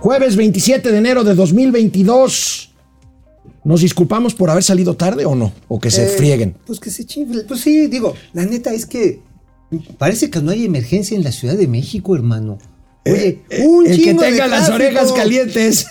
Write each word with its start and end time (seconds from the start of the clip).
Jueves 0.00 0.36
27 0.36 0.92
de 0.92 0.98
enero 0.98 1.24
de 1.24 1.34
2022. 1.34 2.70
¿Nos 3.64 3.80
disculpamos 3.80 4.34
por 4.34 4.50
haber 4.50 4.62
salido 4.62 4.94
tarde 4.94 5.24
o 5.24 5.34
no? 5.34 5.52
¿O 5.68 5.80
que 5.80 5.90
se 5.90 6.04
Eh, 6.04 6.08
frieguen? 6.16 6.54
Pues 6.66 6.78
que 6.78 6.90
se 6.90 7.04
chifle. 7.04 7.42
Pues 7.42 7.60
sí, 7.60 7.88
digo, 7.88 8.14
la 8.32 8.44
neta 8.46 8.72
es 8.72 8.86
que 8.86 9.20
parece 9.98 10.30
que 10.30 10.40
no 10.40 10.52
hay 10.52 10.64
emergencia 10.64 11.16
en 11.16 11.24
la 11.24 11.32
Ciudad 11.32 11.54
de 11.56 11.66
México, 11.66 12.14
hermano. 12.14 12.58
Oye, 13.04 13.40
un 13.64 13.86
Eh, 13.86 13.90
El 13.92 14.02
que 14.02 14.14
tenga 14.14 14.46
las 14.46 14.68
orejas 14.68 15.12
calientes. 15.12 15.86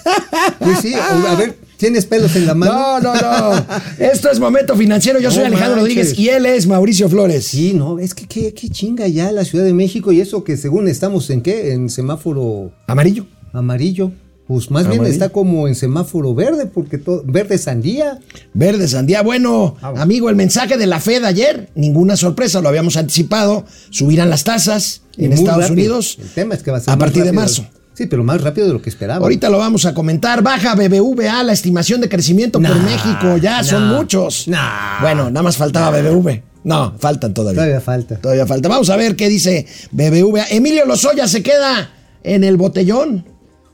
Pues 0.60 0.80
sí, 0.80 0.94
a 0.94 1.36
ver, 1.36 1.58
¿tienes 1.78 2.06
pelos 2.06 2.36
en 2.38 2.46
la 2.46 2.54
mano? 2.56 3.02
No, 3.02 3.14
no, 3.14 3.16
no. 3.16 3.66
Esto 4.00 4.30
es 4.32 4.40
Momento 4.40 4.76
Financiero. 4.78 5.20
Yo 5.20 5.32
soy 5.32 5.44
Alejandro 5.44 5.82
manches. 5.82 5.96
Rodríguez 6.12 6.20
y 6.20 6.30
él 6.30 6.46
es 6.46 6.68
Mauricio 6.68 7.10
Flores. 7.10 7.46
Sí, 7.46 7.74
no, 7.74 8.00
es 8.00 8.14
que 8.14 8.26
qué, 8.26 8.54
qué 8.54 8.70
chinga 8.70 9.08
ya 9.08 9.32
la 9.34 9.44
Ciudad 9.44 9.66
de 9.66 9.74
México 9.74 10.12
y 10.14 10.22
eso 10.22 10.44
que 10.46 10.56
según 10.56 10.88
estamos 10.88 11.30
en 11.30 11.42
qué, 11.42 11.74
en 11.74 11.90
semáforo 11.90 12.72
Amarillo. 12.88 13.26
Amarillo. 13.58 14.12
Pues 14.48 14.70
más 14.70 14.88
bien 14.88 15.04
está 15.06 15.30
como 15.30 15.68
en 15.68 15.74
semáforo 15.74 16.36
verde, 16.36 16.68
porque 16.68 17.00
todo, 17.00 17.24
verde 17.26 17.58
sandía. 17.58 18.20
Verde 18.54 18.88
Sandía. 18.88 19.24
Bueno, 19.24 19.76
Ah, 19.82 19.90
bueno. 19.90 20.04
amigo, 20.04 20.30
el 20.30 20.36
mensaje 20.36 20.78
de 20.78 20.86
la 20.86 21.00
Fed 21.00 21.24
ayer, 21.24 21.70
ninguna 21.74 22.16
sorpresa, 22.16 22.62
lo 22.62 22.70
habíamos 22.70 22.96
anticipado. 22.96 23.66
Subirán 23.90 24.30
las 24.30 24.44
tasas 24.44 25.02
y 25.18 25.26
en 25.26 25.34
Estados 25.34 25.64
rápido. 25.70 25.74
Unidos 25.74 26.18
El 26.22 26.30
tema 26.30 26.54
es 26.54 26.62
que 26.62 26.70
va 26.70 26.78
a 26.78 26.80
ser 26.82 26.94
a 26.94 26.98
partir 26.98 27.24
de 27.24 27.32
marzo. 27.32 27.66
Sí, 27.96 28.06
pero 28.06 28.24
más 28.24 28.40
rápido 28.42 28.68
de 28.68 28.74
lo 28.74 28.82
que 28.84 28.90
esperaba. 28.92 29.24
Ahorita 29.24 29.50
lo 29.50 29.58
vamos 29.58 29.86
a 29.86 29.96
comentar. 29.96 30.44
Baja 30.44 30.76
BBVA 30.76 31.42
la 31.44 31.54
estimación 31.54 32.02
de 32.02 32.10
crecimiento 32.10 32.62
por 32.62 32.76
México. 32.84 33.38
Ya 33.42 33.64
son 33.64 33.88
muchos. 33.88 34.48
nah. 34.48 35.00
bueno, 35.02 35.32
nada 35.32 35.42
más 35.42 35.58
faltaba 35.58 35.90
BBV. 35.90 36.42
No, 36.66 36.94
faltan 37.00 37.34
todavía. 37.34 37.56
Todavía 37.62 37.82
falta. 37.82 38.18
Todavía 38.18 38.46
falta. 38.46 38.70
Vamos 38.70 38.92
a 38.92 38.96
ver 38.96 39.16
qué 39.16 39.28
dice 39.28 39.66
BBVA. 39.92 40.46
Emilio 40.52 40.86
Lozoya 40.86 41.28
se 41.28 41.42
queda 41.42 41.90
en 42.24 42.44
el 42.44 42.58
botellón. 42.58 43.26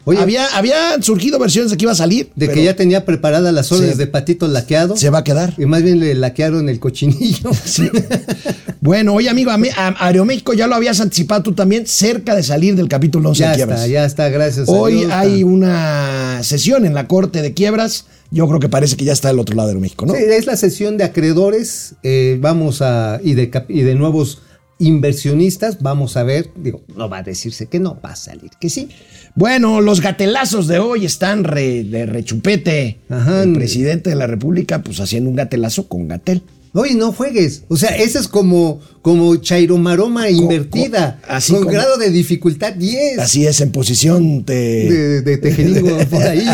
Oye. 0.06 0.20
había, 0.20 0.46
habían 0.58 1.04
surgido 1.04 1.38
versiones 1.40 1.72
de 1.72 1.78
que 1.78 1.84
iba 1.86 1.92
a 1.92 1.96
salir. 1.96 2.32
De 2.36 2.50
que 2.50 2.64
ya 2.64 2.76
tenía 2.76 3.06
preparadas 3.06 3.54
las 3.54 3.72
órdenes 3.72 3.94
Sí. 3.94 3.98
de 4.00 4.08
patito 4.08 4.48
laqueado. 4.48 4.98
se 4.98 5.10
va 5.10 5.20
a 5.20 5.24
quedar. 5.24 5.54
Y 5.58 5.66
más 5.66 5.84
bien 5.84 6.00
le 6.00 6.16
laquearon 6.16 6.70
el 6.70 6.80
cochinillo. 6.80 7.52
Bueno, 8.84 9.14
oye, 9.14 9.30
amigo, 9.30 9.52
a, 9.52 9.60
mí- 9.60 9.70
a 9.78 9.94
Aeroméxico 10.08 10.54
ya 10.54 10.66
lo 10.66 10.74
habías 10.74 11.00
anticipado 11.00 11.44
tú 11.44 11.54
también, 11.54 11.86
cerca 11.86 12.36
de 12.36 12.42
salir 12.42 12.76
del 12.76 12.88
capítulo 12.88 13.30
11 13.30 13.40
ya 13.40 13.50
de 13.52 13.56
quiebras. 13.58 13.80
está, 13.82 13.92
ya 13.92 14.06
está, 14.06 14.30
gracias. 14.30 14.68
Hoy 14.70 14.94
Dios, 15.02 15.12
hay 15.12 15.34
está. 15.36 15.46
una 15.46 16.40
sesión 16.44 16.86
en 16.88 16.96
la 16.96 17.08
Corte 17.08 17.44
de 17.44 17.54
Quiebras. 17.54 18.06
Yo 18.32 18.48
creo 18.48 18.60
que 18.60 18.70
parece 18.70 18.96
que 18.98 19.06
ya 19.06 19.14
está 19.14 19.28
del 19.28 19.38
otro 19.38 19.56
lado 19.56 19.68
de 19.68 19.74
Aeroméxico, 19.74 20.08
¿no? 20.08 20.14
Sí, 20.16 20.24
es 20.28 20.48
la 20.48 20.56
sesión 20.58 20.98
de 20.98 21.04
acreedores. 21.04 21.94
eh, 22.02 22.40
vamos 22.42 22.82
a. 22.82 23.20
Y 23.24 23.36
de, 23.36 23.52
cap- 23.52 23.70
y 23.70 23.82
de 23.84 23.94
nuevos 23.94 24.42
inversionistas. 24.80 25.78
Vamos 25.82 26.18
a 26.18 26.24
ver. 26.24 26.50
Digo, 26.56 26.82
no 26.96 27.08
va 27.08 27.20
a 27.20 27.24
decirse 27.24 27.68
que 27.68 27.80
no, 27.80 28.00
va 28.04 28.14
a 28.14 28.16
salir 28.16 28.50
que 28.60 28.70
sí. 28.72 28.90
Bueno, 29.36 29.80
los 29.82 30.02
gatelazos 30.02 30.68
de 30.68 30.80
hoy 30.80 31.06
están 31.06 31.44
re- 31.44 31.84
de 31.84 32.06
rechupete. 32.06 33.00
Ajá. 33.10 33.44
El 33.44 33.54
presidente 33.54 34.10
de 34.10 34.16
la 34.16 34.28
República, 34.28 34.82
pues 34.84 35.00
haciendo 35.00 35.30
un 35.30 35.36
gatelazo 35.36 35.88
con 35.88 36.08
gatel. 36.08 36.44
Oye, 36.74 36.96
no 36.96 37.12
juegues. 37.12 37.64
O 37.68 37.76
sea, 37.76 37.90
esa 37.98 38.20
es 38.20 38.28
como, 38.28 38.80
como 39.02 39.36
chairomaroma 39.38 40.30
invertida. 40.30 41.20
así 41.28 41.54
con 41.54 41.64
como- 41.64 41.74
grado 41.74 41.98
de 41.98 42.10
dificultad 42.10 42.74
10. 42.74 43.20
Así 43.20 43.46
es, 43.46 43.60
en 43.62 43.72
posición 43.72 44.46
de. 44.46 44.90
De, 44.90 45.22
de 45.22 45.38
tejeringo 45.38 45.98
por 46.10 46.24
ahí. 46.24 46.46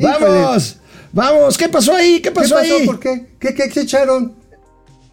¡Vamos! 0.00 0.76
¡Vamos! 1.12 1.56
¿Qué 1.58 1.68
pasó 1.68 1.94
ahí? 1.94 2.14
¿Qué 2.16 2.22
¿Qué 2.22 2.30
pasó, 2.32 2.56
pasó? 2.56 2.76
ahí? 2.76 2.86
¿Por 2.86 2.98
qué? 3.00 3.26
¿Qué, 3.38 3.54
qué, 3.54 3.68
qué 3.68 3.80
echaron? 3.80 4.32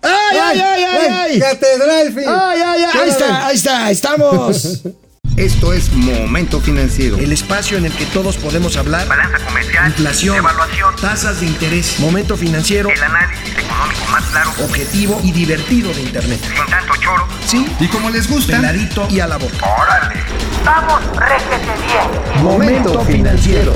¡Ay, 0.03 0.37
ay, 0.41 0.59
ay, 0.59 0.83
ay! 0.83 1.09
ay! 1.33 1.39
Catedral, 1.39 2.07
fin. 2.13 2.23
¡Ay, 2.27 2.59
ay, 2.65 2.81
ay! 2.91 2.99
Ahí 3.03 3.09
está, 3.09 3.45
ahí 3.47 3.55
está, 3.55 3.91
estamos. 3.91 4.81
Esto 5.41 5.73
es 5.73 5.91
Momento 5.91 6.61
Financiero. 6.61 7.17
El 7.17 7.31
espacio 7.31 7.75
en 7.75 7.87
el 7.87 7.91
que 7.93 8.05
todos 8.05 8.37
podemos 8.37 8.77
hablar. 8.77 9.07
balanza 9.07 9.43
comercial, 9.43 9.87
Inflación, 9.87 10.37
evaluación, 10.37 10.95
tasas 11.01 11.39
de 11.39 11.47
interés, 11.47 11.99
momento 11.99 12.37
financiero, 12.37 12.91
el 12.91 13.01
análisis 13.01 13.49
económico 13.57 14.05
más 14.11 14.23
claro, 14.25 14.51
objetivo 14.63 15.19
y 15.23 15.31
divertido 15.31 15.91
de 15.95 16.01
Internet. 16.03 16.39
sin 16.43 16.65
tanto 16.69 16.93
choro. 17.01 17.25
Sí, 17.47 17.65
Y 17.79 17.87
como 17.87 18.11
les 18.11 18.29
gusta, 18.29 18.57
peladito 18.57 19.07
y 19.09 19.19
a 19.19 19.25
la 19.25 19.37
boca. 19.37 19.65
¡Órale! 19.65 20.21
¡Vamos, 20.63 21.01
réjete 21.17 21.87
bien! 21.87 22.43
Momento 22.43 23.03
financiero. 23.03 23.73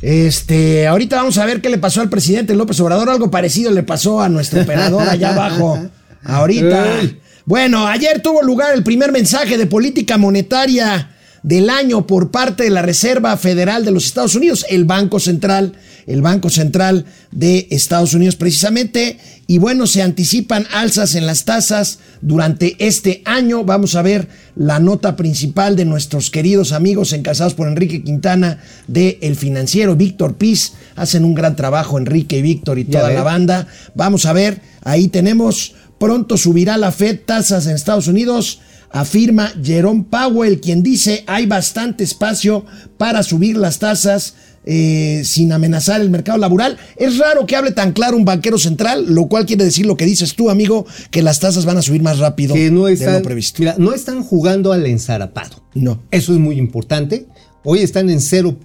Este, 0.00 0.88
ahorita 0.88 1.18
vamos 1.18 1.38
a 1.38 1.46
ver 1.46 1.60
qué 1.60 1.68
le 1.68 1.78
pasó 1.78 2.00
al 2.00 2.08
presidente 2.08 2.56
López 2.56 2.80
Obrador. 2.80 3.10
Algo 3.10 3.30
parecido 3.30 3.70
le 3.70 3.84
pasó 3.84 4.20
a 4.20 4.28
nuestro 4.28 4.62
operador 4.62 5.08
allá 5.08 5.30
abajo. 5.34 5.78
Ahorita. 6.24 6.84
Bueno, 7.44 7.88
ayer 7.88 8.22
tuvo 8.22 8.42
lugar 8.42 8.72
el 8.74 8.84
primer 8.84 9.10
mensaje 9.10 9.58
de 9.58 9.66
política 9.66 10.16
monetaria 10.16 11.10
del 11.42 11.70
año 11.70 12.06
por 12.06 12.30
parte 12.30 12.62
de 12.62 12.70
la 12.70 12.82
Reserva 12.82 13.36
Federal 13.36 13.84
de 13.84 13.90
los 13.90 14.06
Estados 14.06 14.36
Unidos, 14.36 14.64
el 14.70 14.84
Banco 14.84 15.18
Central, 15.18 15.72
el 16.06 16.22
Banco 16.22 16.50
Central 16.50 17.04
de 17.32 17.66
Estados 17.70 18.14
Unidos 18.14 18.36
precisamente. 18.36 19.18
Y 19.48 19.58
bueno, 19.58 19.88
se 19.88 20.02
anticipan 20.02 20.66
alzas 20.72 21.16
en 21.16 21.26
las 21.26 21.44
tasas 21.44 21.98
durante 22.20 22.76
este 22.78 23.22
año. 23.24 23.64
Vamos 23.64 23.96
a 23.96 24.02
ver 24.02 24.28
la 24.54 24.78
nota 24.78 25.16
principal 25.16 25.74
de 25.74 25.84
nuestros 25.84 26.30
queridos 26.30 26.72
amigos 26.72 27.12
encasados 27.12 27.54
por 27.54 27.66
Enrique 27.66 28.04
Quintana 28.04 28.60
de 28.86 29.18
El 29.20 29.34
Financiero, 29.34 29.96
Víctor 29.96 30.36
Piz. 30.36 30.74
Hacen 30.94 31.24
un 31.24 31.34
gran 31.34 31.56
trabajo, 31.56 31.98
Enrique 31.98 32.38
y 32.38 32.42
Víctor 32.42 32.78
y 32.78 32.84
toda 32.84 33.10
la 33.10 33.24
banda. 33.24 33.66
Vamos 33.94 34.26
a 34.26 34.32
ver, 34.32 34.60
ahí 34.84 35.08
tenemos, 35.08 35.74
pronto 36.02 36.36
subirá 36.36 36.78
la 36.78 36.90
Fed 36.90 37.20
tasas 37.24 37.68
en 37.68 37.76
Estados 37.76 38.08
Unidos, 38.08 38.58
afirma 38.90 39.52
Jerome 39.62 40.04
Powell, 40.10 40.60
quien 40.60 40.82
dice 40.82 41.22
hay 41.28 41.46
bastante 41.46 42.02
espacio 42.02 42.64
para 42.96 43.22
subir 43.22 43.56
las 43.56 43.78
tasas 43.78 44.34
eh, 44.64 45.22
sin 45.24 45.52
amenazar 45.52 46.00
el 46.00 46.10
mercado 46.10 46.38
laboral. 46.38 46.76
Es 46.96 47.18
raro 47.18 47.46
que 47.46 47.54
hable 47.54 47.70
tan 47.70 47.92
claro 47.92 48.16
un 48.16 48.24
banquero 48.24 48.58
central, 48.58 49.14
lo 49.14 49.28
cual 49.28 49.46
quiere 49.46 49.62
decir 49.62 49.86
lo 49.86 49.96
que 49.96 50.04
dices 50.04 50.34
tú, 50.34 50.50
amigo, 50.50 50.86
que 51.12 51.22
las 51.22 51.38
tasas 51.38 51.66
van 51.66 51.78
a 51.78 51.82
subir 51.82 52.02
más 52.02 52.18
rápido 52.18 52.56
que 52.56 52.72
no 52.72 52.86
de 52.86 52.94
están, 52.94 53.14
lo 53.14 53.22
previsto. 53.22 53.60
mira, 53.60 53.76
no 53.78 53.94
están 53.94 54.24
jugando 54.24 54.72
al 54.72 54.84
ensarapado. 54.86 55.62
No. 55.72 56.02
Eso 56.10 56.32
es 56.32 56.40
muy 56.40 56.58
importante. 56.58 57.28
Hoy 57.62 57.78
están 57.78 58.10
en 58.10 58.20
cero. 58.20 58.56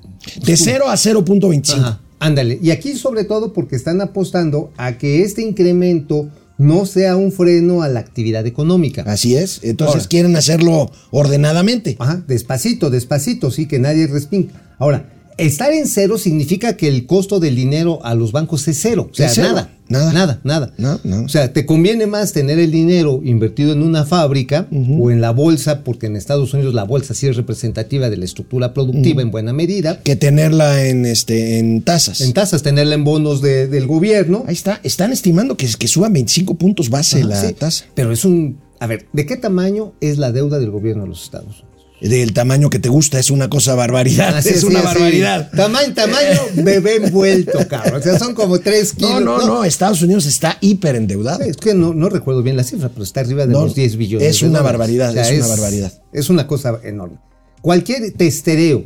De 0.43 0.57
0 0.57 0.85
a 0.89 0.95
0.25. 0.95 1.77
Ajá, 1.77 2.01
ándale. 2.17 2.57
Y 2.63 2.71
aquí 2.71 2.95
sobre 2.95 3.25
todo 3.25 3.53
porque 3.53 3.75
están 3.75 4.01
apostando 4.01 4.71
a 4.75 4.97
que 4.97 5.21
este 5.21 5.43
incremento 5.43 6.31
no 6.57 6.85
sea 6.85 7.16
un 7.16 7.31
freno 7.31 7.81
a 7.81 7.88
la 7.88 8.00
actividad 8.00 8.45
económica. 8.45 9.03
Así 9.06 9.35
es. 9.35 9.59
Entonces 9.63 9.95
Ahora. 9.97 10.09
quieren 10.09 10.35
hacerlo 10.35 10.91
ordenadamente. 11.12 11.95
Ajá, 12.00 12.23
despacito, 12.28 12.90
despacito, 12.90 13.51
sí, 13.51 13.68
que 13.68 13.79
nadie 13.79 14.07
respinga. 14.07 14.75
Ahora, 14.79 15.16
estar 15.37 15.71
en 15.73 15.87
cero 15.87 16.17
significa 16.17 16.75
que 16.77 16.87
el 16.87 17.05
costo 17.05 17.39
del 17.39 17.55
dinero 17.55 17.99
a 18.03 18.15
los 18.15 18.31
bancos 18.31 18.67
es 18.67 18.79
cero. 18.81 19.09
O 19.11 19.15
sea, 19.15 19.29
cero. 19.29 19.47
nada, 19.49 19.71
Nada. 19.89 20.11
nada, 20.13 20.41
nada. 20.43 20.73
No, 20.77 20.99
no. 21.05 21.23
O 21.23 21.29
sea, 21.29 21.53
te 21.53 21.65
conviene 21.65 22.07
más 22.07 22.33
tener 22.33 22.59
el 22.59 22.71
dinero 22.71 23.21
invertido 23.23 23.71
en 23.71 23.81
una 23.83 24.05
fábrica 24.05 24.67
o 24.99 25.11
en 25.11 25.21
la 25.21 25.31
bolsa, 25.31 25.83
porque 25.85 26.07
en 26.07 26.15
Estados 26.17 26.53
Unidos 26.53 26.73
la 26.73 26.83
bolsa 26.83 27.13
sí 27.13 27.27
es 27.27 27.37
representativa 27.37 28.09
de 28.09 28.17
la 28.17 28.25
estructura 28.25 28.73
productiva 28.73 29.21
en 29.21 29.31
buena 29.31 29.53
medida. 29.53 30.01
Que 30.03 30.15
tenerla 30.17 30.85
en 30.87 31.05
este 31.05 31.59
en 31.59 31.81
tasas. 31.83 32.19
En 32.21 32.33
tasas, 32.33 32.63
tenerla 32.63 32.95
en 32.95 33.03
bonos 33.05 33.41
de- 33.41 33.67
del 33.67 33.87
gobierno. 33.87 34.43
Ahí 34.47 34.55
está. 34.55 34.81
Están 34.83 35.13
estimando 35.13 35.55
que, 35.55 35.67
que 35.79 35.87
suban 35.87 36.11
25 36.11 36.55
puntos 36.55 36.89
base 36.89 37.19
Ajá, 37.19 37.27
la 37.27 37.41
sí, 37.47 37.53
tasa. 37.53 37.85
Pero 37.95 38.11
es 38.11 38.25
un. 38.25 38.57
A 38.79 38.87
ver, 38.87 39.07
¿de 39.13 39.25
qué 39.25 39.37
tamaño 39.37 39.93
es 40.01 40.17
la 40.17 40.31
deuda 40.31 40.59
del 40.59 40.69
gobierno 40.71 41.03
de 41.03 41.09
los 41.09 41.23
Estados 41.23 41.61
Unidos? 41.61 41.76
Del 42.00 42.31
tamaño 42.34 42.69
que 42.69 42.78
te 42.78 42.90
gusta, 42.90 43.18
es 43.19 43.31
una 43.31 43.50
cosa 43.50 43.74
barbaridad. 43.74 44.38
Es 44.46 44.63
una 44.63 44.81
barbaridad. 44.84 45.50
Tamaño, 45.56 45.94
tamaño 45.96 46.40
bebé 46.53 46.97
envuelto, 46.97 47.68
cabrón. 47.68 48.00
O 48.00 48.03
sea, 48.03 48.19
son 48.19 48.35
como 48.35 48.59
tres 48.59 48.94
No, 49.00 49.08
kilos. 49.18 49.24
no, 49.24 49.47
no, 49.47 49.63
Estados 49.63 50.02
Unidos 50.03 50.25
está 50.28 50.58
hiper 50.62 50.96
endeudado. 50.96 51.44
Es 51.44 51.58
que 51.58 51.74
no, 51.74 51.94
no 51.96 52.09
recuerdo 52.09 52.44
bien 52.44 52.56
la 52.56 52.63
cifra, 52.63 52.90
pero 52.90 53.03
está 53.03 53.22
arriba 53.22 53.47
de 53.47 53.53
No, 53.53 53.63
los 53.63 53.74
10 53.74 53.97
billones. 53.97 54.28
es 54.28 54.41
una 54.44 54.62
barbaridad, 54.62 55.18
es 55.18 55.38
una 55.40 55.47
barbaridad. 55.47 55.91
Es 56.13 56.30
una 56.30 56.46
cosa 56.46 56.80
enorme. 56.84 57.18
Cualquier 57.62 58.12
testereo 58.14 58.85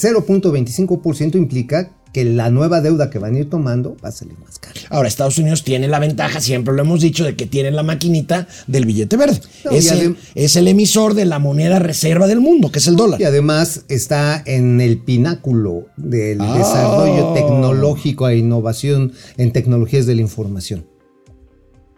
0.25% 0.00 1.34
implica 1.36 1.90
que 2.12 2.24
la 2.24 2.50
nueva 2.50 2.80
deuda 2.82 3.08
que 3.08 3.18
van 3.18 3.34
a 3.34 3.38
ir 3.38 3.48
tomando 3.48 3.96
va 4.04 4.10
a 4.10 4.12
salir 4.12 4.36
más 4.38 4.58
cara. 4.58 4.78
Ahora, 4.90 5.08
Estados 5.08 5.38
Unidos 5.38 5.64
tiene 5.64 5.88
la 5.88 5.98
ventaja, 5.98 6.40
siempre 6.40 6.74
lo 6.74 6.82
hemos 6.82 7.00
dicho, 7.00 7.24
de 7.24 7.36
que 7.36 7.46
tiene 7.46 7.70
la 7.70 7.82
maquinita 7.82 8.46
del 8.66 8.84
billete 8.84 9.16
verde. 9.16 9.40
No, 9.64 9.70
es, 9.70 9.90
el, 9.90 9.98
adem- 10.12 10.16
es 10.34 10.56
el 10.56 10.68
emisor 10.68 11.14
de 11.14 11.24
la 11.24 11.38
moneda 11.38 11.78
reserva 11.78 12.26
del 12.26 12.40
mundo, 12.40 12.70
que 12.70 12.80
es 12.80 12.86
el 12.86 12.96
dólar. 12.96 13.20
Y 13.20 13.24
además 13.24 13.84
está 13.88 14.42
en 14.44 14.80
el 14.82 14.98
pináculo 14.98 15.86
del 15.96 16.40
Ah. 16.42 16.58
desarrollo 16.58 17.32
tecnológico 17.32 18.28
e 18.28 18.36
innovación 18.36 19.12
en 19.38 19.52
tecnologías 19.52 20.04
de 20.06 20.14
la 20.14 20.20
información. 20.20 20.86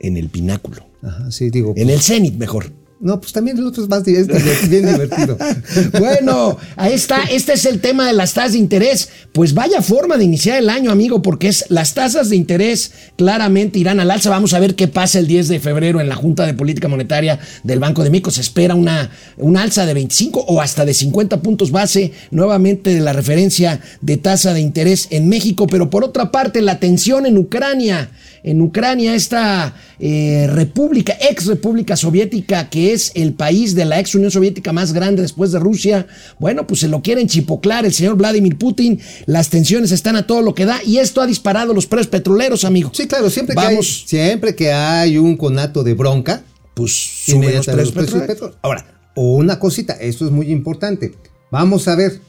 En 0.01 0.17
el 0.17 0.29
pináculo. 0.29 0.85
Ajá, 1.03 1.31
sí, 1.31 1.51
digo. 1.51 1.75
En 1.77 1.91
el 1.91 2.01
cenit, 2.01 2.35
mejor. 2.37 2.71
No, 3.01 3.21
pues 3.21 3.33
también 3.33 3.59
el 3.59 3.67
otro 3.67 3.83
es 3.83 3.89
más 3.89 4.07
es 4.07 4.71
bien 4.71 4.87
divertido. 4.87 5.37
bueno, 5.99 6.57
ahí 6.77 6.93
está. 6.93 7.23
Este 7.25 7.53
es 7.53 7.67
el 7.67 7.81
tema 7.81 8.07
de 8.07 8.13
las 8.13 8.35
tasas 8.35 8.53
de 8.53 8.59
interés. 8.59 9.09
Pues 9.33 9.53
vaya 9.53 9.83
forma 9.83 10.17
de 10.17 10.25
iniciar 10.25 10.59
el 10.59 10.71
año, 10.71 10.91
amigo, 10.91 11.21
porque 11.21 11.49
es 11.49 11.67
las 11.69 11.95
tasas 11.95 12.31
de 12.31 12.37
interés 12.37 12.93
claramente 13.17 13.79
irán 13.79 14.01
al 14.01 14.11
alza. 14.11 14.31
Vamos 14.31 14.55
a 14.55 14.61
ver 14.61 14.75
qué 14.75 14.89
pasa 14.89 15.19
el 15.19 15.27
10 15.27 15.49
de 15.49 15.61
febrero 15.61 16.01
en 16.01 16.09
la 16.09 16.15
Junta 16.15 16.47
de 16.47 16.55
Política 16.55 16.89
Monetaria 16.89 17.41
del 17.65 17.81
Banco 17.81 18.05
de 18.05 18.11
México. 18.11 18.31
Se 18.31 18.41
espera 18.41 18.75
una, 18.75 19.11
una 19.37 19.63
alza 19.63 19.87
de 19.87 19.95
25 19.95 20.41
o 20.41 20.61
hasta 20.61 20.85
de 20.85 20.95
50 20.95 21.43
puntos 21.43 21.73
base 21.73 22.13
nuevamente 22.31 22.95
de 22.95 23.01
la 23.01 23.13
referencia 23.13 23.81
de 24.01 24.17
tasa 24.17 24.55
de 24.55 24.61
interés 24.61 25.09
en 25.11 25.29
México. 25.29 25.67
Pero 25.67 25.91
por 25.91 26.05
otra 26.05 26.31
parte, 26.31 26.63
la 26.63 26.79
tensión 26.79 27.27
en 27.27 27.39
Ucrania 27.39 28.11
en 28.45 28.61
Ucrania, 28.61 29.15
esta 29.15 29.75
eh, 29.99 30.47
república, 30.53 31.17
ex 31.19 31.47
república 31.47 31.97
soviética, 31.97 32.69
que 32.69 32.84
es 32.93 33.13
el 33.15 33.35
país 33.35 33.75
de 33.75 33.85
la 33.85 34.01
ex 34.01 34.15
Unión 34.15 34.31
Soviética 34.31 34.73
más 34.73 34.93
grande 34.93 35.23
después 35.23 35.53
de 35.53 35.59
Rusia, 35.59 36.07
bueno, 36.39 36.67
pues 36.67 36.81
se 36.81 36.89
lo 36.89 37.03
quieren 37.03 37.29
chipoclar 37.29 37.85
el 37.85 37.93
señor 37.93 38.17
Vladimir 38.17 38.57
Putin, 38.59 39.01
las 39.27 39.51
tensiones 39.51 39.93
están 39.93 40.17
a 40.17 40.27
todo 40.27 40.43
lo 40.43 40.55
que 40.55 40.65
da 40.65 40.81
y 40.85 40.99
esto 40.99 41.21
ha 41.21 41.27
disparado 41.27 41.75
los 41.75 41.87
precios 41.87 42.09
petroleros, 42.09 42.65
amigo. 42.65 42.91
Sí, 42.93 43.07
claro, 43.07 43.31
siempre, 43.31 43.55
Que, 43.55 43.61
hay, 43.61 43.83
siempre 43.83 44.55
que 44.55 44.73
hay 44.73 45.19
un 45.19 45.37
conato 45.37 45.83
de 45.83 45.95
bronca, 45.95 46.43
pues 46.75 46.93
suben 46.93 47.57
los 47.57 47.67
precios, 47.67 47.93
petroleros. 47.93 48.55
Ahora, 48.63 48.87
una 49.15 49.59
cosita, 49.59 49.95
esto 49.95 50.25
es 50.25 50.31
muy 50.31 50.51
importante. 50.51 51.15
Vamos 51.51 51.89
a 51.89 51.95
ver, 51.95 52.21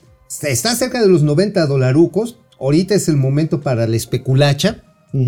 está 0.41 0.75
cerca 0.75 1.01
de 1.01 1.07
los 1.07 1.23
90 1.23 1.65
dolarucos, 1.65 2.37
ahorita 2.59 2.95
es 2.95 3.07
el 3.07 3.17
momento 3.17 3.61
para 3.61 3.87
la 3.87 3.95
especulacha, 3.95 4.83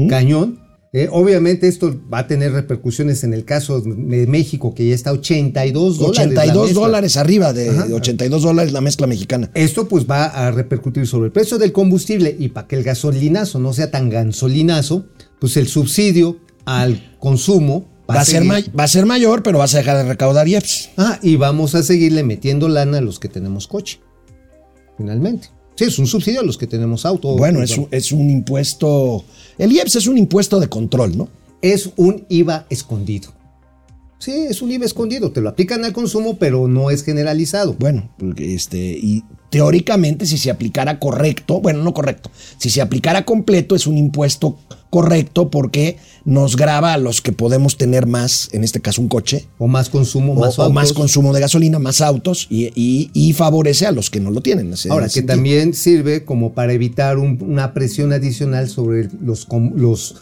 cañón, 0.10 0.67
eh, 0.94 1.10
obviamente 1.12 1.68
esto 1.68 2.00
va 2.12 2.20
a 2.20 2.28
tener 2.28 2.54
repercusiones 2.54 3.24
en 3.24 3.34
el 3.34 3.44
caso 3.44 3.82
de 3.82 4.26
México, 4.26 4.74
que 4.74 4.88
ya 4.88 4.96
está 4.96 5.12
82 5.12 5.98
dólares. 5.98 6.20
82 6.20 6.74
dólares 6.74 7.18
arriba 7.18 7.52
de, 7.52 7.70
82 7.70 8.42
dólares 8.42 8.72
la 8.72 8.82
mezcla 8.82 9.06
mexicana. 9.06 9.52
Esto 9.54 9.88
pues 9.88 10.10
va 10.10 10.26
a 10.26 10.52
repercutir 10.52 11.06
sobre 11.06 11.28
el 11.28 11.32
precio 11.34 11.58
del 11.58 11.74
combustible 11.74 12.36
y 12.40 12.50
para 12.50 12.68
que 12.68 12.78
el 12.78 12.84
gasolinazo 12.84 13.60
no 13.60 13.74
sea 13.74 13.92
tan 13.92 14.10
gasolinazo, 14.10 15.06
pues 15.40 15.58
el 15.58 15.68
subsidio 15.68 16.40
al 16.66 17.16
consumo 17.20 17.86
va, 18.10 18.22
a, 18.22 18.26
ser 18.26 18.44
va 18.48 18.84
a 18.84 18.88
ser 18.88 19.06
mayor, 19.06 19.44
pero 19.44 19.58
vas 19.58 19.76
a 19.76 19.80
dejar 19.80 19.98
de 19.98 20.04
recaudar 20.04 20.48
IEPS. 20.48 20.92
Ah, 20.98 21.20
y 21.22 21.36
vamos 21.36 21.76
a 21.76 21.84
seguirle 21.84 22.24
metiendo 22.24 22.70
lana 22.70 23.00
a 23.00 23.02
los 23.02 23.20
que 23.20 23.28
tenemos 23.28 23.68
coche, 23.68 24.00
finalmente. 24.98 25.50
Sí, 25.78 25.86
es 25.86 25.98
un 26.00 26.08
subsidio 26.08 26.42
a 26.42 26.44
los 26.44 26.58
que 26.58 26.68
tenemos 26.68 27.06
auto. 27.06 27.38
Bueno, 27.38 27.64
es 27.64 27.80
es 27.92 28.12
un 28.12 28.30
impuesto 28.30 29.24
el 29.58 29.72
IEPS 29.72 29.96
es 29.96 30.08
un 30.08 30.18
impuesto 30.18 30.60
de 30.60 30.70
control, 30.70 31.18
¿no? 31.18 31.30
Es 31.62 31.90
un 31.96 32.26
IVA 32.30 32.68
escondido. 32.70 33.34
Sí, 34.20 34.32
es 34.50 34.64
un 34.64 34.72
IVA 34.72 34.86
escondido, 34.86 35.32
te 35.32 35.42
lo 35.42 35.50
aplican 35.50 35.86
al 35.86 35.94
consumo, 35.94 36.38
pero 36.38 36.68
no 36.68 36.90
es 36.90 37.04
generalizado. 37.04 37.76
Bueno, 37.78 38.10
este, 38.38 38.78
y 38.78 39.24
teóricamente 39.52 40.26
si 40.26 40.40
se 40.40 40.50
aplicara 40.50 41.00
correcto, 41.00 41.62
bueno, 41.62 41.84
no 41.84 41.94
correcto, 41.94 42.32
si 42.58 42.70
se 42.72 42.82
aplicara 42.82 43.26
completo 43.26 43.76
es 43.76 43.86
un 43.86 43.98
impuesto 43.98 44.58
correcto 44.90 45.52
porque 45.52 45.98
nos 46.26 46.56
graba 46.56 46.94
a 46.94 46.98
los 46.98 47.22
que 47.22 47.32
podemos 47.32 47.78
tener 47.78 48.08
más, 48.08 48.50
en 48.54 48.64
este 48.64 48.82
caso 48.82 49.02
un 49.02 49.08
coche. 49.08 49.48
O 49.60 49.68
más 49.68 49.90
consumo, 49.90 50.34
más 50.34 50.58
o, 50.58 50.70
más 50.72 50.94
consumo 50.94 51.32
de 51.34 51.42
gasolina, 51.42 51.78
más 51.78 52.02
autos 52.02 52.48
y, 52.50 53.34
favorece 53.38 53.86
a 53.86 53.92
los 53.92 54.10
que 54.10 54.20
no 54.20 54.32
lo 54.32 54.42
tienen. 54.42 54.74
Ahora, 54.90 55.10
que 55.10 55.22
también 55.22 55.76
sirve 55.76 56.26
como 56.26 56.54
para 56.54 56.74
evitar 56.74 57.20
una 57.20 57.74
presión 57.74 58.14
adicional 58.14 58.68
sobre 58.68 59.10
los, 59.22 59.48
los 59.76 60.16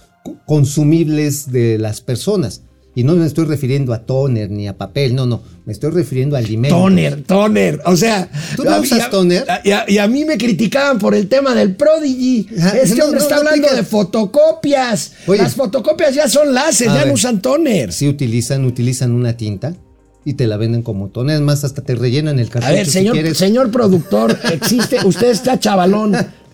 consumibles 0.46 1.52
de 1.52 1.78
las 1.78 2.02
personas. 2.02 2.62
Y 2.96 3.04
no 3.04 3.14
me 3.16 3.26
estoy 3.26 3.46
refiriendo 3.46 3.94
a 3.94 4.06
toner 4.06 4.50
ni 4.50 4.70
a 4.70 4.78
papel, 4.78 5.16
no, 5.16 5.26
no, 5.26 5.44
me 5.66 5.74
estoy 5.74 5.92
refiriendo 5.92 6.38
a 6.38 6.40
alimentos. 6.40 6.80
Toner, 6.80 7.24
toner, 7.24 7.82
o 7.86 7.98
sea. 7.98 8.30
¿Tú 8.56 8.64
no 8.64 8.80
usas 8.80 9.10
toner? 9.10 9.46
Y 9.66 9.98
a, 9.98 10.08
mí 10.08 10.24
me 10.24 10.38
criticaban 10.38 10.98
por 10.98 11.14
el 11.14 11.28
tema 11.28 11.54
del 11.54 11.76
Prodigy. 11.76 12.48
Este 12.82 13.04
hombre 13.04 13.20
está 13.20 13.38
hablando 13.38 13.68
de 13.68 13.84
fotocopias. 13.84 15.12
Las 15.28 15.56
fotocopias 15.56 16.16
ya 16.16 16.30
son 16.30 16.54
láser, 16.54 16.88
ya 16.88 17.06
no 17.06 17.14
usan 17.14 17.42
toner. 17.42 17.92
Sí 17.92 18.08
utilizan, 18.08 18.64
utilizan 18.64 19.12
una 19.12 19.36
tinta 19.36 19.76
y 20.24 20.36
te 20.36 20.48
la 20.48 20.56
venden 20.56 20.82
como 20.82 21.10
toner. 21.10 21.36
Es 21.36 21.42
más, 21.42 21.66
hasta 21.66 21.84
te 21.84 21.96
rellenan 21.96 22.40
el 22.40 22.50
cartucho. 22.50 22.72
A 22.72 22.76
ver, 22.76 22.88
señor, 22.88 23.36
señor 23.36 23.72
productor, 23.72 24.40
existe, 24.54 25.06
usted 25.06 25.32
está 25.32 25.60
chavalón. 25.60 26.16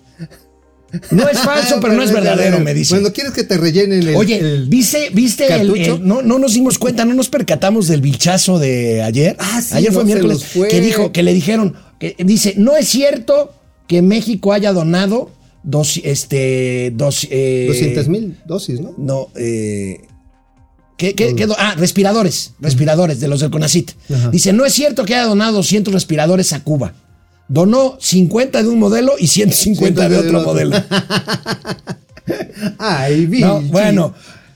No 1.11 1.27
es 1.29 1.39
falso, 1.39 1.79
pero 1.81 1.93
no 1.93 2.03
es 2.03 2.11
verdadero, 2.13 2.59
me 2.59 2.73
dice. 2.73 2.91
Cuando 2.91 3.13
quieres 3.13 3.33
que 3.33 3.43
te 3.43 3.57
rellenen 3.57 4.07
el. 4.07 4.15
Oye, 4.15 4.63
¿viste, 4.67 5.09
viste 5.11 5.53
el, 5.53 6.05
no, 6.05 6.21
no 6.21 6.39
nos 6.39 6.53
dimos 6.53 6.77
cuenta, 6.77 7.05
no 7.05 7.13
nos 7.13 7.29
percatamos 7.29 7.87
del 7.87 8.01
bichazo 8.01 8.59
de 8.59 9.01
ayer? 9.01 9.35
Ah, 9.39 9.61
sí, 9.61 9.75
ayer 9.75 9.91
fue 9.91 10.05
miércoles. 10.05 10.45
Que 10.69 10.81
dijo, 10.81 11.11
que 11.11 11.23
le 11.23 11.33
dijeron, 11.33 11.75
que 11.99 12.15
dice, 12.19 12.55
no 12.57 12.75
es 12.75 12.87
cierto 12.87 13.53
que 13.87 14.01
México 14.01 14.53
haya 14.53 14.73
donado 14.73 15.31
dos, 15.63 15.99
este, 16.03 16.91
dos, 16.95 17.27
eh, 17.29 17.65
200 17.67 18.07
mil 18.07 18.37
dosis, 18.45 18.79
¿no? 18.79 18.93
No, 18.97 19.29
eh. 19.35 20.01
¿Qué, 20.97 21.15
qué, 21.15 21.33
qué 21.33 21.47
ah, 21.57 21.73
respiradores, 21.77 22.53
respiradores 22.59 23.19
de 23.19 23.27
los 23.27 23.39
del 23.39 23.49
CONACIT. 23.49 23.91
Dice, 24.31 24.53
no 24.53 24.65
es 24.65 24.73
cierto 24.73 25.03
que 25.03 25.15
haya 25.15 25.25
donado 25.25 25.53
200 25.53 25.91
respiradores 25.91 26.53
a 26.53 26.63
Cuba 26.63 26.93
donó 27.51 27.97
50 27.99 28.63
de 28.63 28.69
un 28.69 28.79
modelo 28.79 29.15
y 29.19 29.27
150 29.27 30.07
de 30.07 30.17
otro 30.17 30.41
modelo. 30.41 30.77
Ay, 32.77 33.25
bueno, 33.69 34.13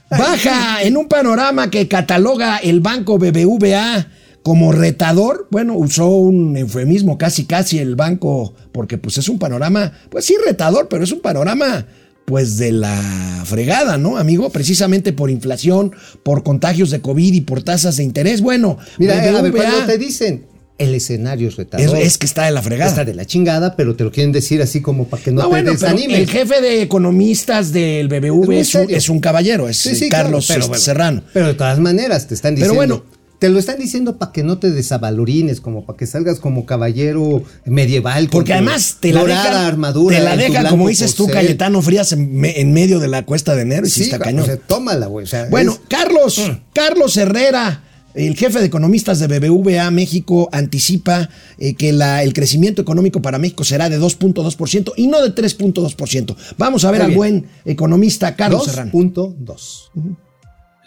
baja 0.08 0.82
en 0.82 0.96
un 0.96 1.06
panorama 1.06 1.70
que 1.70 1.88
cataloga 1.88 2.56
el 2.56 2.80
banco 2.80 3.18
BBVA 3.18 4.06
como 4.42 4.72
retador. 4.72 5.46
Bueno, 5.50 5.76
usó 5.76 6.08
un 6.08 6.56
eufemismo 6.56 7.18
casi 7.18 7.44
casi 7.44 7.78
el 7.78 7.96
banco 7.96 8.54
porque 8.72 8.96
pues 8.96 9.18
es 9.18 9.28
un 9.28 9.38
panorama, 9.38 9.92
pues 10.08 10.24
sí 10.24 10.34
retador, 10.46 10.88
pero 10.88 11.04
es 11.04 11.12
un 11.12 11.20
panorama 11.20 11.86
pues 12.24 12.56
de 12.56 12.72
la 12.72 13.42
fregada, 13.44 13.98
¿no, 13.98 14.16
amigo? 14.16 14.48
Precisamente 14.48 15.12
por 15.12 15.30
inflación, 15.30 15.92
por 16.22 16.42
contagios 16.42 16.90
de 16.90 17.02
COVID 17.02 17.34
y 17.34 17.40
por 17.42 17.62
tasas 17.62 17.98
de 17.98 18.04
interés. 18.04 18.40
Bueno, 18.40 18.78
mira, 18.96 19.20
BBVA, 19.42 19.84
te 19.84 19.98
dicen 19.98 20.55
el 20.78 20.94
escenario 20.94 21.48
es 21.48 21.56
retador. 21.56 21.96
Es, 21.96 22.18
que 22.18 22.26
está 22.26 22.44
de 22.44 22.52
la 22.52 22.62
fregada. 22.62 22.90
Está 22.90 23.04
de 23.04 23.14
la 23.14 23.24
chingada, 23.24 23.76
pero 23.76 23.96
te 23.96 24.04
lo 24.04 24.12
quieren 24.12 24.32
decir 24.32 24.60
así 24.62 24.80
como 24.80 25.06
para 25.06 25.22
que 25.22 25.32
no, 25.32 25.48
te 25.48 25.62
desanimes. 25.62 26.18
el 26.18 26.28
jefe 26.28 26.60
de 26.60 26.82
economistas 26.82 27.72
del 27.72 28.08
BBV 28.08 28.52
es, 28.52 29.08
un, 29.08 29.20
caballero, 29.20 29.68
es 29.68 29.88
Carlos 30.10 30.46
Serrano. 30.46 31.22
Pero 31.32 31.48
de 31.48 31.54
todas 31.54 31.78
maneras 31.78 32.28
te 32.28 32.34
están 32.34 32.54
diciendo. 32.54 32.78
Pero 32.78 32.94
bueno. 32.96 33.16
Te 33.38 33.50
lo 33.50 33.58
están 33.58 33.78
diciendo 33.78 34.16
para 34.16 34.32
que 34.32 34.42
no 34.42 34.56
te 34.56 34.70
desavalorines, 34.70 35.60
como 35.60 35.84
para 35.84 35.98
que 35.98 36.06
salgas 36.06 36.40
como 36.40 36.64
caballero 36.64 37.44
medieval. 37.66 38.30
Porque 38.30 38.54
además 38.54 38.96
te 38.98 39.12
la 39.12 39.24
dejan, 39.24 39.52
armadura 39.52 40.16
te 40.16 40.24
la 40.24 40.38
dejan, 40.38 40.66
como 40.68 40.88
dices 40.88 41.14
tú, 41.14 41.26
Cayetano 41.26 41.82
Frías, 41.82 42.12
en, 42.12 42.72
medio 42.72 42.98
de 42.98 43.08
la 43.08 43.26
cuesta 43.26 43.54
de 43.54 43.60
enero 43.60 43.86
y 43.86 43.90
sí, 43.90 44.04
está 44.04 44.18
cañón. 44.18 44.48
tómala, 44.66 45.08
güey. 45.08 45.26
bueno, 45.50 45.76
Carlos, 45.86 46.38
mm. 46.38 46.72
Carlos 46.72 47.14
Herrera 47.18 47.82
el 48.16 48.34
jefe 48.34 48.60
de 48.60 48.66
economistas 48.66 49.20
de 49.20 49.26
BBVA 49.26 49.90
México 49.90 50.48
anticipa 50.50 51.28
eh, 51.58 51.74
que 51.74 51.92
la, 51.92 52.22
el 52.22 52.32
crecimiento 52.32 52.80
económico 52.80 53.20
para 53.20 53.38
México 53.38 53.62
será 53.62 53.90
de 53.90 54.00
2.2% 54.00 54.92
y 54.96 55.06
no 55.06 55.22
de 55.22 55.34
3.2%. 55.34 56.36
Vamos 56.56 56.84
a 56.84 56.90
ver 56.90 57.02
al 57.02 57.14
buen 57.14 57.46
economista 57.64 58.34
Carlos 58.34 58.64
Serrano. 58.64 58.90
2.2. 58.90 59.90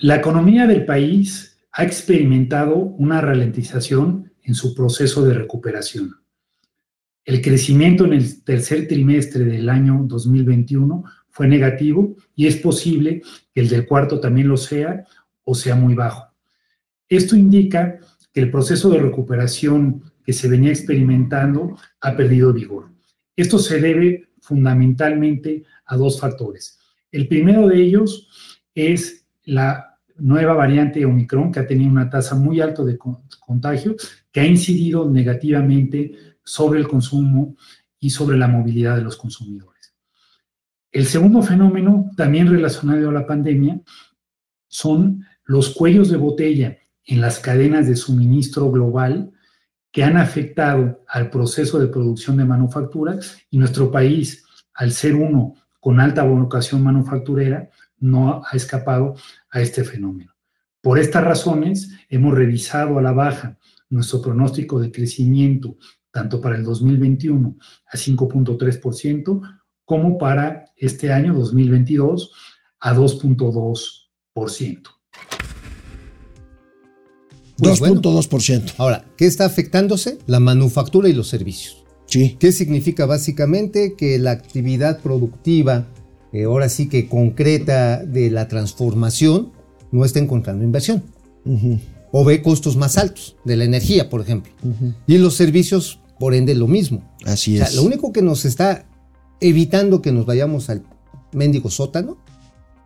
La 0.02 0.16
economía 0.16 0.66
del 0.66 0.86
país 0.86 1.58
ha 1.72 1.84
experimentado 1.84 2.76
una 2.76 3.22
ralentización 3.22 4.34
en 4.44 4.56
su 4.56 4.74
proceso 4.74 5.24
de 5.24 5.36
recuperación. 5.36 6.16
El 7.26 7.42
crecimiento 7.42 8.06
en 8.06 8.14
el 8.14 8.44
tercer 8.44 8.88
trimestre 8.88 9.46
del 9.46 9.70
año 9.70 10.02
2021 10.08 11.04
fue 11.30 11.48
negativo 11.48 12.16
y 12.36 12.48
es 12.48 12.56
posible 12.56 13.22
que 13.54 13.62
el 13.62 13.70
del 13.70 13.86
cuarto 13.86 14.20
también 14.20 14.48
lo 14.48 14.58
sea 14.58 15.06
o 15.44 15.54
sea 15.54 15.76
muy 15.76 15.94
bajo. 15.94 16.29
Esto 17.10 17.36
indica 17.36 18.00
que 18.32 18.40
el 18.40 18.52
proceso 18.52 18.90
de 18.90 19.00
recuperación 19.00 20.04
que 20.24 20.32
se 20.32 20.48
venía 20.48 20.70
experimentando 20.70 21.76
ha 22.02 22.16
perdido 22.16 22.54
vigor. 22.54 22.92
Esto 23.36 23.58
se 23.58 23.82
debe 23.82 24.30
fundamentalmente 24.40 25.64
a 25.86 25.98
dos 25.98 26.20
factores. 26.20 26.78
El 27.12 27.28
primero 27.28 27.68
de 27.68 27.82
ellos 27.82 28.30
es 28.76 29.26
la 29.46 29.98
nueva 30.18 30.54
variante 30.54 31.06
Omicron, 31.06 31.52
que 31.52 31.60
ha 31.60 31.68
tenido 31.68 31.90
una 31.90 32.10
tasa 32.10 32.36
muy 32.36 32.62
alta 32.62 32.84
de 32.84 32.98
contagio, 32.98 33.96
que 34.32 34.42
ha 34.42 34.46
incidido 34.46 35.10
negativamente 35.10 36.12
sobre 36.44 36.80
el 36.80 36.88
consumo 36.88 37.56
y 38.00 38.12
sobre 38.12 38.38
la 38.38 38.48
movilidad 38.48 38.98
de 38.98 39.04
los 39.04 39.18
consumidores. 39.18 39.96
El 40.92 41.06
segundo 41.06 41.42
fenómeno, 41.42 42.10
también 42.16 42.50
relacionado 42.50 43.10
a 43.10 43.14
la 43.14 43.26
pandemia, 43.26 43.82
son 44.68 45.26
los 45.46 45.74
cuellos 45.74 46.10
de 46.10 46.18
botella 46.18 46.79
en 47.10 47.22
las 47.22 47.40
cadenas 47.40 47.88
de 47.88 47.96
suministro 47.96 48.70
global 48.70 49.32
que 49.92 50.04
han 50.04 50.16
afectado 50.16 51.04
al 51.08 51.32
proceso 51.32 51.80
de 51.80 51.88
producción 51.88 52.38
de 52.38 52.46
manufactura 52.46 53.18
y 53.50 53.58
nuestro 53.58 53.92
país, 53.92 54.46
al 54.76 54.92
ser 54.92 55.16
uno 55.16 55.56
con 55.80 56.00
alta 56.00 56.22
vocación 56.22 56.84
manufacturera, 56.84 57.72
no 57.98 58.44
ha 58.46 58.56
escapado 58.56 59.16
a 59.50 59.60
este 59.60 59.84
fenómeno. 59.84 60.36
Por 60.82 61.00
estas 61.00 61.24
razones, 61.24 61.90
hemos 62.10 62.36
revisado 62.36 63.00
a 63.00 63.02
la 63.02 63.12
baja 63.12 63.58
nuestro 63.90 64.22
pronóstico 64.22 64.80
de 64.80 64.92
crecimiento 64.92 65.78
tanto 66.12 66.40
para 66.40 66.58
el 66.58 66.64
2021 66.64 67.58
a 67.88 67.98
5.3% 67.98 69.62
como 69.84 70.20
para 70.20 70.66
este 70.76 71.12
año 71.12 71.34
2022 71.34 72.32
a 72.80 72.94
2.2%. 72.94 74.99
Pues 77.62 77.80
bueno. 77.80 78.02
2.2%. 78.02 78.74
Ahora, 78.78 79.06
¿qué 79.18 79.26
está 79.26 79.46
afectándose? 79.46 80.18
La 80.28 80.40
manufactura 80.40 81.10
y 81.10 81.14
los 81.14 81.28
servicios. 81.28 81.84
Sí. 82.06 82.38
¿Qué 82.40 82.52
significa 82.52 83.06
básicamente? 83.06 83.94
Que 83.96 84.18
la 84.18 84.32
actividad 84.32 85.00
productiva, 85.02 85.88
eh, 86.34 86.44
ahora 86.46 86.70
sí 86.70 86.90
que 86.90 87.08
concreta 87.08 88.04
de 88.04 88.32
la 88.32 88.48
transformación, 88.48 89.52
no 89.92 90.06
está 90.06 90.20
encontrando 90.20 90.64
inversión. 90.64 91.04
O 92.12 92.24
ve 92.26 92.42
costos 92.42 92.76
más 92.78 92.98
altos 92.98 93.36
de 93.46 93.56
la 93.58 93.64
energía, 93.66 94.10
por 94.10 94.22
ejemplo. 94.22 94.52
ujú. 94.64 94.94
Y 95.08 95.16
en 95.16 95.22
los 95.24 95.36
servicios, 95.36 96.00
por 96.20 96.34
ende, 96.34 96.56
lo 96.56 96.68
mismo. 96.68 97.04
Así 97.26 97.56
O 97.56 97.58
sea, 97.58 97.68
es. 97.68 97.76
lo 97.76 97.84
único 97.84 98.12
que 98.12 98.22
nos 98.22 98.46
está 98.46 98.86
evitando 99.42 100.02
que 100.02 100.12
nos 100.12 100.26
vayamos 100.26 100.70
al 100.70 100.84
mendigo 101.32 101.70
sótano 101.70 102.18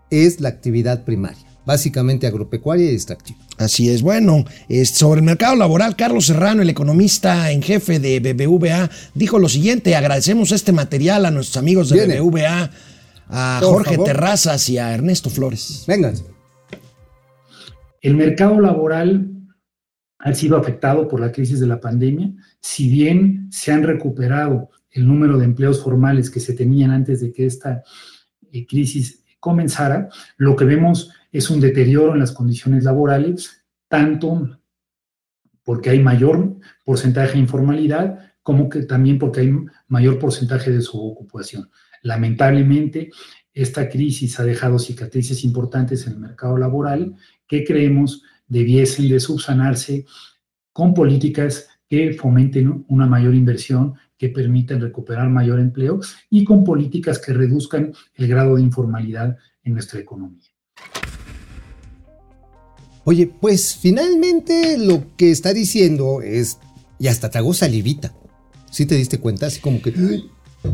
es 0.09 0.39
la 0.41 0.49
actividad 0.49 1.03
primaria, 1.05 1.45
básicamente 1.65 2.27
agropecuaria 2.27 2.91
y 2.91 2.95
extractiva. 2.95 3.39
Así 3.57 3.89
es. 3.89 4.01
Bueno, 4.01 4.45
es- 4.69 4.89
sobre 4.91 5.19
el 5.19 5.25
mercado 5.25 5.55
laboral, 5.55 5.95
Carlos 5.95 6.25
Serrano, 6.25 6.61
el 6.61 6.69
economista 6.69 7.51
en 7.51 7.61
jefe 7.61 7.99
de 7.99 8.19
BBVA, 8.19 8.89
dijo 9.13 9.39
lo 9.39 9.47
siguiente: 9.49 9.95
agradecemos 9.95 10.51
este 10.51 10.71
material 10.71 11.25
a 11.25 11.31
nuestros 11.31 11.57
amigos 11.57 11.89
de 11.89 12.05
Viene. 12.05 12.19
BBVA, 12.19 12.69
a 13.29 13.59
Por 13.61 13.69
Jorge 13.73 13.91
favor. 13.95 14.07
Terrazas 14.07 14.69
y 14.69 14.77
a 14.77 14.93
Ernesto 14.93 15.29
Flores. 15.29 15.85
Vengan. 15.87 16.15
El 18.01 18.15
mercado 18.15 18.59
laboral 18.59 19.29
ha 20.19 20.33
sido 20.33 20.57
afectado 20.57 21.07
por 21.07 21.19
la 21.19 21.31
crisis 21.31 21.59
de 21.59 21.67
la 21.67 21.79
pandemia. 21.79 22.31
Si 22.61 22.89
bien 22.89 23.47
se 23.51 23.71
han 23.71 23.83
recuperado 23.83 24.69
el 24.91 25.07
número 25.07 25.37
de 25.37 25.45
empleos 25.45 25.81
formales 25.81 26.29
que 26.29 26.39
se 26.39 26.53
tenían 26.53 26.91
antes 26.91 27.21
de 27.21 27.31
que 27.31 27.45
esta 27.45 27.83
eh, 28.51 28.65
crisis 28.67 29.23
comenzara, 29.39 30.09
lo 30.37 30.55
que 30.55 30.65
vemos 30.65 31.11
es 31.33 31.49
un 31.49 31.59
deterioro 31.59 32.13
en 32.13 32.19
las 32.19 32.31
condiciones 32.31 32.83
laborales, 32.83 33.65
tanto 33.89 34.59
porque 35.63 35.89
hay 35.89 35.99
mayor 35.99 36.57
porcentaje 36.85 37.33
de 37.33 37.39
informalidad, 37.39 38.33
como 38.43 38.69
que 38.69 38.83
también 38.83 39.17
porque 39.17 39.41
hay 39.41 39.53
mayor 39.87 40.19
porcentaje 40.19 40.71
de 40.71 40.81
subocupación. 40.81 41.69
Lamentablemente, 42.03 43.09
esta 43.51 43.89
crisis 43.89 44.39
ha 44.39 44.43
dejado 44.43 44.77
cicatrices 44.77 45.43
importantes 45.43 46.05
en 46.05 46.13
el 46.13 46.19
mercado 46.19 46.57
laboral 46.57 47.15
que 47.47 47.63
creemos 47.63 48.21
debiesen 48.47 49.09
de 49.09 49.19
subsanarse 49.19 50.05
con 50.71 50.93
políticas 50.93 51.67
que 51.87 52.13
fomenten 52.13 52.85
una 52.89 53.07
mayor 53.07 53.33
inversión, 53.33 53.95
que 54.17 54.29
permitan 54.29 54.81
recuperar 54.81 55.29
mayor 55.29 55.59
empleo 55.59 55.99
y 56.29 56.43
con 56.43 56.63
políticas 56.63 57.19
que 57.19 57.33
reduzcan 57.33 57.91
el 58.15 58.27
grado 58.27 58.55
de 58.55 58.61
informalidad 58.61 59.37
en 59.63 59.73
nuestra 59.73 59.99
economía. 59.99 60.53
Oye, 63.05 63.27
pues 63.27 63.75
finalmente 63.75 64.77
lo 64.77 65.03
que 65.17 65.31
está 65.31 65.53
diciendo 65.53 66.21
es, 66.21 66.57
y 66.99 67.07
hasta 67.07 67.29
tragó 67.29 67.53
salivita. 67.53 68.13
¿Sí 68.71 68.85
te 68.85 68.95
diste 68.95 69.19
cuenta? 69.19 69.47
Así 69.47 69.59
como 69.59 69.81
que... 69.81 69.91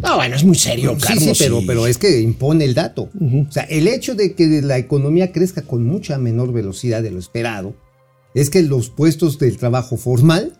No, 0.03 0.15
bueno, 0.17 0.35
es 0.35 0.43
muy 0.43 0.55
serio, 0.55 0.95
Sí, 0.99 1.07
Carlos. 1.07 1.23
sí, 1.23 1.43
pero, 1.43 1.61
y- 1.61 1.65
pero 1.65 1.87
es 1.87 1.97
que 1.97 2.21
impone 2.21 2.63
el 2.65 2.75
dato. 2.75 3.09
O 3.19 3.51
sea, 3.51 3.63
el 3.63 3.87
hecho 3.87 4.13
de 4.13 4.35
que 4.35 4.61
la 4.61 4.77
economía 4.77 5.31
crezca 5.31 5.63
con 5.63 5.83
mucha 5.85 6.17
menor 6.19 6.53
velocidad 6.53 7.01
de 7.01 7.09
lo 7.11 7.17
esperado 7.19 7.75
es 8.35 8.51
que 8.51 8.61
los 8.61 8.91
puestos 8.91 9.39
del 9.39 9.57
trabajo 9.57 9.97
formal 9.97 10.53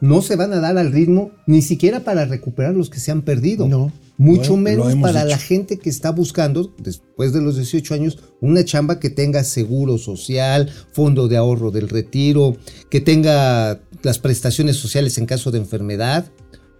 no 0.00 0.22
se 0.22 0.36
van 0.36 0.52
a 0.52 0.60
dar 0.60 0.78
al 0.78 0.92
ritmo 0.92 1.32
ni 1.46 1.60
siquiera 1.62 2.00
para 2.04 2.24
recuperar 2.24 2.72
los 2.74 2.88
que 2.88 3.00
se 3.00 3.10
han 3.10 3.22
perdido. 3.22 3.66
No, 3.66 3.92
Mucho 4.20 4.58
menos 4.58 4.94
para 4.96 5.24
la 5.24 5.38
gente 5.38 5.78
que 5.78 5.88
está 5.88 6.10
buscando, 6.10 6.74
después 6.76 7.32
de 7.32 7.40
los 7.40 7.56
18 7.56 7.94
años, 7.94 8.18
una 8.42 8.62
chamba 8.66 9.00
que 9.00 9.08
tenga 9.08 9.42
seguro 9.44 9.96
social, 9.96 10.70
fondo 10.92 11.26
de 11.26 11.38
ahorro 11.38 11.70
del 11.70 11.88
retiro, 11.88 12.54
que 12.90 13.00
tenga 13.00 13.80
las 14.02 14.18
prestaciones 14.18 14.76
sociales 14.76 15.16
en 15.16 15.24
caso 15.24 15.50
de 15.50 15.56
enfermedad 15.58 16.30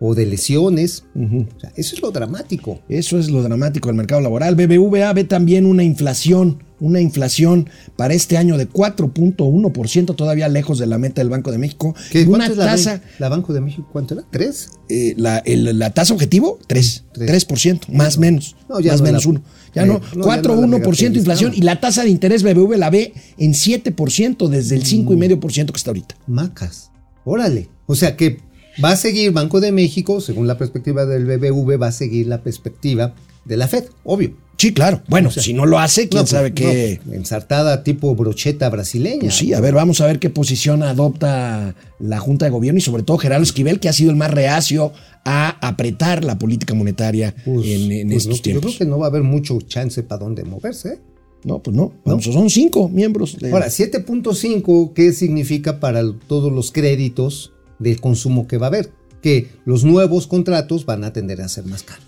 o 0.01 0.15
de 0.15 0.27
lesiones. 0.27 1.05
Ujú. 1.15 1.47
O 1.57 1.61
sea, 1.61 1.73
eso 1.77 1.95
es 1.95 2.03
lo 2.03 2.11
dramático. 2.11 2.81
Eso 2.91 3.19
es 3.19 3.31
lo 3.31 3.43
dramático 3.43 3.89
del 3.89 3.97
mercado 3.97 4.21
laboral. 4.21 4.55
BBVA 4.55 5.11
ve 5.15 5.25
también 5.25 5.65
una 5.65 5.83
inflación, 5.83 6.63
una 6.81 7.01
inflación 7.01 7.69
para 7.97 8.15
este 8.15 8.37
año 8.39 8.57
de 8.59 8.69
4.1%, 8.69 10.17
todavía 10.17 10.49
lejos 10.49 10.79
de 10.79 10.87
la 10.87 10.99
meta 10.99 11.21
del 11.21 11.29
Banco 11.29 11.53
de 11.53 11.59
México. 11.59 11.95
¿Qué, 12.11 12.23
una 12.25 12.47
¿Cuánto 12.47 12.53
es 12.53 12.59
la, 12.59 12.65
tasa, 12.67 13.03
la 13.19 13.29
Banco 13.29 13.53
de 13.53 13.61
México? 13.61 13.89
¿Cuánto 13.93 14.15
era? 14.15 14.25
¿Tres? 14.31 14.71
eh, 14.89 15.15
la, 15.17 15.39
el- 15.39 15.79
la 15.79 15.91
tasa 15.91 16.13
objetivo, 16.15 16.59
3, 16.67 17.05
Tres. 17.13 17.49
3%, 17.49 17.89
más 17.93 18.19
menos, 18.19 18.57
No, 18.69 18.81
ya 18.81 18.93
más 18.93 19.01
no 19.01 19.07
menos 19.07 19.25
la- 19.25 19.31
uno. 19.31 19.43
Ya 19.75 19.83
eh, 19.85 19.87
no, 19.87 19.93
no, 19.95 20.01
ya 20.03 20.17
no 20.17 20.25
4.1% 20.25 21.11
la 21.13 21.19
inflación 21.19 21.53
y 21.55 21.63
la 21.63 21.79
tasa 21.81 22.03
de 22.03 22.11
interés 22.11 22.43
BBV 22.43 22.77
la 22.77 22.91
ve 22.91 23.13
en 23.39 23.53
7% 23.53 24.49
desde 24.49 24.75
el 24.75 24.85
5,5% 24.85 25.67
que 25.71 25.77
está 25.77 25.91
ahorita. 25.91 26.17
Macas. 26.27 26.91
Órale. 27.25 27.69
O 27.87 27.95
sea 27.95 28.17
que 28.17 28.41
va 28.83 28.91
a 28.93 28.97
seguir 28.97 29.31
Banco 29.33 29.61
de 29.61 29.71
México, 29.71 30.21
según 30.21 30.47
la 30.49 30.59
perspectiva 30.59 31.07
del 31.07 31.25
BBV, 31.27 31.81
va 31.81 31.89
a 31.89 31.93
seguir 31.93 32.27
la 32.27 32.43
perspectiva 32.43 33.15
de 33.45 33.57
la 33.57 33.69
Fed, 33.69 33.85
obvio. 34.05 34.37
Sí, 34.61 34.75
claro. 34.75 35.01
Bueno, 35.09 35.31
O 35.31 35.33
sea, 35.33 35.43
si 35.43 35.55
no 35.55 35.65
lo 35.65 35.79
hace, 35.79 36.09
quién 36.11 36.19
No, 36.19 36.23
pues, 36.25 36.31
sabe 36.31 36.53
qué. 36.53 37.01
no, 37.07 37.15
ensartada 37.15 37.83
tipo 37.83 38.15
brocheta 38.15 38.69
brasileña. 38.69 39.21
Pues 39.21 39.35
sí, 39.37 39.55
a 39.55 39.61
ver, 39.61 39.73
vamos 39.75 40.03
a 40.03 40.07
ver 40.07 40.19
qué 40.19 40.29
posición 40.29 40.83
adopta 40.83 41.75
la 41.99 42.19
Junta 42.19 42.45
de 42.45 42.51
Gobierno 42.51 42.77
y 42.79 42.83
sobre 42.83 43.03
todo 43.03 43.17
Gerardo 43.17 43.43
Esquivel, 43.43 43.81
que 43.81 43.89
ha 43.89 43.93
sido 43.95 44.11
el 44.11 44.17
más 44.17 44.31
reacio 44.31 44.93
a 45.25 45.67
apretar 45.67 46.25
la 46.25 46.39
política 46.39 46.75
monetaria 46.75 47.35
Pues, 47.45 47.67
en, 47.69 47.91
en 47.91 48.09
pues 48.09 48.19
estos 48.25 48.37
no, 48.39 48.43
tiempos. 48.43 48.73
Yo 48.73 48.77
creo 48.77 48.87
que 48.87 48.91
no 48.91 48.99
va 48.99 49.07
a 49.07 49.09
haber 49.09 49.23
mucho 49.23 49.59
chance 49.63 50.03
para 50.03 50.19
dónde 50.25 50.45
moverse. 50.45 50.89
¿eh? 50.91 50.99
No, 51.45 51.61
pues 51.63 51.75
no. 51.75 51.95
Vamos, 52.05 52.25
son 52.25 52.51
cinco 52.51 52.91
miembros. 52.91 53.39
de- 53.39 53.51
Ahora, 53.51 53.71
7.5, 53.71 54.93
¿qué 54.95 55.13
significa 55.13 55.81
para 55.81 56.03
todos 56.27 56.53
los 56.53 56.71
créditos 56.71 57.53
del 57.79 57.99
consumo 58.01 58.47
que 58.47 58.59
va 58.59 58.67
a 58.67 58.69
haber? 58.69 58.91
Que 59.23 59.49
los 59.65 59.85
nuevos 59.85 60.27
contratos 60.27 60.85
van 60.85 61.05
a 61.05 61.13
tender 61.15 61.41
a 61.41 61.49
ser 61.49 61.65
más 61.65 61.83
caros. 61.83 62.05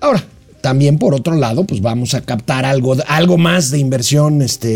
Ahora, 0.00 0.24
también 0.60 0.98
por 0.98 1.14
otro 1.14 1.34
lado, 1.36 1.64
pues 1.64 1.80
vamos 1.80 2.14
a 2.14 2.20
captar 2.22 2.64
algo, 2.64 2.96
algo 3.06 3.38
más 3.38 3.70
de 3.70 3.78
inversión 3.78 4.42
este, 4.42 4.68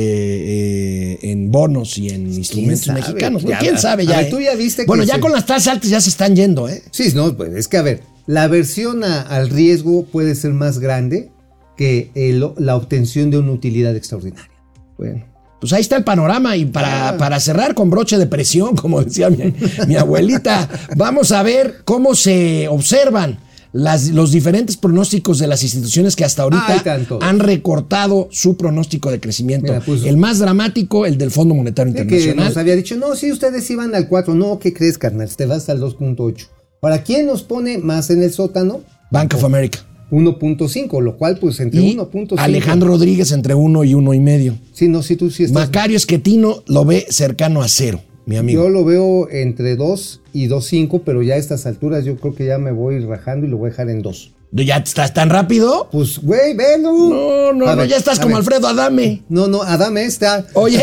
eh, 1.13 1.19
en 1.23 1.51
bonos 1.51 1.99
y 1.99 2.11
en 2.11 2.33
instrumentos 2.33 2.85
sabe? 2.87 3.01
mexicanos. 3.01 3.43
Ya, 3.45 3.59
¿Quién 3.59 3.79
sabe 3.79 4.07
ya? 4.07 4.19
ver, 4.19 4.27
eh? 4.27 4.31
tú 4.31 4.41
ya 4.41 4.55
viste 4.55 4.83
que 4.83 4.87
Bueno, 4.87 5.05
ya 5.05 5.15
se- 5.15 5.21
con 5.21 5.33
las 5.33 5.47
tasas 5.47 5.69
altas 5.75 5.91
ya 5.91 6.01
se 6.01 6.11
están 6.11 6.37
yendo, 6.37 6.69
¿eh? 6.69 6.83
Sí, 6.91 7.11
no, 7.15 7.37
pues 7.37 7.53
es 7.55 7.69
que 7.69 7.77
a 7.77 7.83
ver, 7.83 8.03
la 8.27 8.45
aversión 8.45 9.03
a- 9.05 9.23
al 9.23 9.51
riesgo 9.51 10.05
puede 10.07 10.35
ser 10.35 10.53
más 10.53 10.79
grande 10.79 11.31
que 11.77 12.11
el- 12.15 12.45
la 12.59 12.77
obtención 12.77 13.31
de 13.31 13.39
una 13.39 13.53
utilidad 13.53 13.97
extraordinaria. 13.97 14.51
Bueno, 14.99 15.25
pues 15.61 15.73
ahí 15.73 15.81
está 15.81 15.97
el 15.97 16.05
panorama 16.05 16.57
y 16.57 16.67
para, 16.67 17.11
Ah. 17.11 17.17
para 17.19 17.41
cerrar 17.41 17.75
con 17.75 17.91
broche 17.91 18.17
de 18.19 18.27
presión, 18.27 18.77
como 18.77 19.03
decía 19.03 19.29
mi, 19.31 19.53
mi 19.89 19.97
abuelita, 19.97 20.69
vamos 20.97 21.33
a 21.33 21.43
ver 21.43 21.83
cómo 21.85 22.15
se 22.15 22.69
observan 22.69 23.39
las- 23.73 24.09
los 24.09 24.33
diferentes 24.33 24.77
pronósticos 24.77 25.39
de 25.39 25.47
las 25.47 25.63
instituciones 25.63 26.17
que 26.17 26.25
hasta 26.25 26.43
ahorita 26.43 26.83
han 27.21 27.39
recortado 27.39 28.29
su 28.31 28.57
pronóstico 28.57 29.11
de 29.11 29.21
crecimiento. 29.21 29.73
Mira, 29.73 29.85
pues- 29.85 30.05
el 30.05 30.17
más 30.17 30.39
dramático, 30.39 31.07
el 31.07 31.19
del 31.19 31.31
Fondo 31.31 31.55
Monetario 31.55 31.93
Que 31.95 32.01
Internacional. 32.03 32.47
nos 32.49 32.57
había 32.57 32.77
dicho, 32.77 32.97
no, 32.97 33.15
si 33.17 33.31
ustedes 33.31 33.71
iban 33.71 33.95
al 33.95 34.09
4, 34.09 34.35
no, 34.35 34.59
¿qué 34.59 34.73
crees, 34.73 34.99
carnal? 34.99 35.29
Te 35.35 35.47
vas 35.47 35.69
al 35.69 35.81
2.8. 35.81 36.47
Ahora, 36.83 37.03
¿quién 37.05 37.27
nos 37.27 37.43
pone 37.43 37.79
más 37.79 38.11
en 38.11 38.23
el 38.23 38.33
sótano? 38.33 38.81
Bank 39.11 39.35
of 39.35 39.45
America. 39.45 39.79
1.5, 40.11 41.01
lo 41.01 41.17
cual, 41.17 41.39
pues, 41.39 41.61
entre 41.61 41.81
Y 41.81 41.93
1.5. 41.97 42.37
Alejandro 42.41 42.89
Rodríguez 42.89 43.31
entre 43.33 43.55
uno 43.55 43.85
y 43.85 43.95
uno 43.95 44.13
y 44.15 44.21
medio. 44.21 44.59
Sí, 44.73 44.89
no, 44.89 45.03
si 45.03 45.17
tú 45.17 45.31
sí 45.31 45.45
estás. 45.45 45.67
Macario 45.67 45.97
Esquetino 45.97 46.63
lo 46.67 46.85
ve 46.85 47.07
cercano 47.11 47.63
a 47.63 47.69
cero, 47.69 48.01
mi 48.31 48.37
amigo. 48.37 48.63
Yo 48.63 48.69
lo 48.69 48.85
veo 48.85 49.29
entre 49.31 49.75
2 49.77 50.23
y 50.33 50.47
2.5, 50.49 51.03
pero 51.05 51.23
ya 51.23 51.35
a 51.35 51.37
estas 51.37 51.67
alturas 51.67 52.05
yo 52.05 52.17
creo 52.17 52.35
que 52.35 52.47
ya 52.47 52.59
me 52.59 52.71
voy 52.73 53.01
rajando 53.05 53.47
y 53.47 53.51
lo 53.51 53.57
voy 53.57 53.69
a 53.69 53.71
dejar 53.71 53.91
en 53.91 54.03
2. 54.03 54.35
¿Ya 54.53 54.77
estás 54.79 55.13
tan 55.15 55.31
rápido? 55.31 55.89
Pues, 55.93 56.19
güey, 56.21 56.55
velo. 56.57 56.93
No, 56.93 57.53
no, 57.53 57.67
A 57.69 57.75
no, 57.75 57.83
ver, 57.83 57.89
ya 57.89 57.97
estás 57.97 58.19
como 58.19 58.31
ver. 58.35 58.39
Alfredo 58.39 58.69
Adame. 58.69 59.23
No, 59.29 59.47
no, 59.49 59.63
Adame 59.63 60.05
está. 60.05 60.47
Oye. 60.55 60.83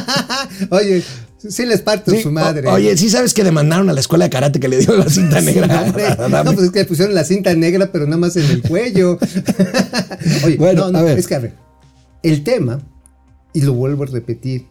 Oye, 0.70 1.02
sí 1.38 1.66
les 1.66 1.80
parto 1.82 2.10
Sí, 2.12 2.22
su 2.22 2.30
madre. 2.30 2.68
o- 2.68 2.72
Oye, 2.74 2.96
sí 2.96 3.08
sabes 3.10 3.34
que 3.34 3.42
demandaron 3.44 3.88
a 3.90 3.92
la 3.92 4.00
escuela 4.00 4.24
de 4.26 4.30
karate 4.30 4.60
que 4.60 4.68
le 4.68 4.78
dio 4.78 4.96
la 4.96 5.08
cinta 5.08 5.40
negra. 5.40 5.66
No, 6.44 6.52
pues 6.52 6.66
es 6.66 6.70
que 6.70 6.80
le 6.80 6.84
pusieron 6.84 7.14
la 7.14 7.24
cinta 7.24 7.54
negra, 7.54 7.90
pero 7.92 8.04
nada 8.06 8.18
más 8.18 8.36
en 8.36 8.44
el 8.50 8.62
cuello. 8.62 9.18
Oye, 10.44 10.56
Bueno, 10.56 10.86
no, 10.86 10.92
no, 10.92 10.98
a 10.98 11.02
ver. 11.02 11.18
es 11.18 11.26
que 11.26 11.34
a 11.34 11.38
ver, 11.40 11.54
el 12.22 12.44
tema, 12.44 12.80
y 13.52 13.62
lo 13.62 13.72
vuelvo 13.74 14.04
a 14.04 14.06
repetir, 14.06 14.66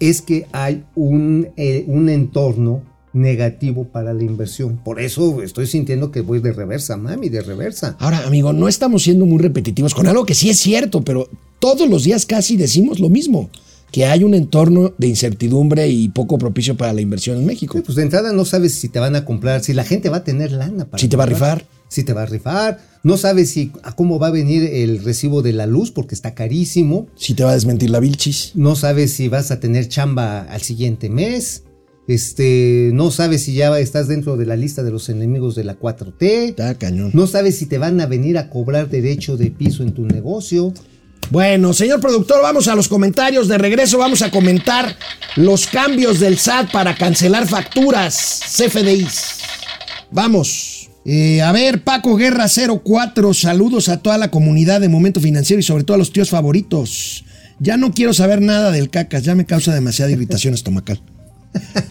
es 0.00 0.22
que 0.22 0.46
hay 0.52 0.84
un, 0.96 1.48
eh, 1.56 1.84
un 1.86 2.08
entorno 2.08 2.82
negativo 3.12 3.84
para 3.84 4.14
la 4.14 4.22
inversión. 4.22 4.78
Por 4.78 5.00
eso 5.00 5.42
estoy 5.42 5.66
sintiendo 5.66 6.10
que 6.10 6.20
voy 6.20 6.40
de 6.40 6.52
reversa, 6.52 6.96
mami, 6.96 7.28
de 7.28 7.42
reversa. 7.42 7.96
Ahora, 7.98 8.26
amigo, 8.26 8.52
no 8.52 8.68
estamos 8.68 9.02
siendo 9.02 9.26
muy 9.26 9.38
repetitivos 9.38 9.94
con 9.94 10.06
algo 10.06 10.24
que 10.24 10.34
sí 10.34 10.50
es 10.50 10.58
cierto, 10.58 11.02
pero 11.02 11.28
todos 11.58 11.88
los 11.88 12.04
días 12.04 12.26
casi 12.26 12.56
decimos 12.56 13.00
lo 13.00 13.08
mismo. 13.08 13.50
que 13.90 14.04
hay 14.04 14.22
un 14.22 14.34
entorno 14.34 14.92
de 14.98 15.08
incertidumbre 15.08 15.88
y 15.88 16.10
poco 16.10 16.38
propicio 16.38 16.76
para 16.76 16.92
la 16.92 17.00
inversión 17.00 17.38
en 17.38 17.44
México. 17.44 17.76
Sí, 17.76 17.82
pues 17.84 17.96
de 17.96 18.04
entrada 18.04 18.32
no 18.32 18.44
sabes 18.44 18.74
si 18.76 18.88
te 18.88 19.00
van 19.00 19.16
a 19.16 19.24
comprar, 19.24 19.64
si 19.64 19.72
la 19.72 19.82
gente 19.82 20.08
va 20.08 20.18
a 20.18 20.22
tener 20.22 20.52
lana 20.52 20.84
para 20.84 21.00
Si 21.00 21.08
te 21.08 21.16
va 21.16 21.24
a 21.24 21.26
rifar. 21.26 21.66
Si 21.90 22.02
te 22.02 22.14
va 22.14 22.22
a 22.22 22.26
rifar. 22.26 22.78
No 23.02 23.18
sabes 23.18 23.50
si 23.50 23.72
a 23.82 23.92
cómo 23.92 24.18
va 24.18 24.28
a 24.28 24.30
venir 24.30 24.62
el 24.62 25.04
recibo 25.04 25.42
de 25.42 25.52
la 25.52 25.66
luz 25.66 25.90
porque 25.90 26.14
está 26.14 26.34
carísimo. 26.34 27.08
Si 27.16 27.34
te 27.34 27.44
va 27.44 27.50
a 27.50 27.54
desmentir 27.54 27.90
la 27.90 28.00
Vilchis. 28.00 28.52
No 28.54 28.76
sabes 28.76 29.12
si 29.12 29.28
vas 29.28 29.50
a 29.50 29.60
tener 29.60 29.88
chamba 29.88 30.40
al 30.42 30.62
siguiente 30.62 31.10
mes. 31.10 31.64
Este, 32.06 32.90
no 32.92 33.10
sabes 33.10 33.44
si 33.44 33.54
ya 33.54 33.78
estás 33.78 34.08
dentro 34.08 34.36
de 34.36 34.46
la 34.46 34.56
lista 34.56 34.82
de 34.82 34.90
los 34.90 35.08
enemigos 35.08 35.54
de 35.54 35.64
la 35.64 35.78
4T. 35.78 36.22
Está 36.22 36.74
cañón. 36.74 37.10
No 37.12 37.26
sabes 37.26 37.58
si 37.58 37.66
te 37.66 37.78
van 37.78 38.00
a 38.00 38.06
venir 38.06 38.38
a 38.38 38.50
cobrar 38.50 38.88
derecho 38.88 39.36
de 39.36 39.50
piso 39.50 39.82
en 39.82 39.92
tu 39.92 40.06
negocio. 40.06 40.72
Bueno, 41.30 41.72
señor 41.72 42.00
productor, 42.00 42.42
vamos 42.42 42.66
a 42.66 42.74
los 42.74 42.88
comentarios. 42.88 43.46
De 43.46 43.58
regreso 43.58 43.98
vamos 43.98 44.22
a 44.22 44.30
comentar 44.30 44.96
los 45.36 45.68
cambios 45.68 46.18
del 46.18 46.38
SAT 46.38 46.72
para 46.72 46.96
cancelar 46.96 47.46
facturas 47.46 48.40
CFDIs. 48.56 49.38
Vamos. 50.10 50.79
Eh, 51.04 51.40
a 51.40 51.50
ver, 51.52 51.82
Paco 51.82 52.16
Guerra 52.16 52.46
04, 52.48 53.32
saludos 53.34 53.88
a 53.88 53.98
toda 54.02 54.18
la 54.18 54.30
comunidad 54.30 54.80
de 54.80 54.88
Momento 54.88 55.20
Financiero 55.20 55.60
y 55.60 55.62
sobre 55.62 55.84
todo 55.84 55.94
a 55.94 55.98
los 55.98 56.12
tíos 56.12 56.30
favoritos. 56.30 57.24
Ya 57.58 57.76
no 57.76 57.92
quiero 57.92 58.12
saber 58.12 58.40
nada 58.42 58.70
del 58.70 58.90
cacas, 58.90 59.22
ya 59.22 59.34
me 59.34 59.46
causa 59.46 59.74
demasiada 59.74 60.10
irritación 60.10 60.54
estomacal. 60.54 61.00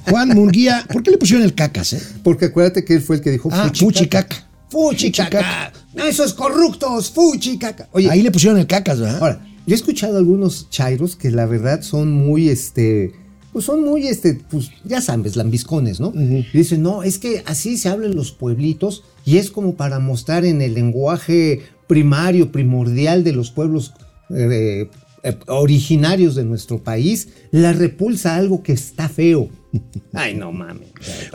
Juan 0.10 0.30
Munguía, 0.30 0.86
¿por 0.92 1.04
qué 1.04 1.12
le 1.12 1.18
pusieron 1.18 1.44
el 1.44 1.54
cacas, 1.54 1.94
eh? 1.94 2.01
Porque 2.24 2.46
acuérdate 2.46 2.86
que 2.86 2.94
él 2.96 3.01
fue 3.01 3.18
el 3.18 3.22
que 3.22 3.32
dijo 3.32 3.50
Ah, 3.51 3.72
fuchicaca. 3.75 4.48
Fuchicaca. 4.70 5.72
Esos 5.96 6.34
corruptos, 6.34 7.12
fuchicaca. 7.12 7.89
Oye, 7.92 8.10
Ahí 8.10 8.22
le 8.22 8.32
pusieron 8.32 8.60
el 8.60 8.68
cacas, 8.68 9.00
¿verdad? 9.00 9.20
Ahora, 9.22 9.42
yo 9.66 9.74
he 9.74 9.75
escuchado 9.75 10.18
algunos 10.18 10.70
chairos 10.70 11.16
que 11.16 11.30
la 11.32 11.46
verdad 11.46 11.82
son 11.82 12.12
muy, 12.13 12.50
este, 12.50 13.12
pues 13.51 13.65
son 13.65 13.84
muy, 13.84 14.08
este, 14.08 14.39
pues 14.50 14.72
ya 14.84 15.01
sabes, 15.01 15.36
lambiscones, 15.36 16.00
¿no? 16.00 16.13
Y 16.15 16.46
dicen, 16.53 16.84
no, 16.84 17.03
es 17.03 17.18
que 17.18 17.44
así 17.46 17.77
se 17.77 17.89
habla 17.89 18.08
en 18.08 18.15
los 18.15 18.32
pueblitos 18.32 19.03
y 19.25 19.38
es 19.38 19.50
como 19.51 19.75
para 19.75 20.00
mostrar 20.00 20.46
en 20.46 20.62
el 20.62 20.74
lenguaje 20.74 21.62
primario, 21.88 22.51
primordial 22.51 23.24
de 23.24 23.34
los 23.34 23.50
pueblos 23.51 23.94
eh, 24.29 24.89
eh, 25.24 25.38
originarios 25.48 26.36
de 26.36 26.46
nuestro 26.46 26.77
país, 26.77 27.29
la 27.51 27.74
repulsa 27.74 28.36
a 28.36 28.38
algo 28.38 28.63
que 28.63 28.74
está 28.74 29.10
feo. 29.10 29.50
Ay, 30.13 30.34
no 30.36 30.51
mames. 30.51 30.88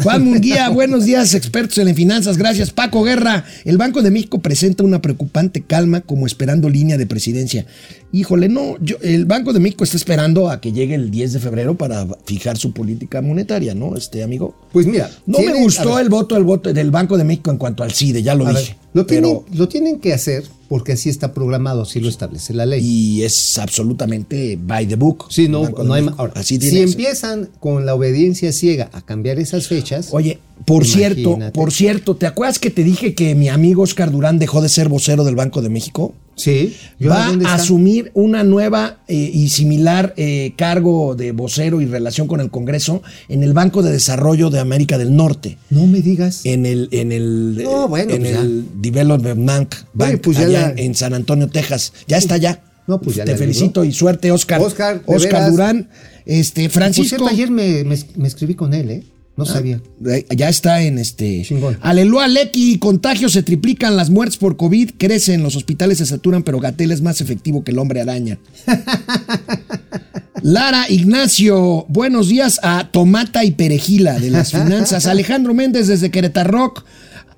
Juan 0.03 0.25
Munguía, 0.25 0.69
buenos 0.69 1.05
días, 1.05 1.35
expertos 1.35 1.79
en 1.79 1.95
finanzas. 1.95 2.39
Gracias. 2.39 2.71
Paco 2.71 3.03
Guerra, 3.03 3.45
el 3.65 3.77
Banco 3.77 4.03
de 4.03 4.11
México 4.11 4.41
presenta 4.41 4.85
una 4.85 5.03
preocupante 5.03 5.63
calma 5.63 6.01
como 6.01 6.27
esperando 6.27 6.69
línea 6.69 6.97
de 6.97 7.07
presidencia. 7.07 7.67
Híjole, 8.15 8.49
no, 8.49 8.77
yo, 8.81 8.95
el 9.03 9.25
Banco 9.25 9.53
de 9.53 9.59
México 9.59 9.83
está 9.83 9.97
esperando 9.97 10.49
a 10.49 10.61
que 10.61 10.71
llegue 10.71 10.95
el 10.95 11.11
10 11.11 11.33
de 11.33 11.41
febrero 11.41 11.77
para 11.77 12.07
fijar 12.25 12.57
su 12.57 12.73
política 12.73 13.21
monetaria, 13.21 13.75
¿no, 13.75 13.97
este 13.97 14.23
amigo? 14.23 14.55
Pues 14.73 14.87
mira, 14.87 15.11
No 15.27 15.39
tienen- 15.39 15.57
me 15.57 15.63
gustó 15.65 15.95
ver, 15.97 16.05
el 16.05 16.11
voto, 16.11 16.37
el 16.37 16.45
voto 16.45 16.73
del 16.73 16.93
Banco 16.93 17.19
de 17.19 17.25
México 17.25 17.51
en 17.51 17.57
cuanto 17.57 17.83
al 17.83 17.91
CIDE, 17.91 18.23
ya 18.23 18.37
lo 18.37 18.45
ver, 18.45 18.55
dije. 18.57 18.77
lo, 18.93 19.05
tienen, 19.05 19.41
pero, 19.43 19.59
lo 19.59 19.69
tienen 19.69 19.99
que 19.99 20.13
hacer 20.13 20.45
porque 20.69 20.93
así 20.93 21.09
está 21.09 21.33
programado, 21.35 21.83
así 21.83 21.99
lo 21.99 22.09
establece 22.09 22.55
la 22.55 22.67
ley. 22.67 22.85
y 22.85 23.23
es 23.25 23.59
absolutamente 23.59 24.57
by 24.63 24.87
the 24.87 24.95
book. 24.95 25.27
Sí, 25.31 25.49
no, 25.49 25.69
no 25.69 25.95
hay 25.95 26.09
ahora, 26.17 26.35
Así 26.37 26.61
si 26.61 26.81
empiezan 26.81 27.49
con 27.59 27.85
la 27.85 27.97
obediencia 27.97 28.53
ciega 28.53 28.91
a 28.93 29.03
cambiar 29.03 29.41
esas 29.41 29.67
fechas, 29.67 30.11
Oye, 30.13 30.39
por 30.65 30.87
cierto, 30.87 31.37
por 31.53 31.73
cierto, 31.73 32.15
¿te 32.15 32.27
acuerdas 32.27 32.61
que 32.61 32.71
te 32.71 32.85
dije 32.85 33.15
que 33.15 33.35
mi 33.35 33.49
amigo 33.49 33.83
Oscar 33.83 34.13
Durán 34.13 34.39
dejó 34.39 34.63
de 34.63 34.69
ser 34.69 34.89
vocero 34.89 35.25
del 35.25 35.35
Banco 35.35 35.61
de 35.63 35.69
México? 35.69 36.15
Sí, 36.37 36.77
¿y 36.99 37.05
ahora 37.07 37.33
va 37.45 37.51
a 37.51 37.55
asumir 37.55 38.11
una 38.15 38.45
nueva 38.45 38.99
eh, 39.09 39.15
y 39.33 39.49
similar 39.49 40.15
eh, 40.17 40.53
cargo 40.57 41.15
de 41.15 41.33
vocero 41.33 41.81
y 41.81 41.87
relación 41.87 42.27
con 42.27 42.41
el 42.41 42.51
Congreso 42.51 43.03
en 43.29 43.43
el 43.43 43.53
Banco 43.53 43.83
de 43.83 43.93
Desarrollo 43.93 44.51
de 44.51 44.59
América 44.61 44.99
del 44.99 45.15
Norte. 45.17 45.59
No 45.71 45.87
me 45.87 46.01
digas. 46.01 46.41
En 46.45 46.67
el, 46.67 46.89
en 46.93 47.13
el, 47.13 47.63
No, 47.63 47.89
bueno, 47.89 48.15
en 48.15 48.23
pues 48.23 48.37
el 48.37 48.65
Development 48.81 49.47
Bank, 49.47 49.75
Bank 49.93 50.21
pues 50.23 50.39
allá 50.39 50.73
la- 50.75 50.83
en, 50.83 50.95
San 50.95 51.15
Antonio, 51.15 51.49
Texas. 51.49 51.93
Ya 52.09 52.17
está 52.19 52.37
ya. 52.37 52.63
No, 52.87 53.01
pues 53.01 53.17
ya 53.17 53.25
Te 53.25 53.35
felicito 53.37 53.83
y 53.85 53.93
suerte, 53.93 54.31
Oscar. 54.31 54.61
Oscar, 54.61 55.03
Oscar. 55.07 55.51
Durán. 55.51 55.89
Este, 56.27 56.65
Por 56.65 56.73
Francisco. 56.73 57.09
cierto, 57.09 57.27
ayer 57.29 57.51
me, 57.51 57.83
me- 57.85 57.99
me 58.17 58.29
escribí 58.29 58.55
con 58.55 58.75
él, 58.75 58.91
¿eh? 58.91 59.03
No 59.37 59.45
sabía. 59.45 59.81
Eh, 60.07 60.27
Ya 60.37 60.49
está 60.49 60.83
en 60.83 60.99
este. 60.99 61.43
Chingón. 61.43 61.77
Aleluya, 61.81 62.29
Lecky. 62.29 62.79
Contagios 62.79 63.33
se 63.33 63.43
triplican, 63.43 63.97
las 63.97 64.11
muertes 64.11 64.37
por 64.37 64.57
COVID 64.57 64.93
crecen, 64.97 65.43
los 65.43 65.57
hospitales 65.57 65.99
se 65.99 66.07
saturan, 66.07 66.43
pero 66.45 66.61
Gatel 66.61 66.93
es 66.93 67.03
más 67.03 67.21
efectivo 67.21 67.65
que 67.65 67.73
el 67.73 67.79
hombre 67.79 68.01
araña. 68.01 68.39
Lara 70.43 70.91
Ignacio, 70.91 71.87
buenos 71.89 72.29
días 72.29 72.61
a 72.63 72.91
Tomata 72.93 73.45
y 73.45 73.53
Perejila 73.53 74.19
de 74.19 74.31
las 74.31 74.53
finanzas. 74.53 75.07
Alejandro 75.07 75.55
Méndez 75.55 75.87
desde 75.89 76.11
Querétaro 76.11 76.51
Rock. 76.51 76.85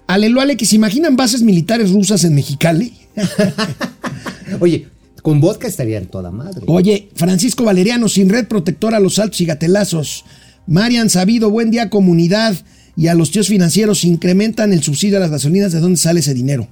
Aleluya, 0.06 0.44
Lecky. 0.46 0.66
¿Se 0.66 0.76
imaginan 0.76 1.16
bases 1.16 1.42
militares 1.42 1.92
rusas 1.92 2.24
en 2.24 2.34
Mexicali? 2.34 2.92
Oye, 4.60 4.88
con 5.22 5.40
vodka 5.40 5.66
estaría 5.66 5.98
en 5.98 6.06
toda 6.06 6.30
madre. 6.30 6.62
Oye, 6.66 7.08
Francisco 7.14 7.64
Valeriano, 7.64 8.08
sin 8.08 8.28
red 8.28 8.46
protectora 8.46 9.00
los 9.00 9.18
altos 9.18 9.40
y 9.40 9.46
gatelazos. 9.46 10.24
Marian 10.66 11.10
Sabido, 11.10 11.50
buen 11.50 11.70
día 11.70 11.90
comunidad. 11.90 12.56
Y 12.96 13.08
a 13.08 13.14
los 13.14 13.30
tíos 13.30 13.48
financieros, 13.48 14.04
incrementan 14.04 14.72
el 14.72 14.82
subsidio 14.82 15.18
a 15.18 15.20
las 15.20 15.30
gasolinas, 15.30 15.72
¿de 15.72 15.80
dónde 15.80 15.98
sale 15.98 16.20
ese 16.20 16.32
dinero? 16.32 16.66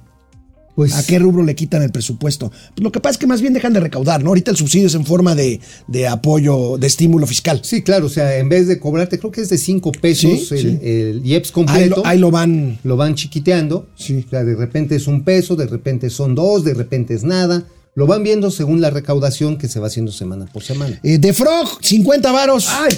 Pues, 0.75 0.93
¿A 0.95 1.05
qué 1.05 1.19
rubro 1.19 1.43
le 1.43 1.55
quitan 1.55 1.83
el 1.83 1.91
presupuesto? 1.91 2.49
Pues 2.49 2.83
lo 2.83 2.91
que 2.91 2.99
pasa 2.99 3.11
es 3.11 3.17
que 3.19 3.27
más 3.27 3.41
bien 3.41 3.53
dejan 3.53 3.71
de 3.73 3.79
recaudar, 3.79 4.21
¿no? 4.23 4.29
Ahorita 4.29 4.51
el 4.51 4.57
subsidio 4.57 4.87
es 4.87 4.95
en 4.95 5.05
forma 5.05 5.33
de, 5.35 5.61
de 5.87 6.07
apoyo, 6.07 6.77
de 6.77 6.87
estímulo 6.87 7.27
fiscal. 7.27 7.61
Sí, 7.63 7.81
claro, 7.83 8.07
o 8.07 8.09
sea, 8.09 8.37
en 8.39 8.49
vez 8.49 8.67
de 8.67 8.79
cobrarte, 8.79 9.17
creo 9.19 9.31
que 9.31 9.41
es 9.41 9.49
de 9.49 9.57
5 9.57 9.91
pesos 9.93 10.47
Sí, 10.49 10.55
el, 10.55 10.59
sí. 10.61 10.79
el 10.81 11.21
IEPS 11.25 11.49
Ahí 11.49 11.53
completo. 11.53 11.95
lo, 11.97 12.05
ahí 12.07 12.17
lo 12.19 12.31
van. 12.31 12.79
lo 12.83 12.97
van 12.97 13.15
chiquiteando. 13.15 13.87
Sí. 13.95 14.25
O 14.25 14.29
sea, 14.29 14.43
de 14.43 14.55
repente 14.55 14.95
es 14.97 15.07
un 15.07 15.23
peso, 15.23 15.55
de 15.55 15.67
repente 15.67 16.09
son 16.09 16.33
dos, 16.35 16.65
de 16.65 16.73
repente 16.73 17.13
es 17.13 17.23
nada. 17.23 17.63
Lo 17.93 18.07
van 18.07 18.23
viendo 18.23 18.51
según 18.51 18.81
la 18.81 18.89
recaudación 18.89 19.57
que 19.57 19.69
se 19.69 19.79
va 19.79 19.87
haciendo 19.87 20.11
semana 20.11 20.47
por 20.51 20.63
semana. 20.63 20.99
Eh, 21.03 21.19
de 21.19 21.31
Frog, 21.31 21.69
50 21.81 22.31
varos. 22.33 22.67
¡Ay! 22.69 22.91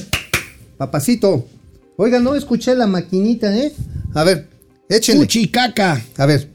Papacito. 0.78 1.48
Oiga, 1.98 2.20
no 2.20 2.36
escuché 2.36 2.76
la 2.76 2.88
maquinita, 2.88 3.56
¿eh? 3.58 3.74
A 4.14 4.24
ver, 4.24 4.48
échenle. 4.90 5.22
Fuchi 5.22 5.48
caca. 5.48 6.02
A 6.18 6.26
ver. 6.26 6.50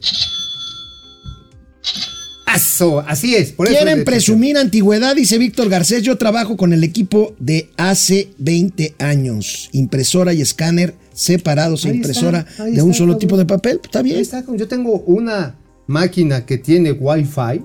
Eso, 2.55 3.01
así 3.01 3.35
es. 3.35 3.53
Por 3.53 3.67
Quieren 3.69 4.05
presumir 4.05 4.59
antigüedad, 4.59 5.17
dice 5.17 5.39
Víctor 5.39 5.69
Garcés. 5.69 6.03
Yo 6.03 6.19
trabajo 6.19 6.57
con 6.57 6.73
el 6.73 6.85
equipo 6.85 7.35
de 7.39 7.71
hace 7.77 8.31
20 8.39 8.95
años. 8.99 9.71
Impresora 9.73 10.33
y 10.35 10.43
escáner 10.43 10.95
separados 11.15 11.85
e 11.85 11.89
Ahí 11.91 11.97
impresora 11.97 12.41
está, 12.49 12.65
de 12.65 12.83
un 12.83 12.95
solo 12.95 13.13
cabrón. 13.15 13.19
tipo 13.21 13.37
de 13.37 13.47
papel. 13.47 13.81
Está 13.83 14.03
bien. 14.03 14.19
está, 14.19 14.45
yo 14.55 14.69
tengo 14.69 15.01
una 15.07 15.57
máquina 15.87 16.45
que 16.45 16.59
tiene 16.59 16.93
Wi-Fi, 16.93 17.63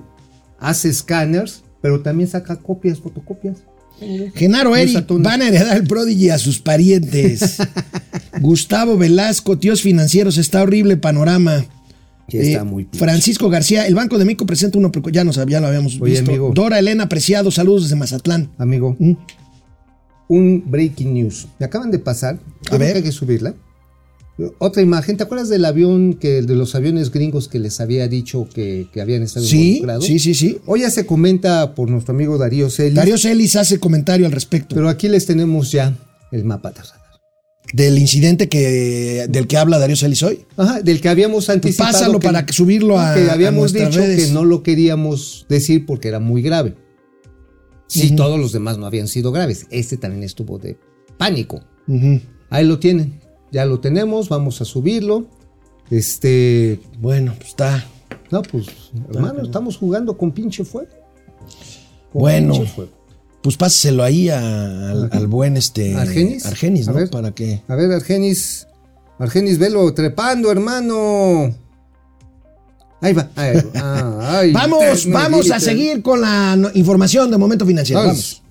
hace 0.58 0.88
escáneres, 0.88 1.62
pero 1.80 2.00
también 2.00 2.28
saca 2.28 2.56
copias, 2.56 2.98
fotocopias. 2.98 3.58
Genaro 4.34 4.76
Eric 4.76 5.06
van 5.08 5.42
a 5.42 5.48
heredar 5.48 5.76
el 5.76 5.84
Prodigy 5.86 6.30
a 6.30 6.38
sus 6.38 6.60
parientes. 6.60 7.56
Gustavo 8.40 8.96
Velasco, 8.96 9.58
tíos 9.58 9.82
financieros, 9.82 10.38
está 10.38 10.62
horrible 10.62 10.96
panorama. 10.96 11.64
Está 12.28 12.60
Eh, 12.60 12.64
muy. 12.64 12.86
Francisco 12.92 13.48
García, 13.48 13.86
el 13.86 13.94
Banco 13.94 14.18
de 14.18 14.24
México 14.26 14.44
presenta 14.46 14.78
uno, 14.78 14.92
ya, 15.10 15.24
nos, 15.24 15.36
ya 15.46 15.60
lo 15.60 15.66
habíamos 15.66 15.98
Oye, 16.00 16.12
visto. 16.12 16.30
amigo. 16.30 16.52
Dora 16.54 16.78
Elena 16.78 17.04
Apreciado, 17.04 17.50
saludos 17.50 17.84
desde 17.84 17.96
Mazatlán. 17.96 18.50
Amigo, 18.58 18.96
Mm. 18.98 19.12
un 20.28 20.62
breaking 20.66 21.14
news. 21.14 21.48
Me 21.58 21.66
acaban 21.66 21.90
de 21.90 21.98
pasar. 21.98 22.38
A 22.70 22.76
ver. 22.76 22.96
hay 22.96 23.02
que 23.02 23.12
subirla. 23.12 23.54
Otra 24.58 24.82
imagen. 24.82 25.16
¿Te 25.16 25.24
acuerdas 25.24 25.48
del 25.48 25.64
avión 25.64 26.14
que 26.14 26.42
de 26.42 26.54
los 26.54 26.74
aviones 26.76 27.10
gringos 27.10 27.48
que 27.48 27.58
les 27.58 27.80
había 27.80 28.06
dicho 28.06 28.48
que, 28.54 28.86
que 28.92 29.00
habían 29.00 29.22
estado 29.24 29.44
Sí, 29.44 29.70
involucrados? 29.78 30.04
sí, 30.06 30.18
sí, 30.20 30.34
sí. 30.34 30.58
Hoy 30.66 30.82
ya 30.82 30.90
se 30.90 31.06
comenta 31.06 31.74
por 31.74 31.90
nuestro 31.90 32.14
amigo 32.14 32.38
Darío 32.38 32.70
Celis. 32.70 32.94
Darío 32.94 33.18
Celis 33.18 33.56
hace 33.56 33.80
comentario 33.80 34.26
al 34.26 34.32
respecto 34.32 34.76
Pero 34.76 34.88
aquí 34.88 35.08
les 35.08 35.26
tenemos 35.26 35.72
ya 35.72 35.96
el 36.30 36.44
mapa 36.44 36.70
de 36.70 36.76
radar. 36.82 36.98
del 37.72 37.98
incidente 37.98 38.48
que, 38.48 39.26
del 39.28 39.48
que 39.48 39.56
habla 39.56 39.78
Darío 39.78 39.96
Celis 39.96 40.22
hoy. 40.22 40.44
Ajá, 40.56 40.82
del 40.82 41.00
que 41.00 41.08
habíamos 41.08 41.50
anticipado. 41.50 41.90
Pues 41.90 42.00
pásalo 42.02 42.20
para 42.20 42.46
que 42.46 42.52
subirlo 42.52 42.98
a- 43.00 43.14
Que 43.14 43.28
a 43.28 43.32
habíamos 43.32 43.72
nuestras 43.72 43.90
dicho 43.90 44.00
redes. 44.00 44.26
que 44.26 44.32
no 44.32 44.44
lo 44.44 44.62
queríamos 44.62 45.46
decir 45.48 45.84
porque 45.84 46.06
era 46.08 46.20
muy 46.20 46.42
grave. 46.42 46.76
Sí, 47.88 48.06
Ujú. 48.08 48.16
todos 48.16 48.38
los 48.38 48.52
demás 48.52 48.78
no 48.78 48.86
habían 48.86 49.08
sido 49.08 49.32
graves. 49.32 49.66
Este 49.70 49.96
también 49.96 50.22
estuvo 50.22 50.58
de 50.58 50.78
pánico. 51.16 51.60
Ujú. 51.88 52.20
Ahí 52.50 52.64
lo 52.64 52.78
tienen. 52.78 53.18
Ya 53.50 53.64
lo 53.64 53.80
tenemos, 53.80 54.28
vamos 54.28 54.60
a 54.60 54.64
subirlo. 54.64 55.26
Este. 55.90 56.80
Bueno, 57.00 57.34
pues 57.36 57.48
está. 57.48 57.84
No, 58.30 58.42
pues, 58.42 58.66
hermano, 59.12 59.42
estamos 59.42 59.76
jugando 59.78 60.16
con 60.18 60.32
pinche 60.32 60.64
fuego. 60.64 60.88
Con 62.12 62.20
Bueno. 62.20 62.52
pinche 62.54 62.68
fuego. 62.72 62.90
Pues 63.42 63.56
páseselo 63.56 64.02
ahí 64.02 64.28
a- 64.28 64.90
al, 64.90 65.08
al 65.12 65.26
buen 65.28 65.56
este. 65.56 65.94
¿Argenis? 65.96 66.44
Argenis, 66.44 66.88
A 66.88 66.92
¿no? 66.92 66.98
ver. 66.98 67.08
Para 67.10 67.30
que. 67.32 67.62
A 67.68 67.74
ver, 67.74 67.90
Argenis. 67.92 68.66
Argenis, 69.18 69.58
velo 69.58 69.92
trepando, 69.94 70.50
hermano. 70.52 71.54
Ahí 73.00 73.12
va. 73.12 73.30
Ahí 73.36 73.56
va. 73.56 73.62
Ah, 73.76 74.18
ay, 74.40 74.52
Vamos, 74.52 75.06
vamos 75.08 75.50
a 75.50 75.60
seguir 75.60 76.02
con 76.02 76.20
la 76.20 76.70
información 76.74 77.30
de 77.30 77.38
momento 77.38 77.64
financiero. 77.64 78.00
Vamos. 78.02 78.42
Vamos. 78.42 78.47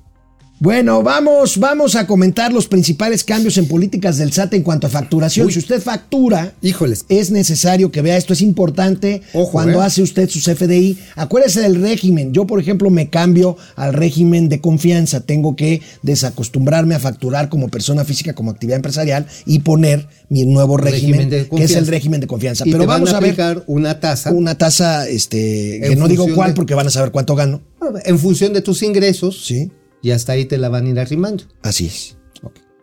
Bueno, 0.60 1.04
vamos, 1.04 1.60
vamos 1.60 1.96
a 1.96 2.08
comentar 2.08 2.52
los 2.52 2.68
principales 2.68 3.24
cambios 3.24 3.60
en 3.60 3.68
políticas 3.68 4.18
del 4.18 4.34
SAT 4.34 4.56
en 4.56 4.64
cuanto 4.64 4.88
a 4.88 4.90
facturación. 4.90 5.46
Uy. 5.46 5.54
Si 5.54 5.60
usted 5.60 5.80
factura, 5.80 6.54
Híjoles. 6.64 7.06
es 7.10 7.30
necesario 7.30 7.92
que 7.92 8.02
vea 8.02 8.18
esto. 8.18 8.34
Es 8.34 8.42
importante 8.42 9.22
Ojo, 9.34 9.52
cuando 9.52 9.84
¿eh? 9.84 9.86
hace 9.86 10.02
usted 10.02 10.28
su 10.28 10.40
CFDI. 10.40 10.98
Acuérdese 11.16 11.62
del 11.62 11.80
régimen. 11.80 12.34
Yo, 12.34 12.48
por 12.48 12.60
ejemplo, 12.60 12.90
me 12.90 13.12
cambio 13.12 13.56
al 13.76 13.94
régimen 13.94 14.50
de 14.50 14.60
confianza. 14.60 15.20
Tengo 15.22 15.56
que 15.56 15.82
desacostumbrarme 16.02 16.96
a 16.96 17.00
facturar 17.00 17.50
como 17.50 17.70
persona 17.70 18.04
física, 18.04 18.34
como 18.34 18.50
actividad 18.50 18.78
empresarial 18.78 19.28
y 19.46 19.60
poner 19.60 20.08
mi 20.30 20.44
nuevo 20.44 20.76
régimen, 20.76 21.30
que 21.30 21.64
es 21.64 21.76
el 21.76 21.86
régimen 21.86 22.20
de 22.20 22.26
confianza. 22.26 22.64
Y 22.68 22.72
Pero 22.72 22.86
te 22.86 22.88
van 22.88 22.96
vamos 23.02 23.14
a 23.14 23.18
a 23.18 23.20
ver 23.20 23.30
aplicar 23.30 23.64
una 23.68 24.00
tasa 24.00 24.32
una 24.32 24.58
tasa, 24.58 25.08
este, 25.08 25.82
que 25.88 25.96
no 25.96 26.08
digo 26.08 26.26
cuál 26.34 26.50
de- 26.50 26.56
porque 26.56 26.74
van 26.74 26.88
a 26.88 26.90
saber 26.90 27.12
cuánto 27.12 27.36
gano. 27.36 27.62
en 28.06 28.18
función 28.18 28.54
de 28.54 28.62
tus 28.62 28.82
ingresos. 28.82 29.46
Sí. 29.46 29.70
Y 30.08 30.12
hasta 30.12 30.32
ahí 30.32 30.46
te 30.46 30.58
la 30.58 30.70
van 30.70 30.86
a 30.86 30.90
ir 30.90 31.00
arrimando. 31.02 31.44
Así 31.64 31.88
es. 31.88 32.16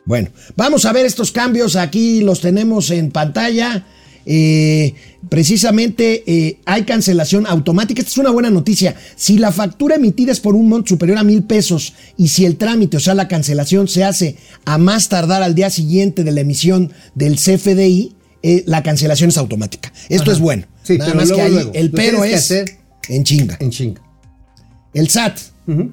Bueno, 0.04 0.28
vamos 0.56 0.84
a 0.84 0.92
ver 0.92 1.06
estos 1.06 1.32
cambios. 1.32 1.74
Aquí 1.74 2.20
los 2.20 2.42
tenemos 2.42 2.90
en 2.90 3.10
pantalla. 3.10 3.86
Eh, 4.26 4.92
precisamente 5.30 6.22
eh, 6.26 6.58
hay 6.66 6.82
cancelación 6.82 7.46
automática. 7.46 8.02
Esta 8.02 8.10
es 8.10 8.18
una 8.18 8.28
buena 8.30 8.50
noticia. 8.50 8.94
Si 9.16 9.38
la 9.38 9.52
factura 9.52 9.94
emitida 9.96 10.32
es 10.32 10.40
por 10.40 10.54
un 10.54 10.68
monto 10.68 10.88
superior 10.90 11.16
a 11.16 11.24
mil 11.24 11.44
pesos 11.44 11.94
y 12.18 12.28
si 12.28 12.44
el 12.44 12.58
trámite, 12.58 12.98
o 12.98 13.00
sea, 13.00 13.14
la 13.14 13.26
cancelación 13.26 13.88
se 13.88 14.04
hace 14.04 14.36
a 14.66 14.76
más 14.76 15.08
tardar 15.08 15.42
al 15.42 15.54
día 15.54 15.70
siguiente 15.70 16.24
de 16.24 16.32
la 16.32 16.42
emisión 16.42 16.92
del 17.14 17.36
CFDI, 17.36 18.16
eh, 18.42 18.64
la 18.66 18.82
cancelación 18.82 19.30
es 19.30 19.38
automática. 19.38 19.94
Esto 20.10 20.24
Ajá. 20.24 20.32
es 20.32 20.40
bueno. 20.40 20.66
Sí, 20.82 20.98
Nada 20.98 21.12
pero 21.12 21.22
más 21.22 21.32
que 21.32 21.40
ahí 21.40 21.52
luego. 21.52 21.70
el 21.72 21.90
pero 21.90 22.22
es 22.22 22.34
hacer 22.34 22.76
en 23.08 23.24
chinga. 23.24 23.56
En 23.60 23.70
chinga. 23.70 24.02
El 24.94 25.08
SAT. 25.08 25.38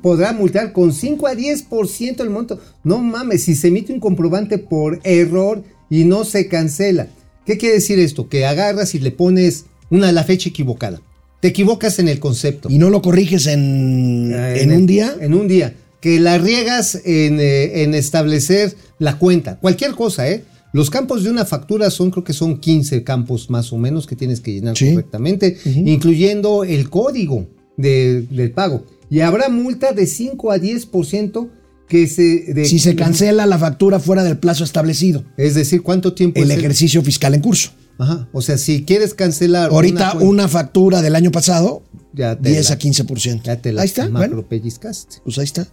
Podrá 0.02 0.34
multar 0.34 0.74
con 0.74 0.94
5 0.94 1.28
a 1.28 1.34
10% 1.34 2.22
el 2.22 2.30
monto. 2.30 2.60
No 2.84 3.00
mames, 3.00 3.44
si 3.46 3.56
se 3.56 3.70
emite 3.70 3.94
un 3.94 4.00
comprobante 4.00 4.58
por 4.58 5.00
error 5.04 5.64
y 5.90 6.04
no 6.04 6.24
se 6.26 6.48
cancela. 6.48 7.08
¿Qué 7.46 7.58
quiere 7.58 7.76
decir 7.76 7.98
esto? 8.00 8.28
Que 8.30 8.46
agarras 8.46 8.94
y 8.96 9.00
le 9.00 9.12
pones 9.12 9.66
una 9.90 10.12
la 10.12 10.24
fecha 10.24 10.50
equivocada. 10.50 11.02
Te 11.40 11.48
equivocas 11.48 11.98
en 12.00 12.08
el 12.08 12.20
concepto. 12.20 12.70
Y 12.70 12.78
no 12.78 12.90
lo 12.90 13.02
corriges 13.02 13.48
en, 13.48 14.32
Ah, 14.36 14.56
en 14.56 14.72
un 14.74 14.86
día. 14.86 15.16
En 15.20 15.34
un 15.34 15.48
día. 15.48 15.74
Que 16.02 16.20
la 16.20 16.38
riegas 16.38 16.96
en, 17.06 17.40
eh, 17.40 17.84
en 17.84 17.94
establecer 17.96 18.76
la 19.00 19.18
cuenta. 19.18 19.58
Cualquier 19.60 19.92
cosa, 19.92 20.30
¿eh? 20.30 20.44
Los 20.74 20.90
campos 20.90 21.24
de 21.24 21.30
una 21.32 21.46
factura 21.46 21.90
son, 21.90 22.12
creo 22.12 22.24
que 22.24 22.34
son 22.34 22.60
15 22.60 23.04
campos 23.04 23.50
más 23.50 23.74
o 23.74 23.78
menos 23.78 24.06
que 24.08 24.16
tienes 24.16 24.40
que 24.40 24.54
llenar 24.54 24.78
Sí. 24.78 24.92
correctamente, 24.92 25.58
incluyendo 25.66 26.64
el 26.64 26.90
código 26.90 27.48
de- 27.82 28.22
del 28.30 28.52
pago. 28.52 28.86
Y 29.10 29.20
habrá 29.22 29.50
multa 29.50 29.92
de 29.92 30.06
5 30.06 30.52
a 30.52 30.58
10% 30.58 31.50
que 31.88 32.08
se... 32.08 32.54
de- 32.54 32.66
si 32.66 32.80
se 32.80 32.96
cancela 32.96 33.46
la 33.46 33.60
factura 33.60 34.00
fuera 34.00 34.24
del 34.24 34.38
plazo 34.38 34.64
establecido. 34.64 35.24
Es 35.38 35.56
decir, 35.56 35.82
¿cuánto 35.84 36.14
tiempo 36.14 36.40
El 36.42 36.50
es 36.52 36.58
ejercicio 36.58 37.02
fiscal 37.04 37.34
en 37.36 37.42
curso. 37.42 37.72
Ajá. 37.98 38.30
O 38.32 38.42
sea, 38.42 38.58
si 38.58 38.84
quieres 38.86 39.14
cancelar... 39.14 39.70
Ahorita 39.72 40.14
una, 40.20 40.48
factura 40.48 41.02
del 41.02 41.16
año 41.16 41.32
pasado, 41.32 41.84
ya 42.14 42.36
te 42.38 42.50
10 42.50 42.70
la- 42.70 42.76
a 42.76 42.80
15%. 42.80 43.42
Ya 43.44 43.62
te 43.62 43.74
la 43.74 43.82
ahí 43.82 43.88
está, 43.88 44.08
macro 44.10 44.36
bueno, 44.38 44.48
pellizcaste. 44.50 45.18
pues 45.24 45.38
ahí 45.38 45.44
está. 45.44 45.68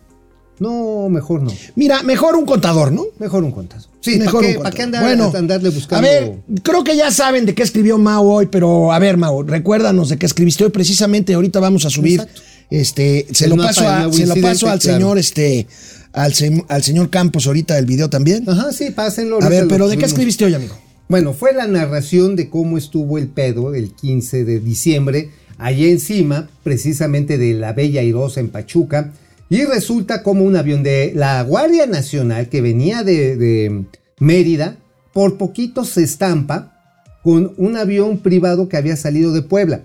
No, 0.61 1.09
mejor 1.09 1.42
no. 1.42 1.53
Mira, 1.77 2.03
mejor 2.03 2.35
un 2.37 2.44
contador, 2.47 2.90
¿no? 2.92 3.05
Mejor 3.18 3.44
un 3.44 3.53
contazo. 3.53 3.88
Sí, 4.01 4.16
mejor 4.18 4.40
¿para 4.42 4.47
un 4.47 4.53
qué, 4.55 4.59
¿para 4.59 4.71
qué 4.71 4.83
contador. 4.83 5.09
andar, 5.09 5.27
Bueno, 5.27 5.38
andarle 5.38 5.68
buscando? 5.71 6.09
A 6.09 6.11
ver, 6.11 6.33
creo 6.62 6.85
que 6.85 6.97
ya 6.97 7.11
saben 7.11 7.47
de 7.47 7.55
qué 7.55 7.62
escribió 7.62 7.97
Mao 7.99 8.23
hoy, 8.29 8.47
pero 8.47 8.92
a 8.92 8.99
ver, 8.99 9.16
Mao, 9.16 9.42
recuérdanos 9.42 10.09
de 10.09 10.18
qué 10.18 10.27
escribiste 10.27 10.64
hoy. 10.64 10.71
Precisamente 10.71 11.35
ahorita 11.35 11.61
vamos 11.61 11.85
a 11.85 11.90
subir. 11.90 12.21
Exacto. 12.21 12.42
Este, 12.71 13.27
se 13.33 13.44
El 13.44 13.51
lo 13.51 13.57
paso, 13.57 13.88
a- 13.88 14.12
se 14.12 14.27
lo 14.27 14.35
paso 14.37 14.68
al 14.68 14.79
claro. 14.79 14.99
señor, 14.99 15.18
este, 15.18 15.66
al, 16.12 16.35
se- 16.35 16.64
al 16.68 16.83
señor 16.83 17.09
Campos 17.11 17.47
ahorita 17.47 17.79
el 17.79 17.87
video 17.87 18.11
también. 18.11 18.44
Ajá, 18.49 18.73
sí, 18.73 18.90
pásenlo. 18.90 19.42
A 19.42 19.49
ver, 19.49 19.62
lo 19.62 19.68
pero 19.68 19.88
¿de 19.88 19.97
qué 19.97 20.05
escribiste 20.05 20.44
hoy, 20.44 20.55
amigo? 20.55 20.75
Bueno, 21.09 21.33
fue 21.33 21.55
la 21.55 21.66
narración 21.66 22.37
de 22.37 22.51
cómo 22.51 22.77
estuvo 22.77 23.16
el 23.16 23.29
pedo 23.29 23.75
el 23.75 23.92
15 23.94 24.44
de 24.44 24.61
diciembre, 24.61 25.31
allá 25.57 25.87
encima, 25.87 26.51
precisamente 26.62 27.38
de 27.38 27.55
la 27.55 27.73
Bella 27.73 28.03
Airosa 28.03 28.40
en 28.40 28.49
Pachuca, 28.51 29.12
y 29.50 29.64
resulta 29.64 30.22
como 30.22 30.44
un 30.44 30.56
avión 30.56 30.82
de 30.82 31.12
la 31.14 31.42
Guardia 31.42 31.87
Nacional 31.87 32.48
que 32.48 32.61
venía 32.61 33.02
de, 33.02 33.84
Mérida, 34.20 34.76
por 35.12 35.38
poquito 35.38 35.84
se 35.84 36.02
estampa 36.02 36.74
con 37.22 37.54
un 37.56 37.76
avión 37.76 38.18
privado 38.18 38.68
que 38.68 38.76
había 38.76 38.96
salido 38.96 39.32
de 39.32 39.42
Puebla. 39.42 39.82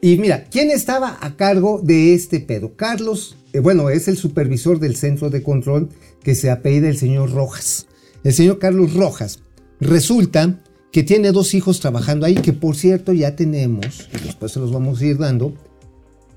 Y 0.00 0.16
mira, 0.16 0.44
¿quién 0.50 0.70
estaba 0.70 1.18
a 1.20 1.36
cargo 1.36 1.80
de 1.82 2.14
este 2.14 2.40
pedo? 2.40 2.76
Carlos, 2.76 3.36
eh, 3.52 3.60
bueno, 3.60 3.90
es 3.90 4.08
el 4.08 4.16
supervisor 4.16 4.78
del 4.78 4.96
centro 4.96 5.30
de 5.30 5.42
control 5.42 5.88
que 6.22 6.34
se 6.34 6.50
apellida 6.50 6.88
el 6.88 6.96
señor 6.96 7.32
Rojas. 7.32 7.86
El 8.22 8.32
señor 8.32 8.58
Carlos 8.58 8.94
Rojas. 8.94 9.40
Resulta 9.80 10.60
que 10.92 11.02
tiene 11.02 11.32
dos 11.32 11.54
hijos 11.54 11.80
trabajando 11.80 12.26
ahí, 12.26 12.36
que 12.36 12.52
por 12.52 12.76
cierto 12.76 13.12
ya 13.12 13.34
tenemos, 13.34 14.08
después 14.24 14.52
se 14.52 14.60
los 14.60 14.72
vamos 14.72 15.00
a 15.00 15.04
ir 15.04 15.18
dando, 15.18 15.54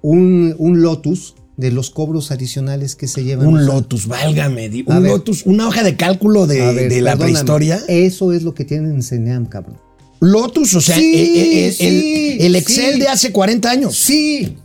un 0.01 0.55
Lotus 0.81 1.35
de 1.57 1.71
los 1.71 1.89
cobros 1.89 2.29
adicionales 2.31 2.95
que 2.95 3.07
se 3.07 3.23
llevan. 3.23 3.47
Un 3.47 3.65
Lotus, 3.65 4.07
válgame. 4.07 4.65
A 4.87 4.95
Un 4.97 5.03
ver. 5.03 5.11
Lotus, 5.11 5.43
una 5.45 5.67
hoja 5.67 5.83
de 5.83 5.95
cálculo 5.97 6.45
de, 6.47 6.59
ver, 6.73 6.89
de 6.89 7.01
la 7.01 7.17
prehistoria. 7.17 7.79
Eso 7.87 8.31
es 8.31 8.43
lo 8.43 8.53
que 8.53 8.63
tienen 8.63 8.91
en 8.91 9.03
CENEAM, 9.03 9.47
cabrón. 9.47 9.77
Lotus, 10.19 10.73
o 10.75 10.81
sea, 10.81 10.95
Sí, 10.95 11.13
eh, 11.15 11.23
eh, 11.25 11.67
eh, 11.67 11.71
sí, 11.71 12.37
el, 12.39 12.45
el 12.47 12.55
Excel 12.55 12.93
sí. 12.95 12.99
de 13.01 13.07
hace 13.07 13.31
40 13.31 13.69
años. 13.69 13.95
Sí, 13.97 14.55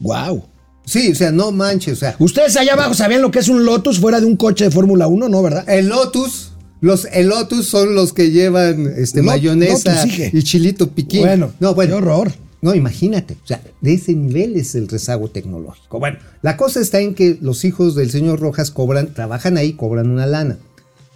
Wow. 0.00 0.44
sí, 0.84 1.10
o 1.12 1.14
sea, 1.14 1.32
no 1.32 1.50
manches, 1.50 1.94
o 1.94 1.96
sea, 1.96 2.16
Ustedes 2.18 2.56
allá 2.56 2.74
abajo 2.74 2.94
sabían 2.94 3.20
lo 3.22 3.30
que 3.30 3.40
es 3.40 3.48
un 3.48 3.64
Lotus 3.64 3.98
fuera 4.00 4.20
de 4.20 4.26
un 4.26 4.36
coche 4.36 4.64
de 4.64 4.70
Fórmula 4.70 5.06
1, 5.08 5.28
¿no? 5.28 5.42
¿Verdad? 5.42 5.68
El 5.68 5.88
Lotus, 5.88 6.52
los 6.80 7.06
el 7.12 7.28
Lotus 7.28 7.66
son 7.66 7.94
los 7.94 8.12
que 8.12 8.30
llevan 8.30 8.86
este 8.96 9.20
Lot- 9.20 9.26
mayonesa 9.26 10.04
Lotus, 10.06 10.34
y 10.34 10.42
chilito 10.44 10.90
piquín. 10.90 11.22
Bueno, 11.22 11.52
no, 11.58 11.74
bueno. 11.74 11.90
qué 11.90 12.02
horror. 12.02 12.32
No, 12.60 12.74
imagínate, 12.74 13.34
o 13.42 13.46
sea, 13.46 13.62
de 13.80 13.94
ese 13.94 14.14
nivel 14.14 14.56
es 14.56 14.74
el 14.74 14.88
rezago 14.88 15.28
tecnológico. 15.28 15.98
Bueno, 16.00 16.18
la 16.42 16.56
cosa 16.56 16.80
está 16.80 17.00
en 17.00 17.14
que 17.14 17.38
los 17.40 17.64
hijos 17.64 17.94
del 17.94 18.10
señor 18.10 18.40
Rojas 18.40 18.70
cobran, 18.72 19.14
trabajan 19.14 19.56
ahí, 19.56 19.74
cobran 19.74 20.10
una 20.10 20.26
lana. 20.26 20.58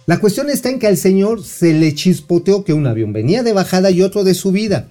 La 0.05 0.19
cuestión 0.19 0.49
está 0.49 0.69
en 0.69 0.79
que 0.79 0.87
al 0.87 0.97
señor 0.97 1.43
se 1.43 1.73
le 1.73 1.93
chispoteó 1.95 2.63
que 2.63 2.73
un 2.73 2.87
avión 2.87 3.11
venía 3.13 3.43
de 3.43 3.53
bajada 3.53 3.91
y 3.91 4.01
otro 4.01 4.23
de 4.23 4.33
subida. 4.33 4.89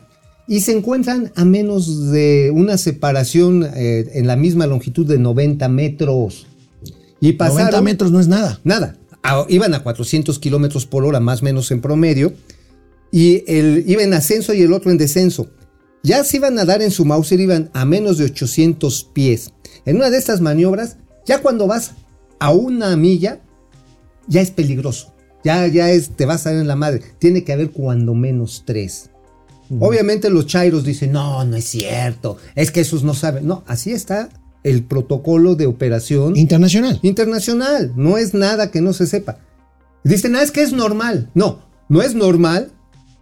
Y 0.48 0.60
se 0.60 0.72
encuentran 0.72 1.32
a 1.36 1.44
menos 1.44 2.10
de 2.10 2.50
una 2.54 2.76
separación 2.76 3.64
eh, 3.74 4.10
en 4.14 4.26
la 4.26 4.36
misma 4.36 4.66
longitud 4.66 5.06
de 5.06 5.18
90 5.18 5.68
metros. 5.68 6.46
Y 7.20 7.32
pasaron. 7.32 7.58
90 7.66 7.80
metros 7.82 8.10
no 8.12 8.20
es 8.20 8.28
nada. 8.28 8.60
Nada. 8.64 8.96
A- 9.22 9.46
iban 9.48 9.72
a 9.74 9.82
400 9.82 10.38
kilómetros 10.38 10.84
por 10.84 11.04
hora, 11.04 11.20
más 11.20 11.42
o 11.42 11.44
menos 11.44 11.70
en 11.70 11.80
promedio. 11.80 12.32
Y 13.10 13.44
el, 13.46 13.84
iba 13.86 14.02
en 14.02 14.14
ascenso 14.14 14.52
y 14.54 14.62
el 14.62 14.72
otro 14.72 14.90
en 14.90 14.98
descenso. 14.98 15.48
Ya 16.02 16.24
se 16.24 16.38
iban 16.38 16.58
a 16.58 16.64
dar 16.64 16.82
en 16.82 16.90
su 16.90 17.04
Mauser, 17.04 17.40
iban 17.40 17.70
a 17.74 17.84
menos 17.84 18.18
de 18.18 18.24
800 18.24 19.04
pies. 19.12 19.52
En 19.84 19.96
una 19.96 20.10
de 20.10 20.18
estas 20.18 20.40
maniobras, 20.40 20.96
ya 21.24 21.40
cuando 21.40 21.66
vas 21.66 21.92
a 22.40 22.50
una 22.52 22.96
milla, 22.96 23.40
ya 24.26 24.40
es 24.40 24.50
peligroso. 24.50 25.14
Ya, 25.44 25.66
ya 25.66 25.90
es, 25.90 26.10
te 26.10 26.26
vas 26.26 26.46
a 26.46 26.50
dar 26.50 26.60
en 26.60 26.68
la 26.68 26.76
madre. 26.76 27.02
Tiene 27.18 27.44
que 27.44 27.52
haber 27.52 27.70
cuando 27.70 28.14
menos 28.14 28.64
tres. 28.66 29.10
Obviamente 29.80 30.28
los 30.28 30.46
chairos 30.46 30.84
dicen, 30.84 31.12
no, 31.12 31.44
no 31.44 31.56
es 31.56 31.64
cierto. 31.64 32.36
Es 32.54 32.70
que 32.70 32.80
esos 32.80 33.04
no 33.04 33.14
saben. 33.14 33.46
No, 33.46 33.64
así 33.66 33.92
está 33.92 34.28
el 34.64 34.84
protocolo 34.84 35.54
de 35.54 35.66
operación 35.66 36.36
Internacional. 36.36 36.98
internacional. 37.02 37.92
No 37.96 38.18
es 38.18 38.34
nada 38.34 38.70
que 38.70 38.80
no 38.80 38.92
se 38.92 39.06
sepa. 39.06 39.38
Dicen, 40.04 40.36
ah, 40.36 40.42
es 40.42 40.50
que 40.50 40.62
es 40.62 40.72
normal. 40.72 41.30
No, 41.34 41.60
no 41.88 42.02
es 42.02 42.14
normal 42.14 42.71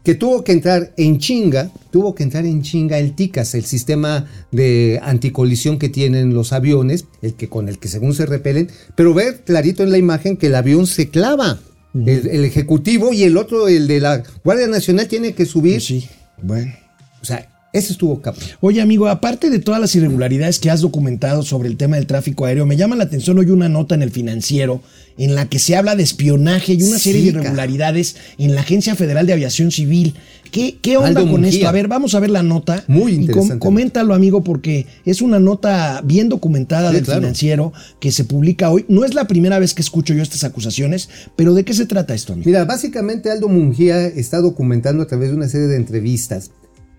que 0.05 0.15
tuvo 0.15 0.45
que 0.45 0.53
entrar 0.53 0.93
en 0.97 1.19
chinga, 1.19 1.71
tuvo 1.91 2.15
que 2.15 2.23
entrar 2.23 2.47
en 2.47 2.63
chinga 2.63 2.99
el 2.99 3.15
TICAS, 3.15 3.55
el 3.55 3.65
sistema 3.65 4.27
de 4.51 5.01
anticolisión 5.03 5.79
que 5.79 5.89
tienen 5.89 6.35
los 6.35 6.53
aviones, 6.53 7.07
el 7.23 7.35
que 7.35 7.49
con 7.49 7.69
el 7.69 7.79
que 7.79 7.89
según 7.89 8.15
se 8.15 8.27
repelen, 8.27 8.71
pero 8.95 9.15
ver 9.15 9.43
clarito 9.45 9.83
en 9.83 9.91
la 9.91 9.99
imagen 9.99 10.37
que 10.37 10.47
el 10.47 10.55
avión 10.55 10.87
se 10.87 11.09
clava. 11.09 11.61
el, 11.95 12.29
el 12.29 12.45
ejecutivo 12.45 13.13
y 13.13 13.25
el 13.25 13.37
otro, 13.37 13.69
el 13.69 13.87
de 13.89 14.01
la 14.01 14.23
Guardia 14.45 14.69
Nacional, 14.69 15.09
tiene 15.09 15.35
que 15.35 15.45
subir. 15.45 15.75
Pues 15.75 15.85
sí, 15.85 16.09
bueno. 16.43 16.73
O 17.21 17.25
sea, 17.25 17.49
ese 17.73 17.93
estuvo 17.93 18.21
cabrón. 18.21 18.45
Oye, 18.61 18.81
amigo, 18.81 19.07
aparte 19.09 19.49
de 19.51 19.59
todas 19.61 19.81
las 19.81 19.95
irregularidades 19.95 20.59
que 20.59 20.71
has 20.71 20.81
documentado 20.81 21.43
sobre 21.43 21.69
el 21.69 21.77
tema 21.77 21.97
del 21.97 22.07
tráfico 22.07 22.45
aéreo, 22.45 22.67
me 22.67 22.77
llama 22.77 22.97
la 22.97 23.05
atención 23.05 23.39
hoy 23.39 23.51
una 23.51 23.69
nota 23.69 23.95
en 23.95 24.03
el 24.03 24.11
financiero 24.11 24.81
en 25.19 25.35
la 25.35 25.49
que 25.49 25.59
se 25.59 25.77
habla 25.77 25.95
de 25.97 26.03
espionaje 26.03 26.73
y 26.75 26.83
una 26.83 26.99
Sí, 26.99 27.11
serie 27.13 27.23
de 27.23 27.33
cara. 27.33 27.43
irregularidades 27.45 28.17
en 28.39 28.55
la 28.55 28.63
Agencia 28.63 28.95
Federal 28.97 29.27
de 29.27 29.35
Aviación 29.35 29.71
Civil. 29.71 30.15
¿Qué, 30.51 30.79
qué 30.83 30.97
onda 30.97 31.21
Aldo 31.21 31.31
con 31.31 31.45
esto? 31.45 31.69
A 31.69 31.73
ver, 31.73 31.87
vamos 31.87 32.15
a 32.17 32.21
ver 32.21 32.31
la 32.31 32.43
nota. 32.43 32.83
Muy 32.89 33.13
Y 33.13 33.15
com- 33.17 33.23
interesante. 33.23 33.59
coméntalo, 33.61 34.15
amigo, 34.15 34.43
porque 34.43 34.87
es 35.05 35.23
una 35.23 35.39
nota 35.39 36.01
bien 36.05 36.29
documentada 36.29 36.89
Sí, 36.89 36.97
del 36.97 37.05
claro. 37.05 37.21
financiero 37.21 37.73
que 38.01 38.11
se 38.11 38.25
publica 38.25 38.71
hoy. 38.71 38.85
No 38.89 39.05
es 39.05 39.15
la 39.15 39.29
primera 39.29 39.61
vez 39.61 39.75
que 39.75 39.83
escucho 39.83 40.13
yo 40.13 40.23
estas 40.25 40.43
acusaciones, 40.43 41.09
pero 41.37 41.55
¿de 41.55 41.65
qué 41.65 41.73
se 41.75 41.87
trata 41.87 42.15
esto, 42.15 42.33
amigo? 42.33 42.47
Mira, 42.49 42.65
básicamente 42.65 43.31
Aldo 43.31 43.47
Mungía 43.49 44.07
está 44.07 44.41
documentando 44.41 45.05
a 45.05 45.07
través 45.07 45.31
de 45.31 45.37
una 45.37 45.49
serie 45.49 45.69
de 45.69 45.77
entrevistas 45.77 46.51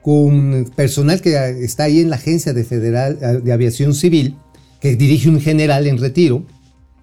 con 0.02 0.72
personal 0.76 1.22
que 1.22 1.36
está 1.64 1.84
ahí 1.84 2.00
en 2.00 2.10
la 2.10 2.16
Agencia 2.16 2.54
de 2.54 2.64
Federal 2.64 3.44
de 3.44 3.52
Aviación 3.54 3.94
Civil, 3.94 4.36
que 4.80 4.96
dirige 4.96 5.30
un 5.30 5.40
general 5.40 5.88
en 5.88 5.98
retiro, 5.98 6.46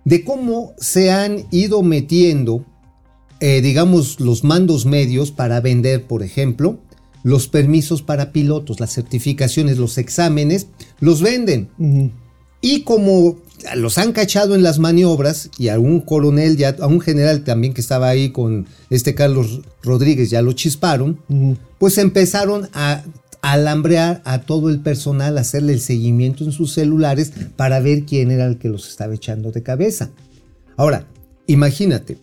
de 0.05 0.25
cómo 0.25 0.73
se 0.79 1.11
han 1.11 1.45
ido 1.51 1.83
metiendo, 1.83 2.65
eh, 3.41 3.61
digamos, 3.61 4.21
los 4.21 4.43
mandos 4.43 4.87
medios 4.87 5.31
para 5.31 5.61
vender, 5.61 6.07
por 6.07 6.23
ejemplo, 6.23 6.81
los 7.23 7.49
permisos 7.49 8.03
para 8.03 8.33
pilotos, 8.33 8.81
las 8.81 8.95
certificaciones, 8.95 9.77
los 9.79 9.99
exámenes, 9.99 10.69
los 11.01 11.21
venden. 11.21 11.69
Y 12.61 12.83
como 12.83 13.39
los 13.77 13.99
han 13.99 14.13
cachado 14.13 14.55
en 14.55 14.63
las 14.63 14.79
maniobras 14.79 15.51
y 15.59 15.69
a 15.69 15.79
un 15.79 16.01
coronel, 16.01 16.57
ya, 16.57 16.77
a 16.81 16.87
un 16.87 17.01
general 17.01 17.45
también 17.45 17.75
que 17.75 17.81
estaba 17.81 18.09
ahí 18.09 18.31
con 18.31 18.67
este 18.91 19.15
Carlos 19.15 19.61
Rodríguez, 19.83 20.31
ya 20.31 20.43
lo 20.43 20.53
chisparon, 20.53 21.21
pues 21.79 21.99
empezaron 21.99 22.69
a 22.73 23.05
alambrear 23.43 24.23
a 24.25 24.41
todo 24.41 24.69
el 24.69 24.81
personal, 24.81 25.39
a 25.39 25.43
hacerle 25.43 25.73
el 25.73 25.81
seguimiento 25.81 26.45
en 26.45 26.53
sus 26.53 26.73
celulares 26.73 27.33
para 27.57 27.81
ver 27.81 28.05
quién 28.05 28.31
era 28.31 28.47
el 28.47 28.59
que 28.59 28.69
los 28.69 28.89
estaba 28.89 29.15
echando 29.15 29.53
de 29.53 29.63
cabeza. 29.63 30.11
Ahora, 30.77 31.07
imagínate, 31.47 32.19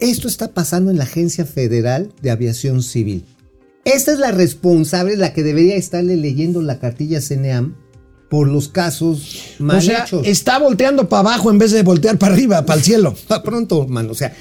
esto 0.00 0.28
está 0.28 0.52
pasando 0.52 0.90
en 0.90 0.98
la 0.98 1.04
Agencia 1.04 1.44
Federal 1.44 2.12
de 2.22 2.30
Aviación 2.30 2.82
Civil. 2.82 3.24
Esta 3.84 4.12
es 4.12 4.18
la 4.18 4.32
responsable, 4.32 5.16
la 5.16 5.32
que 5.32 5.42
debería 5.42 5.76
estarle 5.76 6.16
leyendo 6.16 6.60
la 6.60 6.80
cartilla 6.80 7.20
CNEAM 7.20 7.76
por 8.28 8.48
los 8.48 8.68
casos 8.68 9.54
mal 9.58 9.78
o 9.78 9.80
sea, 9.80 10.04
hechos. 10.04 10.26
está 10.26 10.58
volteando 10.58 11.08
para 11.08 11.20
abajo 11.20 11.50
en 11.50 11.58
vez 11.58 11.72
de 11.72 11.82
voltear 11.82 12.18
para 12.18 12.34
arriba, 12.34 12.66
para 12.66 12.78
el 12.78 12.84
cielo. 12.84 13.14
Pa' 13.28 13.42
pronto, 13.42 13.82
hermano. 13.82 14.12
O 14.12 14.14
sea, 14.14 14.32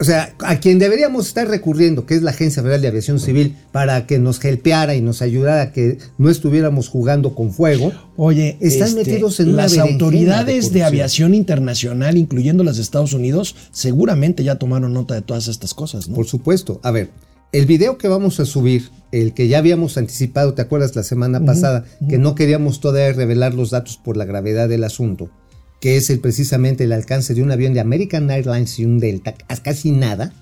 o 0.00 0.04
sea, 0.04 0.34
a 0.38 0.58
quien 0.60 0.78
deberíamos 0.78 1.26
estar 1.26 1.46
recurriendo, 1.46 2.06
que 2.06 2.14
es 2.14 2.22
la 2.22 2.30
Agencia 2.30 2.62
Federal 2.62 2.80
de 2.80 2.88
Aviación 2.88 3.20
Civil, 3.20 3.54
para 3.70 4.06
que 4.06 4.18
nos 4.18 4.42
helpeara 4.42 4.94
y 4.94 5.02
nos 5.02 5.20
ayudara 5.20 5.60
a 5.60 5.72
que 5.72 5.98
no 6.16 6.30
estuviéramos 6.30 6.88
jugando 6.88 7.34
con 7.34 7.52
fuego. 7.52 7.92
Oye, 8.16 8.56
Están 8.60 8.88
este, 8.88 9.04
metidos 9.04 9.40
en 9.40 9.50
una 9.50 9.64
las 9.64 9.72
de 9.72 9.80
autoridades 9.80 10.46
de, 10.46 10.54
corrupción. 10.54 10.86
aviación 10.86 11.34
internacional, 11.34 12.16
incluyendo 12.16 12.64
las 12.64 12.76
de 12.76 12.82
Estados 12.82 13.12
Unidos, 13.12 13.54
seguramente 13.72 14.42
ya 14.42 14.54
tomaron 14.54 14.94
nota 14.94 15.12
de 15.12 15.20
todas 15.20 15.48
estas 15.48 15.74
cosas, 15.74 16.08
¿no? 16.08 16.14
Por 16.14 16.26
supuesto. 16.26 16.80
A 16.82 16.90
ver, 16.92 17.10
el 17.52 17.66
video 17.66 17.98
que 17.98 18.08
vamos 18.08 18.38
a 18.40 18.44
subir, 18.44 18.90
el 19.12 19.34
que 19.34 19.48
ya 19.48 19.58
habíamos 19.58 19.96
anticipado, 19.98 20.54
¿te 20.54 20.62
acuerdas 20.62 20.94
la 20.94 21.02
semana 21.02 21.44
pasada? 21.44 21.84
Que 22.08 22.18
no 22.18 22.34
queríamos 22.34 22.80
todavía 22.80 23.12
revelar 23.12 23.54
los 23.54 23.70
datos 23.70 23.96
por 23.96 24.16
la 24.16 24.24
gravedad 24.24 24.68
del 24.68 24.84
asunto, 24.84 25.30
que 25.80 25.96
es 25.96 26.10
el, 26.10 26.20
precisamente 26.20 26.84
el 26.84 26.92
alcance 26.92 27.34
de 27.34 27.42
un 27.42 27.50
avión 27.50 27.74
de 27.74 27.80
American 27.80 28.30
Airlines 28.30 28.78
y 28.78 28.84
un 28.84 28.98
Delta, 28.98 29.34
casi 29.64 29.90
nada, 29.90 30.32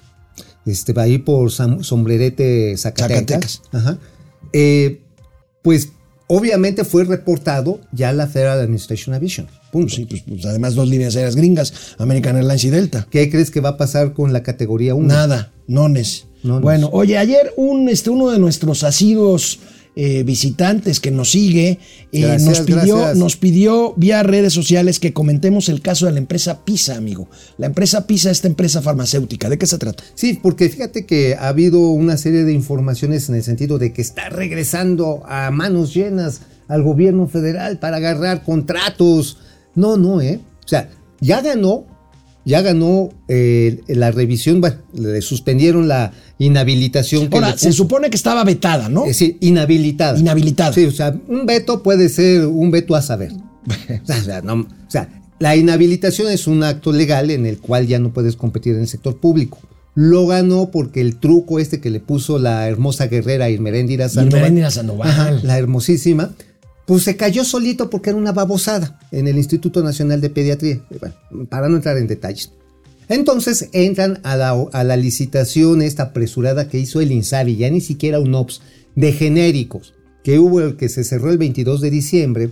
este, 0.67 0.93
va 0.93 1.03
ahí 1.03 1.19
por 1.19 1.51
Sam- 1.51 1.83
Sombrerete, 1.83 2.77
Zacatecas. 2.77 3.19
Zacatecas. 3.19 3.63
Ajá. 3.73 3.99
Eh, 4.53 5.01
pues 5.63 5.91
obviamente 6.27 6.85
fue 6.85 7.05
reportado 7.05 7.81
ya 7.93 8.13
la 8.13 8.27
Federal 8.27 8.59
Administration 8.61 9.15
Aviation. 9.15 9.47
Punto. 9.73 9.95
Sí, 9.95 10.05
pues, 10.05 10.23
pues, 10.29 10.45
además 10.45 10.75
dos 10.75 10.89
líneas 10.89 11.17
aéreas 11.17 11.37
gringas, 11.37 11.73
American 11.99 12.37
Airlines 12.37 12.65
y 12.65 12.71
Delta. 12.71 13.07
¿Qué 13.11 13.31
crees 13.31 13.51
que 13.51 13.61
va 13.61 13.71
a 13.71 13.77
pasar 13.79 14.13
con 14.13 14.33
la 14.35 14.43
categoría 14.43 14.95
1? 14.95 15.09
Nada, 15.09 15.53
nones. 15.67 16.27
Bueno, 16.43 16.89
oye, 16.93 17.19
ayer 17.19 17.53
un, 17.57 17.89
este, 17.89 18.11
uno 18.11 18.31
de 18.31 18.39
nuestros 18.39 18.85
asiduos 18.85 19.59
eh, 20.01 20.23
visitantes 20.23 21.01
que 21.01 21.11
nos 21.11 21.33
sigue 21.33 21.81
eh, 22.13 22.21
Gracias, 22.21 22.43
nos, 22.43 22.61
pidió, 22.61 22.97
gracias. 22.99 23.17
nos 23.17 23.37
pidió 23.37 23.95
vía 23.97 24.23
redes 24.23 24.53
sociales 24.53 25.01
que 25.01 25.13
comentemos 25.13 25.69
el 25.69 25.81
caso 25.81 26.07
de 26.07 26.13
la 26.13 26.19
empresa 26.19 26.65
PISA, 26.65 26.95
amigo. 26.95 27.29
La 27.57 27.67
empresa 27.67 28.07
PISA, 28.07 28.31
esta 28.31 28.47
empresa 28.47 28.81
farmacéutica, 28.81 29.49
¿de 29.49 29.59
qué 29.59 29.67
se 29.67 29.77
trata? 29.77 30.05
Sí, 30.15 30.39
porque 30.41 30.69
fíjate 30.69 31.05
que 31.05 31.35
ha 31.35 31.49
habido 31.49 31.81
una 31.81 32.17
serie 32.17 32.45
de 32.45 32.53
informaciones 32.53 33.29
en 33.29 33.35
el 33.35 33.43
sentido 33.43 33.79
de 33.79 33.93
que 33.93 34.01
está 34.01 34.29
regresando 34.29 35.25
a 35.27 35.51
manos 35.51 35.93
llenas 35.93 36.43
al 36.69 36.85
gobierno 36.85 37.27
federal 37.27 37.81
para 37.81 37.97
agarrar 37.97 38.45
contratos. 38.45 39.39
No, 39.75 39.97
no, 39.97 40.21
¿eh? 40.21 40.41
O 40.65 40.69
sea, 40.69 40.91
ya 41.21 41.41
ganó, 41.41 41.87
ya 42.45 42.63
ganó 42.63 43.11
eh, 43.29 43.81
la 43.89 44.11
revisión, 44.11 44.61
bueno, 44.61 44.77
le 44.95 45.21
suspendieron 45.23 45.87
la 45.89 46.13
inhabilitación 46.39 47.29
que 47.29 47.37
Ahora, 47.37 47.57
se 47.59 47.73
supone 47.73 48.11
que 48.11 48.17
estaba 48.17 48.43
vetada, 48.45 48.89
¿no? 48.89 49.03
Es 49.03 49.19
decir, 49.19 49.37
inhabilitada. 49.41 50.19
Inhabilitada. 50.19 50.73
Sí, 50.73 50.85
o 50.85 50.91
sea, 50.91 51.15
un 51.29 51.47
veto 51.47 51.83
puede 51.83 52.09
ser 52.09 52.47
un 52.47 52.71
veto 52.71 52.95
a 52.95 53.03
saber. 53.03 53.33
o, 54.09 54.13
sea, 54.25 54.41
no- 54.43 54.55
o 54.63 54.91
sea, 54.91 55.09
la 55.39 55.57
inhabilitación 55.57 56.31
es 56.33 56.47
un 56.47 56.63
acto 56.63 56.93
legal 56.93 57.31
en 57.31 57.47
el 57.47 57.59
cual 57.59 57.87
ya 57.87 57.99
no 57.99 58.13
puedes 58.13 58.35
competir 58.37 58.75
en 58.75 58.81
el 58.81 58.89
sector 58.89 59.19
público. 59.19 59.59
Lo 59.95 60.27
ganó 60.27 60.71
porque 60.71 61.01
el 61.01 61.17
truco 61.17 61.59
este 61.59 61.81
que 61.81 61.91
le 61.91 61.99
puso 62.01 62.39
la 62.39 62.69
hermosa 62.69 63.09
guerrera 63.09 63.51
Irmeréndira 63.51 64.09
Sandoval. 64.09 64.39
Irmeréndira 64.39 64.71
Sandoval. 64.71 65.09
Ajá, 65.11 65.31
la 65.43 65.59
hermosísima. 65.59 66.35
Pues 66.89 67.03
se 67.03 67.17
cayó 67.17 67.45
solito 67.45 67.91
porque 67.91 68.09
era 68.09 68.19
una 68.19 68.33
babosada 68.33 68.99
en 69.13 69.29
el 69.29 69.37
Instituto 69.37 69.83
Nacional 69.83 70.23
de 70.23 70.31
Pediatría. 70.31 70.81
Bueno, 70.99 71.47
para 71.47 71.69
no 71.69 71.77
entrar 71.77 71.99
en 71.99 72.07
detalles. 72.07 72.51
Entonces 73.11 73.69
entran 73.73 74.21
a 74.23 74.39
la, 74.39 74.53
a 74.73 74.85
la 74.85 74.97
licitación 74.97 75.83
esta 75.83 76.05
apresurada 76.05 76.71
que 76.71 76.79
hizo 76.79 77.03
el 77.03 77.13
INSABI, 77.13 77.57
ya 77.57 77.69
ni 77.69 77.83
siquiera 77.83 78.21
un 78.21 78.35
OPS, 78.35 78.63
de 78.95 79.13
genéricos, 79.13 79.93
que 80.25 80.39
hubo 80.39 80.63
el 80.63 80.79
que 80.79 80.89
se 80.89 81.05
cerró 81.05 81.31
el 81.31 81.37
22 81.37 81.83
de 81.83 81.91
diciembre. 81.91 82.51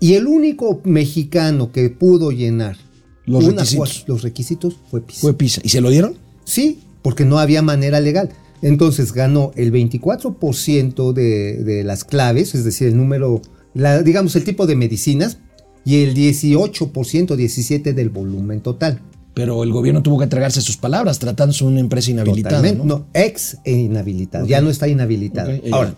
Y 0.00 0.14
el 0.14 0.26
único 0.26 0.80
mexicano 0.82 1.70
que 1.70 1.90
pudo 1.90 2.32
llenar 2.32 2.76
requisitos. 3.24 4.04
los 4.08 4.22
requisitos 4.22 4.76
fue 4.90 5.00
PISA. 5.00 5.20
Fue 5.20 5.34
PISA. 5.34 5.60
¿Y 5.62 5.68
se 5.68 5.80
lo 5.80 5.90
dieron? 5.90 6.16
Sí, 6.42 6.80
porque 7.02 7.24
no 7.24 7.38
había 7.38 7.62
manera 7.62 8.00
legal. 8.00 8.30
Entonces 8.62 9.12
ganó 9.12 9.52
el 9.56 9.72
24% 9.72 11.12
de, 11.12 11.62
de 11.62 11.84
las 11.84 12.04
claves, 12.04 12.54
es 12.54 12.64
decir, 12.64 12.88
el 12.88 12.96
número, 12.96 13.40
la- 13.74 14.02
digamos, 14.02 14.34
el 14.36 14.44
tipo 14.44 14.66
de 14.66 14.76
medicinas, 14.76 15.38
y 15.84 16.02
el 16.02 16.14
18%, 16.14 17.36
17% 17.36 17.94
del 17.94 18.08
volumen 18.10 18.60
total. 18.60 19.00
Pero 19.34 19.62
el 19.62 19.72
gobierno 19.72 20.02
tuvo 20.02 20.18
que 20.18 20.24
entregarse 20.24 20.60
sus 20.60 20.76
palabras, 20.76 21.18
tratándose 21.18 21.64
de 21.64 21.70
una 21.70 21.80
empresa 21.80 22.10
inhabilitada. 22.10 22.56
Totalmente. 22.56 22.84
¿no? 22.86 22.98
No, 22.98 23.06
ex 23.14 23.58
inhabilitada. 23.64 24.44
Ya 24.46 24.60
no 24.60 24.68
está 24.70 24.88
inhabilitada. 24.88 25.56
Ahora, 25.70 25.94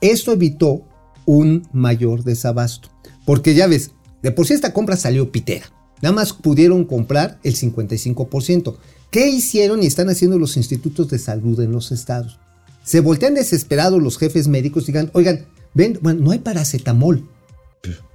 esto 0.00 0.32
evitó 0.32 0.82
un 1.26 1.66
mayor 1.72 2.22
desabasto. 2.24 2.88
Porque 3.26 3.54
ya 3.54 3.66
ves, 3.66 3.90
de 4.22 4.30
por 4.30 4.46
sí 4.46 4.54
esta 4.54 4.72
compra 4.72 4.96
salió 4.96 5.30
pitera. 5.32 5.66
Nada 6.00 6.14
más 6.14 6.32
pudieron 6.32 6.84
comprar 6.84 7.38
el 7.42 7.54
55%. 7.56 8.76
¿Qué 9.10 9.28
hicieron 9.30 9.82
y 9.82 9.86
están 9.86 10.08
haciendo 10.08 10.38
los 10.38 10.56
institutos 10.56 11.08
de 11.08 11.18
salud 11.18 11.58
en 11.60 11.72
los 11.72 11.92
estados? 11.92 12.38
Se 12.82 13.00
voltean 13.00 13.34
desesperados 13.34 14.02
los 14.02 14.18
jefes 14.18 14.48
médicos 14.48 14.84
y 14.84 14.86
digan, 14.88 15.10
oigan, 15.14 15.46
ven, 15.74 15.98
bueno, 16.02 16.20
no 16.22 16.30
hay 16.30 16.38
paracetamol. 16.38 17.26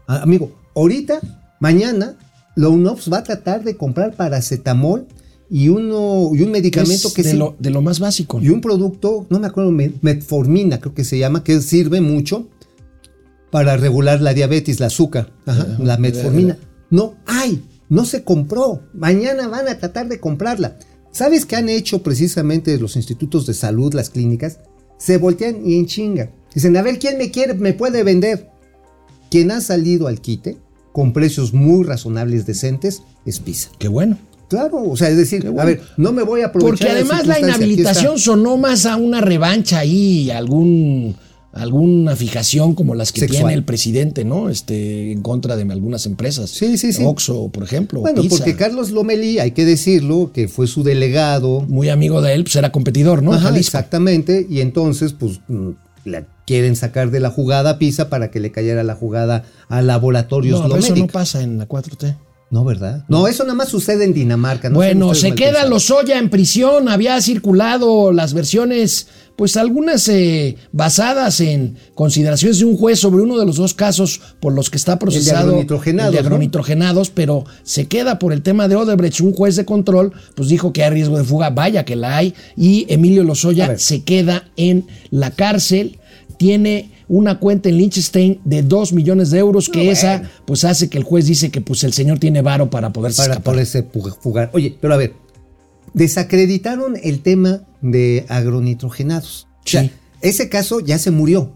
Ah, 0.07 0.21
amigo, 0.23 0.51
ahorita, 0.75 1.19
mañana, 1.59 2.17
la 2.55 2.69
UNOPS 2.69 3.11
va 3.11 3.19
a 3.19 3.23
tratar 3.23 3.63
de 3.63 3.77
comprar 3.77 4.15
paracetamol 4.15 5.07
y, 5.49 5.69
uno, 5.69 6.29
y 6.33 6.41
un 6.43 6.51
medicamento 6.51 7.07
Es 7.07 7.13
que 7.13 7.23
de, 7.23 7.31
sí- 7.31 7.37
lo, 7.37 7.55
de 7.59 7.69
lo 7.69 7.81
más 7.81 7.99
básico. 7.99 8.39
y 8.41 8.49
un 8.49 8.61
producto, 8.61 9.25
no 9.29 9.39
me 9.39 9.47
acuerdo, 9.47 9.71
me- 9.71 9.93
metformina 10.01 10.79
creo 10.79 10.93
que 10.93 11.03
se 11.03 11.17
llama, 11.17 11.43
que 11.43 11.61
sirve 11.61 12.01
mucho 12.01 12.47
para 13.51 13.77
regular 13.77 14.19
la 14.21 14.33
diabetes, 14.33 14.79
la 14.79 14.87
azúcar, 14.87 15.31
Ajá, 15.45 15.77
la 15.79 15.97
metformina. 15.97 16.57
No 16.89 17.15
hay, 17.25 17.63
no 17.93 18.05
se 18.05 18.23
compró. 18.23 18.81
Mañana 18.93 19.47
van 19.47 19.67
a 19.67 19.77
tratar 19.77 20.07
de 20.09 20.19
comprarla. 20.19 20.77
¿Sabes 21.11 21.45
qué 21.45 21.57
han 21.57 21.69
hecho 21.69 22.01
precisamente 22.01 22.79
los 22.79 22.95
institutos 22.95 23.45
de 23.45 23.53
salud, 23.53 23.93
las 23.93 24.09
clínicas? 24.09 24.59
Se 24.97 25.17
voltean 25.17 25.63
y 25.63 25.77
en 25.77 25.85
chinga. 25.85 26.31
Dicen, 26.55 26.75
a 26.75 26.81
ver, 26.81 26.97
¿quién 26.97 27.19
me 27.19 27.29
quiere, 27.29 27.53
me 27.53 27.73
puede 27.73 28.01
vender? 28.01 28.49
Quien 29.29 29.51
ha 29.51 29.61
salido 29.61 30.07
al 30.07 30.21
quite 30.21 30.57
con 30.91 31.13
precios 31.13 31.53
muy 31.53 31.83
razonables, 31.83 32.47
decentes, 32.47 33.03
es 33.27 33.39
Pisa. 33.39 33.69
Qué 33.77 33.87
bueno. 33.87 34.17
Claro, 34.49 34.83
o 34.83 34.97
sea, 34.97 35.09
es 35.09 35.17
decir, 35.17 35.43
bueno. 35.43 35.61
a 35.61 35.65
ver, 35.65 35.81
no 35.97 36.11
me 36.11 36.23
voy 36.23 36.41
a 36.41 36.47
aprovechar. 36.47 36.87
Porque 36.87 36.93
de 36.93 36.99
además 36.99 37.27
la 37.27 37.39
inhabilitación 37.39 38.17
sonó 38.17 38.57
más 38.57 38.87
a 38.87 38.95
una 38.95 39.21
revancha 39.21 39.79
ahí, 39.79 40.31
algún 40.31 41.15
alguna 41.53 42.15
fijación 42.15 42.73
como 42.73 42.95
las 42.95 43.11
que 43.11 43.21
Sexual. 43.21 43.39
tiene 43.41 43.53
el 43.53 43.63
presidente, 43.63 44.25
¿no? 44.25 44.49
Este, 44.49 45.11
en 45.11 45.21
contra 45.21 45.55
de 45.55 45.71
algunas 45.71 46.05
empresas. 46.05 46.49
Sí, 46.49 46.77
sí, 46.77 46.91
sí. 46.91 47.03
Oxxo, 47.05 47.49
por 47.49 47.63
ejemplo. 47.63 48.01
Bueno, 48.01 48.21
Pizza. 48.21 48.37
porque 48.37 48.55
Carlos 48.55 48.89
Lomelí, 48.91 49.39
hay 49.39 49.51
que 49.51 49.63
decirlo, 49.63 50.31
que 50.33 50.47
fue 50.47 50.67
su 50.67 50.83
delegado. 50.83 51.61
Muy 51.61 51.89
amigo 51.89 52.21
de 52.21 52.33
él, 52.33 52.43
pues 52.43 52.55
era 52.55 52.71
competidor, 52.71 53.21
¿no? 53.21 53.33
Ajá, 53.33 53.55
exactamente. 53.55 54.45
Y 54.49 54.61
entonces, 54.61 55.13
pues, 55.13 55.41
mm, 55.47 55.69
la 56.05 56.25
quieren 56.45 56.75
sacar 56.75 57.11
de 57.11 57.19
la 57.19 57.29
jugada 57.29 57.71
a 57.71 57.77
Pisa 57.77 58.09
para 58.09 58.31
que 58.31 58.39
le 58.39 58.51
cayera 58.51 58.83
la 58.83 58.95
jugada 58.95 59.45
a 59.69 59.81
Laboratorios 59.81 60.59
No, 60.59 60.67
pero 60.67 60.79
eso 60.79 60.95
no 60.95 61.07
pasa 61.07 61.41
en 61.41 61.59
la 61.59 61.67
4T. 61.67 62.15
No, 62.53 62.63
¿verdad? 62.63 63.03
No, 63.07 63.27
eso 63.27 63.43
nada 63.45 63.55
más 63.55 63.69
sucede 63.69 64.03
en 64.03 64.13
Dinamarca. 64.13 64.69
no 64.69 64.75
bueno, 64.75 65.15
se 65.15 65.33
queda. 65.33 65.65
Lozoya 65.65 66.19
en 66.19 66.29
prisión. 66.29 66.87
Había 66.87 67.19
circulado 67.19 68.11
las 68.11 68.35
versiones 68.35 69.07
pues 69.35 69.57
algunas 69.57 70.07
eh, 70.09 70.55
basadas 70.71 71.39
en 71.41 71.75
consideraciones 71.95 72.59
de 72.59 72.65
un 72.65 72.77
juez 72.77 72.99
sobre 72.99 73.23
uno 73.23 73.37
de 73.39 73.45
los 73.45 73.55
dos 73.55 73.73
casos 73.73 74.21
por 74.39 74.53
los 74.53 74.69
que 74.69 74.77
está 74.77 74.99
procesado 74.99 75.47
agronitrogenados, 75.49 76.09
el 76.11 76.15
de 76.17 76.21
¿no? 76.21 76.27
agronitrogenados, 76.27 77.09
pero 77.09 77.45
se 77.63 77.85
queda 77.87 78.19
por 78.19 78.31
el 78.33 78.41
tema 78.43 78.67
de 78.67 78.75
Odebrecht. 78.75 79.21
Un 79.21 79.33
juez 79.33 79.55
de 79.55 79.65
control 79.65 80.13
pues 80.35 80.49
dijo 80.49 80.71
que 80.71 80.83
hay 80.83 80.91
riesgo 80.91 81.17
de 81.17 81.23
fuga, 81.23 81.49
vaya 81.49 81.83
que 81.85 81.95
la 81.95 82.17
hay, 82.17 82.33
y 82.55 82.85
Emilio 82.89 83.23
Lozoya 83.23 83.77
se 83.79 84.03
queda 84.03 84.49
en 84.55 84.85
la 85.09 85.31
cárcel, 85.31 85.99
tiene 86.37 86.91
una 87.07 87.39
cuenta 87.39 87.69
en 87.69 87.77
Liechtenstein 87.77 88.39
de 88.43 88.63
2 88.63 88.93
millones 88.93 89.29
de 89.29 89.39
euros, 89.39 89.69
que 89.69 89.85
No, 89.85 89.91
esa 89.91 90.17
bueno. 90.17 90.29
pues 90.45 90.63
hace 90.63 90.89
que 90.89 90.97
el 90.97 91.03
juez 91.03 91.25
dice 91.27 91.51
que 91.51 91.61
pues 91.61 91.83
el 91.83 91.93
señor 91.93 92.17
tiene 92.19 92.41
varo 92.41 92.69
para 92.69 92.91
poderse 92.91 93.17
para 93.21 93.33
escapar. 93.33 93.53
poderse 93.53 93.83
fugar. 94.21 94.49
Oye, 94.53 94.75
pero 94.79 94.93
a 94.93 94.97
ver, 94.97 95.13
desacreditaron 95.93 96.97
el 97.01 97.21
tema 97.21 97.63
de 97.81 98.25
agronitrogenados. 98.29 99.47
O 99.65 99.69
sea, 99.69 99.89
ese 100.21 100.49
caso 100.49 100.79
ya 100.79 100.97
se 100.97 101.11
murió. 101.11 101.53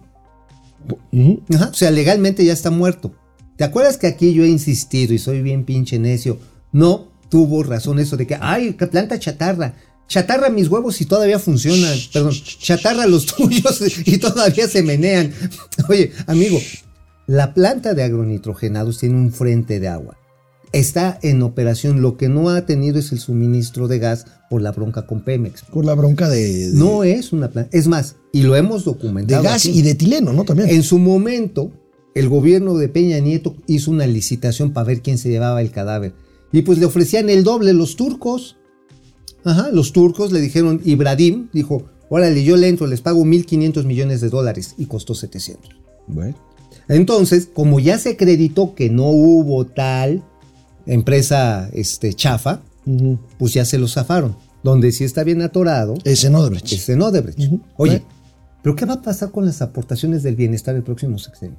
Ajá, 1.54 1.70
O 1.70 1.74
sea, 1.74 1.92
legalmente 1.92 2.46
ya 2.46 2.54
está 2.54 2.70
muerto. 2.70 3.14
¿Te 3.56 3.64
acuerdas 3.64 3.98
que 3.98 4.08
aquí 4.08 4.34
yo 4.34 4.44
he 4.44 4.48
insistido 4.48 5.14
y 5.14 5.20
soy 5.20 5.42
bien 5.42 5.66
pinche 5.66 5.98
necio? 6.00 6.40
No 6.72 7.12
tuvo 7.30 7.64
razón 7.64 8.00
eso 8.00 8.16
de 8.16 8.28
que, 8.28 8.38
ay, 8.40 8.74
planta 8.74 9.20
chatarra. 9.20 9.76
Chatarra 10.08 10.50
mis 10.50 10.70
huevos 10.70 11.02
y 11.02 11.06
todavía 11.06 11.40
funcionan. 11.40 11.98
Perdón, 12.14 12.34
chatarra 12.34 13.08
los 13.08 13.26
tuyos 13.26 13.82
y 14.06 14.18
todavía 14.18 14.68
se 14.68 14.84
menean. 14.84 15.34
Oye, 15.90 16.12
amigo, 16.28 16.60
la 17.26 17.54
planta 17.54 17.94
de 17.94 18.04
agronitrogenados 18.04 19.00
tiene 19.00 19.16
un 19.16 19.34
frente 19.34 19.80
de 19.80 19.90
agua. 19.90 20.18
Está 20.74 21.18
en 21.22 21.42
operación. 21.44 22.02
Lo 22.02 22.18
que 22.18 22.28
no 22.30 22.50
ha 22.50 22.66
tenido 22.66 23.00
es 23.00 23.12
el 23.12 23.20
suministro 23.20 23.88
de 23.88 24.00
gas 24.00 24.26
por 24.50 24.62
la 24.62 24.72
bronca 24.72 25.06
con 25.08 25.22
Pemex. 25.22 25.64
Por 25.64 25.86
la 25.86 25.96
bronca 25.96 26.30
de, 26.30 26.68
de- 26.72 26.74
No 26.78 27.04
es 27.04 27.32
una 27.34 27.50
planta. 27.50 27.70
Es 27.76 27.88
más, 27.88 28.16
y 28.34 28.42
lo 28.44 28.56
hemos 28.56 28.84
de 28.86 28.92
documentado. 28.92 29.44
gas 29.44 29.66
aquí. 29.66 29.80
y 29.80 29.82
de 29.82 29.92
etileno, 29.92 30.34
¿no? 30.34 30.44
También. 30.44 30.70
En 30.70 30.84
su 30.84 30.98
momento, 31.00 31.72
el 32.16 32.28
gobierno 32.30 32.76
de 32.76 32.90
Peña 32.90 33.20
Nieto 33.20 33.56
hizo 33.68 33.92
una 33.92 34.08
licitación 34.08 34.72
para 34.74 34.88
ver 34.88 35.02
quién 35.02 35.18
se 35.18 35.30
llevaba 35.30 35.62
el 35.62 35.72
cadáver. 35.72 36.14
Y 36.52 36.62
pues 36.64 36.80
le 36.80 36.86
ofrecían 36.86 37.30
el 37.30 37.44
doble 37.44 37.74
los 37.74 37.96
turcos. 37.96 38.58
Ajá, 39.44 39.70
los 39.72 39.94
turcos 39.94 40.32
le 40.34 40.42
dijeron, 40.42 40.82
Ibradim 40.84 41.48
dijo, 41.54 41.86
órale, 42.10 42.44
yo 42.44 42.58
le 42.58 42.68
entro, 42.68 42.88
les 42.88 43.02
pago 43.02 43.24
1.500 43.24 43.86
millones 43.86 44.20
de 44.22 44.30
dólares 44.30 44.76
y 44.78 44.86
costó 44.88 45.16
700. 45.16 45.70
Bueno. 46.08 46.36
Entonces, 46.90 47.50
como 47.54 47.80
ya 47.80 47.98
se 48.00 48.10
acreditó 48.12 48.76
que 48.76 48.90
no 48.90 49.08
hubo 49.10 49.66
tal 49.66 50.24
empresa 50.88 51.70
este, 51.74 52.14
chafa, 52.14 52.62
pues 53.38 53.54
ya 53.54 53.66
se 53.66 53.78
lo 53.78 53.88
zafaron. 53.88 54.36
Donde 54.64 54.92
sí 54.92 55.04
está 55.04 55.24
bien 55.24 55.42
atorado 55.44 55.94
Ese 56.04 56.30
no, 56.30 56.40
Odebrecht. 56.40 56.72
es 56.74 56.90
en 56.90 57.02
Odebrecht. 57.02 57.40
Ujú. 57.40 57.62
Oye, 57.78 57.92
Bueno. 58.00 58.06
¿pero 58.64 58.76
qué 58.76 58.86
va 58.86 58.96
a 58.96 59.02
pasar 59.02 59.32
con 59.32 59.46
las 59.46 59.62
aportaciones 59.62 60.24
del 60.24 60.36
bienestar 60.36 60.76
el 60.76 60.84
próximo 60.84 61.18
sexenio? 61.20 61.58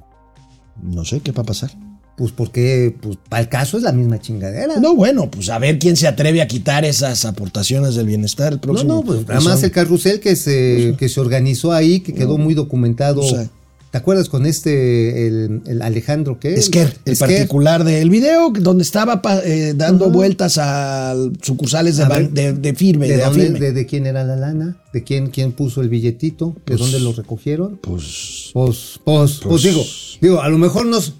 No 0.83 1.05
sé 1.05 1.19
qué 1.21 1.31
va 1.31 1.41
a 1.43 1.45
pasar. 1.45 1.71
Pues 2.17 2.33
porque, 2.33 2.93
pues, 3.01 3.17
para 3.29 3.41
el 3.41 3.47
caso 3.49 3.77
es 3.77 3.83
la 3.83 3.93
misma 3.93 4.19
chingadera. 4.19 4.77
No, 4.81 4.93
bueno, 4.93 5.31
pues 5.31 5.49
a 5.49 5.57
ver 5.57 5.79
quién 5.79 5.95
se 5.95 6.05
atreve 6.05 6.41
a 6.41 6.47
quitar 6.47 6.83
esas 6.83 7.23
aportaciones 7.23 7.95
del 7.95 8.07
bienestar 8.07 8.51
el 8.51 8.57
no, 8.57 8.61
próximo. 8.61 8.93
no, 8.95 9.03
pues 9.03 9.21
nada 9.25 9.39
Eso- 9.39 9.49
más 9.49 9.63
el 9.63 9.71
carrusel 9.71 10.19
que 10.19 10.35
se, 10.35 10.95
que 10.99 11.07
se 11.07 11.19
organizó 11.21 11.71
ahí, 11.71 12.01
que 12.01 12.13
quedó 12.13 12.37
muy 12.37 12.53
documentado. 12.55 13.21
o 13.21 13.29
sea. 13.29 13.49
¿Te 13.91 13.97
acuerdas 13.97 14.29
con 14.29 14.45
este, 14.45 15.25
el, 15.27 15.61
el 15.65 15.81
Alejandro 15.81 16.39
qué? 16.39 16.53
Esquer, 16.53 16.95
el 17.05 17.13
Esquer. 17.13 17.27
particular 17.27 17.83
del 17.83 18.11
video, 18.11 18.51
donde 18.51 18.83
estaba 18.83 19.19
eh, 19.43 19.73
dando 19.75 20.11
vueltas 20.11 20.59
a 20.59 21.15
sucursales 21.41 21.97
de, 21.97 22.03
A 22.03 22.07
ban- 22.09 22.31
ver, 22.31 22.53
de, 22.53 22.53
de 22.53 22.75
firme, 22.75 23.07
¿De, 23.07 23.17
de, 23.17 23.23
dónde- 23.23 23.49
de- 23.59 23.71
de 23.73 23.85
quién 23.87 24.05
era 24.05 24.23
la 24.23 24.35
lana? 24.35 24.77
¿De 24.93 25.03
quién, 25.03 25.31
quién 25.31 25.53
puso 25.53 25.81
el 25.81 25.89
billetito? 25.89 26.53
¿De 26.67 26.77
Pues- 26.77 26.79
dónde 26.79 26.99
lo 26.99 27.13
recogieron? 27.13 27.77
Pues, 27.81 28.51
Pues, 28.53 28.99
pues, 29.03 29.39
pues, 29.39 29.39
Pues- 29.41 29.63
digo, 29.63 29.83
digo, 30.21 30.41
a 30.41 30.49
lo 30.49 30.59
mejor 30.59 30.85
nos, 30.85 31.13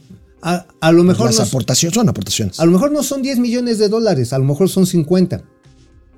a, 0.43 0.67
a 0.79 0.91
lo 0.91 1.03
mejor 1.03 1.25
las 1.27 1.39
nos, 1.39 1.47
aportaciones 1.47 1.95
son 1.95 2.07
aportaciones. 2.07 2.59
a 2.59 2.65
lo 2.67 2.71
mejor 2.71 2.91
no 2.91 3.01
son 3.01 3.23
10 3.23 3.39
millones 3.39 3.79
de 3.79 3.89
dólares, 3.89 4.31
a 4.31 4.37
lo 4.37 4.43
mejor 4.45 4.69
son 4.69 4.85
50. 4.85 5.41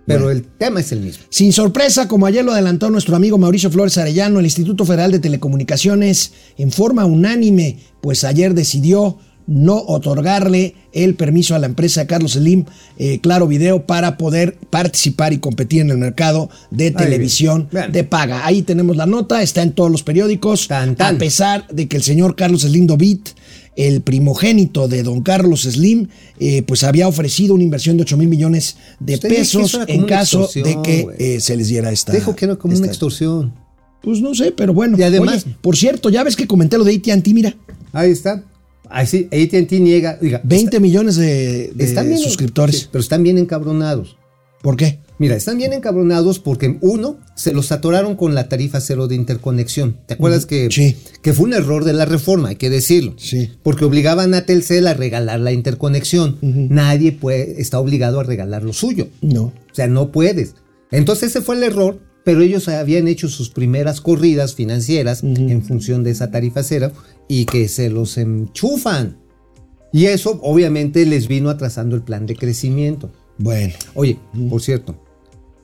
Pero 0.08 0.26
Bueno. 0.26 0.40
el 0.40 0.44
tema 0.58 0.80
es 0.80 0.92
el 0.92 1.02
mismo. 1.02 1.24
Sin 1.30 1.54
sorpresa, 1.54 2.08
como 2.08 2.26
ayer 2.26 2.44
lo 2.44 2.52
adelantó 2.54 2.90
nuestro 2.90 3.16
amigo 3.16 3.38
Mauricio 3.38 3.70
Flores 3.72 3.98
Arellano, 3.98 4.40
el 4.40 4.46
Instituto 4.46 4.86
Federal 4.86 5.12
de 5.12 5.20
Telecomunicaciones, 5.20 6.34
en 6.58 6.72
forma 6.72 7.06
unánime, 7.06 7.78
pues 8.02 8.24
ayer 8.24 8.54
decidió 8.54 9.18
no 9.48 9.78
otorgarle 9.78 10.76
el 10.94 11.16
permiso 11.16 11.56
a 11.56 11.60
la 11.60 11.66
empresa 11.66 12.08
Carlos 12.08 12.34
Slim, 12.34 12.66
eh, 12.98 13.20
Claro 13.22 13.48
Video, 13.48 13.86
para 13.86 14.18
poder 14.18 14.58
participar 14.70 15.34
y 15.34 15.40
competir 15.40 15.82
en 15.82 15.90
el 15.90 15.98
mercado 15.98 16.50
de 16.70 16.92
televisión 16.92 17.68
de 17.92 18.04
paga. 18.04 18.46
Ahí 18.46 18.62
tenemos 18.62 18.96
la 18.98 19.06
nota, 19.08 19.42
está 19.42 19.62
en 19.62 19.74
todos 19.74 19.92
los 19.92 20.04
periódicos, 20.04 20.68
Tan, 20.68 20.96
tan. 20.96 21.16
a 21.16 21.20
pesar 21.20 21.68
de 21.68 21.88
que 21.88 21.98
el 21.98 22.04
señor 22.04 22.36
Carlos 22.36 22.62
Slim 22.62 22.88
Dovit, 22.88 23.30
el 23.76 24.02
primogénito 24.02 24.88
de 24.88 25.04
don 25.04 25.22
Carlos 25.22 25.62
Slim, 25.64 26.08
eh, 26.40 26.62
pues 26.64 26.84
había 26.84 27.08
ofrecido 27.08 27.56
una 27.56 27.64
inversión 27.64 27.98
de 27.98 28.04
8 28.04 28.18
mil 28.18 28.28
millones 28.28 28.78
de 29.00 29.16
Usted 29.16 29.30
pesos 29.30 29.78
en 29.88 30.06
caso 30.06 30.50
de 30.54 30.78
que 30.84 31.08
eh, 31.18 31.40
se 31.40 31.56
les 31.56 31.68
diera 31.70 31.92
esta. 31.92 32.12
Dijo 32.12 32.36
que 32.36 32.46
era 32.46 32.56
como 32.58 32.76
una 32.76 32.88
extorsión. 32.88 33.54
Pues 34.02 34.20
no 34.20 34.34
sé, 34.34 34.52
pero 34.52 34.74
bueno. 34.74 34.98
Y 34.98 35.04
además- 35.04 35.44
Oye, 35.46 35.56
por 35.62 35.78
cierto, 35.78 36.10
ya 36.10 36.24
ves 36.24 36.36
que 36.36 36.48
comenté 36.48 36.78
lo 36.78 36.84
de 36.84 36.94
AT&T, 36.96 37.34
mira, 37.34 37.56
Ahí 37.94 38.12
está. 38.12 38.44
Ahí 38.90 39.06
sí, 39.08 39.28
AT&T 39.32 39.80
niega. 39.80 40.18
Diga, 40.22 40.42
20 40.44 40.80
millones 40.80 41.16
de, 41.16 41.72
de 41.74 41.84
están 41.86 42.08
bien, 42.08 42.20
suscriptores. 42.20 42.78
sí, 42.80 42.88
pero 42.92 43.02
están 43.02 43.24
bien 43.24 43.38
encabronados. 43.38 44.18
¿Por 44.62 44.76
qué? 44.76 45.00
Mira, 45.22 45.36
están 45.36 45.60
bien 45.60 45.72
encabronados 45.72 46.40
porque 46.40 46.80
uno, 46.82 47.20
se 47.36 47.54
los 47.54 47.72
atoraron 47.72 48.16
con 48.16 48.34
la 48.34 48.50
tarifa 48.50 48.82
cero 48.82 49.08
de 49.08 49.14
interconexión. 49.14 49.98
¿Te 50.08 50.16
acuerdas 50.16 50.48
que, 50.48 50.68
Sí. 50.72 50.98
que 51.22 51.34
fue 51.34 51.46
un 51.46 51.54
error 51.54 51.84
de 51.86 51.94
la 51.94 52.06
reforma? 52.06 52.50
Hay 52.50 52.56
que 52.56 52.72
decirlo. 52.72 53.14
Sí. 53.18 53.52
Porque 53.62 53.86
obligaban 53.86 54.34
a 54.34 54.48
Telcel 54.48 54.88
a 54.88 54.96
regalar 54.96 55.40
la 55.40 55.52
interconexión. 55.52 56.40
Nadie 56.42 57.12
puede, 57.12 57.62
está 57.62 57.80
obligado 57.80 58.20
a 58.20 58.24
regalar 58.24 58.64
lo 58.64 58.74
suyo. 58.74 59.10
No. 59.22 59.44
O 59.44 59.54
sea, 59.74 59.86
no 59.86 60.12
puedes. 60.12 60.56
Entonces 60.90 61.30
ese 61.30 61.42
fue 61.42 61.56
el 61.56 61.62
error, 61.62 62.00
pero 62.26 62.42
ellos 62.42 62.68
habían 62.68 63.08
hecho 63.08 63.30
sus 63.30 63.52
primeras 63.52 64.02
corridas 64.02 64.56
financieras 64.56 65.22
en 65.22 65.62
función 65.62 66.04
de 66.04 66.10
esa 66.10 66.32
tarifa 66.32 66.64
cero 66.64 66.94
y 67.28 67.46
que 67.46 67.68
se 67.68 67.92
los 67.92 68.18
enchufan. 68.18 69.18
Y 69.94 70.06
eso 70.06 70.40
obviamente 70.42 71.06
les 71.06 71.28
vino 71.28 71.52
atrasando 71.52 71.96
el 71.96 72.02
plan 72.02 72.26
de 72.26 72.36
crecimiento. 72.36 73.12
Bueno. 73.38 73.74
Oye, 73.94 74.18
por 74.50 74.62
cierto, 74.62 74.96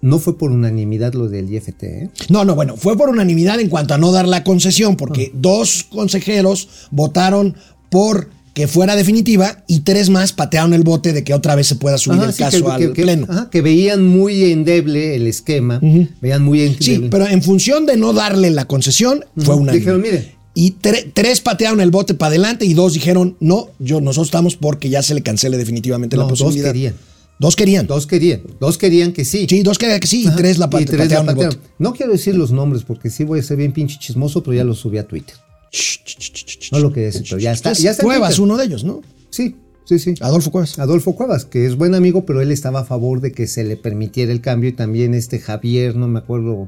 no 0.02 0.20
fue 0.20 0.38
por 0.38 0.52
unanimidad 0.52 1.14
lo 1.14 1.28
del 1.28 1.52
IFT, 1.54 1.84
¿eh? 1.84 2.10
No, 2.30 2.46
no, 2.46 2.56
bueno, 2.56 2.78
fue 2.78 2.96
por 2.98 3.10
unanimidad 3.10 3.60
en 3.60 3.70
cuanto 3.70 3.94
a 3.94 3.98
no 3.98 4.12
dar 4.12 4.28
la 4.28 4.44
concesión, 4.44 4.96
porque 4.96 5.32
Ah. 5.34 5.38
dos 5.40 5.86
consejeros 5.90 6.70
votaron 6.92 7.56
por 7.90 8.30
que 8.54 8.68
fuera 8.68 8.96
definitiva 8.96 9.64
y 9.68 9.82
tres 9.82 10.10
más 10.10 10.34
patearon 10.34 10.74
el 10.74 10.82
bote 10.82 11.14
de 11.14 11.24
que 11.24 11.34
otra 11.36 11.54
vez 11.54 11.68
se 11.68 11.76
pueda 11.76 11.98
subir 12.00 12.18
Ajá, 12.20 12.28
el 12.30 12.34
sí, 12.34 12.40
caso 12.44 12.66
que, 12.66 12.72
al 12.72 12.80
que- 12.80 12.94
que- 12.94 13.02
pleno. 13.04 13.28
ajá, 13.30 13.50
que 13.52 13.62
veían 13.62 14.08
muy 14.08 14.46
endeble 14.52 15.16
el 15.16 15.28
esquema, 15.28 15.80
veían 16.22 16.42
muy 16.44 16.62
endeble. 16.62 16.84
Sí, 16.84 17.08
pero 17.12 17.28
en 17.28 17.44
función 17.44 17.86
de 17.86 17.98
no 17.98 18.14
darle 18.14 18.50
la 18.50 18.66
concesión, 18.66 19.24
fue 19.38 19.54
unánime. 19.54 19.78
Dijeron, 19.80 20.02
mire. 20.02 20.36
Y 20.56 20.72
tre- 20.82 21.12
tres 21.14 21.40
patearon 21.42 21.82
el 21.82 21.92
bote 21.92 22.16
para 22.16 22.30
adelante 22.30 22.66
y 22.66 22.74
dos 22.74 22.94
dijeron, 22.96 23.38
no, 23.40 23.68
yo, 23.78 24.02
nosotros 24.02 24.30
estamos 24.30 24.56
porque 24.56 24.90
ya 24.90 25.04
se 25.04 25.14
le 25.14 25.22
cancele 25.22 25.56
definitivamente 25.56 26.18
la 26.18 26.24
No, 26.24 26.30
dos 26.30 26.40
posibilidad. 26.42 26.72
querían. 26.74 26.96
Dos 27.40 27.56
querían. 27.56 27.86
Dos 27.86 28.08
querían, 28.08 28.42
dos 28.60 28.78
querían 28.78 29.14
que 29.14 29.24
sí. 29.24 29.46
Sí, 29.48 29.62
dos 29.62 29.78
querían 29.78 30.00
que 30.00 30.08
sí 30.08 30.26
y 30.28 30.36
tres 30.36 30.58
la 30.58 30.66
y 30.66 30.70
pate- 30.70 30.86
tres 30.86 31.12
la 31.12 31.24
patearon. 31.24 31.60
No 31.78 31.94
quiero 31.94 32.12
decir 32.12 32.36
los 32.36 32.52
nombres 32.52 32.84
porque 32.84 33.10
sí 33.12 33.24
voy 33.24 33.40
a 33.40 33.44
ser 33.44 33.58
bien 33.58 33.74
pinche 33.74 33.98
chismoso, 34.00 34.42
pero 34.42 34.56
ya 34.56 34.64
lo 34.64 34.74
subí 34.74 34.98
a 34.98 35.08
Twitter. 35.08 35.36
No 36.72 36.80
lo 36.80 36.92
quería 36.92 37.08
decir, 37.08 37.24
pero 37.30 37.40
ya 37.40 37.52
está. 37.52 37.74
Ya 37.74 37.92
está 37.92 38.04
Cuevas, 38.04 38.40
uno 38.40 38.58
de 38.58 38.66
ellos, 38.66 38.84
¿no? 38.84 39.02
Sí, 39.30 39.56
sí, 39.86 40.00
sí. 40.00 40.14
Adolfo 40.22 40.52
Cuevas. 40.52 40.80
Adolfo 40.80 41.14
Cuevas, 41.16 41.46
que 41.46 41.66
es 41.66 41.76
buen 41.76 41.94
amigo, 41.96 42.26
pero 42.26 42.42
él 42.42 42.52
estaba 42.52 42.80
a 42.82 42.86
favor 42.86 43.22
de 43.22 43.32
que 43.32 43.48
se 43.48 43.64
le 43.64 43.78
permitiera 43.78 44.32
el 44.32 44.42
cambio 44.42 44.70
y 44.70 44.74
también 44.74 45.14
este 45.14 45.40
Javier, 45.40 45.96
no 45.96 46.08
me 46.08 46.20
acuerdo. 46.20 46.68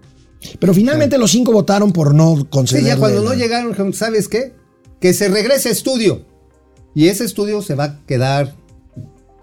Pero 0.60 0.74
finalmente 0.74 1.18
los 1.18 1.32
cinco 1.32 1.52
votaron 1.52 1.92
por 1.92 2.14
no 2.14 2.38
Sí, 2.38 2.46
concederle 2.50 2.90
ya 2.90 2.98
cuando 2.98 3.24
no 3.24 3.34
llegaron, 3.34 3.94
¿sabes 3.94 4.28
qué? 4.28 4.54
Que 5.02 5.14
se 5.14 5.28
regrese 5.30 5.70
a 5.70 5.72
estudio. 5.72 6.26
Y 6.96 7.08
ese 7.08 7.24
estudio 7.26 7.62
se 7.62 7.76
va 7.76 7.84
a 7.86 8.06
quedar 8.06 8.56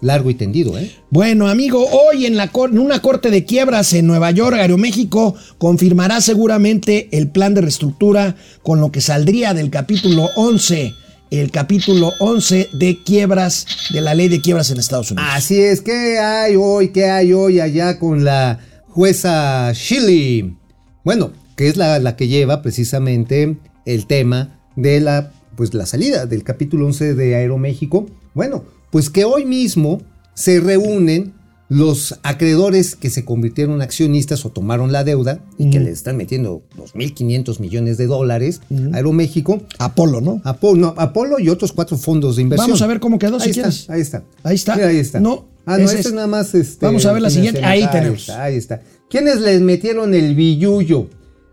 largo 0.01 0.29
y 0.29 0.35
tendido, 0.35 0.77
¿eh? 0.77 0.91
Bueno, 1.09 1.47
amigo, 1.47 1.85
hoy 1.87 2.25
en, 2.25 2.37
la 2.37 2.51
cor- 2.51 2.69
en 2.69 2.79
una 2.79 3.01
corte 3.01 3.31
de 3.31 3.45
quiebras 3.45 3.93
en 3.93 4.05
Nueva 4.07 4.29
York, 4.31 4.55
Aeroméxico 4.57 5.35
confirmará 5.57 6.21
seguramente 6.21 7.09
el 7.11 7.29
plan 7.29 7.53
de 7.53 7.61
reestructura 7.61 8.35
con 8.63 8.79
lo 8.79 8.91
que 8.91 9.01
saldría 9.01 9.53
del 9.53 9.69
capítulo 9.71 10.29
11, 10.35 10.93
el 11.31 11.51
capítulo 11.51 12.13
11 12.19 12.69
de 12.73 13.03
quiebras 13.03 13.65
de 13.91 14.01
la 14.01 14.13
ley 14.13 14.27
de 14.27 14.39
quiebras 14.39 14.69
en 14.71 14.77
Estados 14.77 15.11
Unidos. 15.11 15.29
Así 15.33 15.59
es, 15.59 15.81
¿qué 15.81 16.19
hay 16.19 16.55
hoy? 16.55 16.89
¿Qué 16.89 17.05
hay 17.09 17.33
hoy 17.33 17.59
allá 17.59 17.97
con 17.99 18.23
la 18.23 18.59
jueza 18.87 19.71
Shilly? 19.73 20.55
Bueno, 21.03 21.31
que 21.55 21.67
es 21.69 21.77
la, 21.77 21.99
la 21.99 22.15
que 22.15 22.27
lleva 22.27 22.61
precisamente 22.61 23.57
el 23.85 24.05
tema 24.05 24.59
de 24.75 24.99
la, 24.99 25.31
pues, 25.55 25.73
la 25.73 25.85
salida 25.85 26.25
del 26.27 26.43
capítulo 26.43 26.85
11 26.85 27.15
de 27.15 27.35
Aeroméxico. 27.35 28.05
Bueno, 28.33 28.63
pues 28.91 29.09
que 29.09 29.25
hoy 29.25 29.45
mismo 29.45 30.01
se 30.33 30.59
reúnen 30.59 31.33
los 31.69 32.17
acreedores 32.23 32.95
que 32.95 33.09
se 33.09 33.25
convirtieron 33.25 33.75
en 33.75 33.81
accionistas 33.81 34.45
o 34.45 34.49
tomaron 34.51 34.93
la 34.93 35.03
deuda 35.03 35.39
y 35.57 35.69
que 35.69 35.81
le 35.81 35.91
están 35.91 36.15
metiendo 36.15 36.61
2.500 36.77 37.59
millones 37.59 37.97
de 37.97 38.07
dólares 38.07 38.61
a 38.93 38.95
Aeroméxico, 38.95 39.61
Apolo, 39.77 40.21
¿no? 40.21 40.41
Apolo, 40.45 40.79
no, 40.79 40.93
Apolo 40.97 41.39
y 41.39 41.49
otros 41.49 41.73
cuatro 41.73 41.97
fondos 41.97 42.37
de 42.37 42.43
inversión. 42.43 42.67
Vamos 42.69 42.81
a 42.81 42.87
ver 42.87 43.01
cómo 43.01 43.19
quedó, 43.19 43.35
ahí 43.35 43.41
si 43.41 43.49
está, 43.49 43.61
quieres. 43.63 43.89
Ahí 43.89 44.01
está. 44.01 44.23
Ahí 44.43 44.55
está. 44.55 44.75
Mira, 44.75 44.87
ahí 44.87 44.97
está. 44.97 45.19
No, 45.19 45.45
Ah, 45.65 45.77
no, 45.77 45.83
ese 45.83 45.95
este 45.95 45.99
es- 45.99 46.05
es 46.05 46.13
nada 46.13 46.27
más. 46.27 46.55
Este, 46.55 46.85
Vamos 46.85 47.05
a 47.05 47.11
ver 47.11 47.21
la 47.21 47.29
siguiente. 47.29 47.61
Ahí 47.65 47.85
tenemos. 47.91 48.21
Está, 48.21 48.43
ahí 48.43 48.55
está. 48.55 48.81
¿Quiénes 49.09 49.41
les 49.41 49.59
metieron 49.59 50.13
el 50.13 50.33
billullo? 50.33 51.07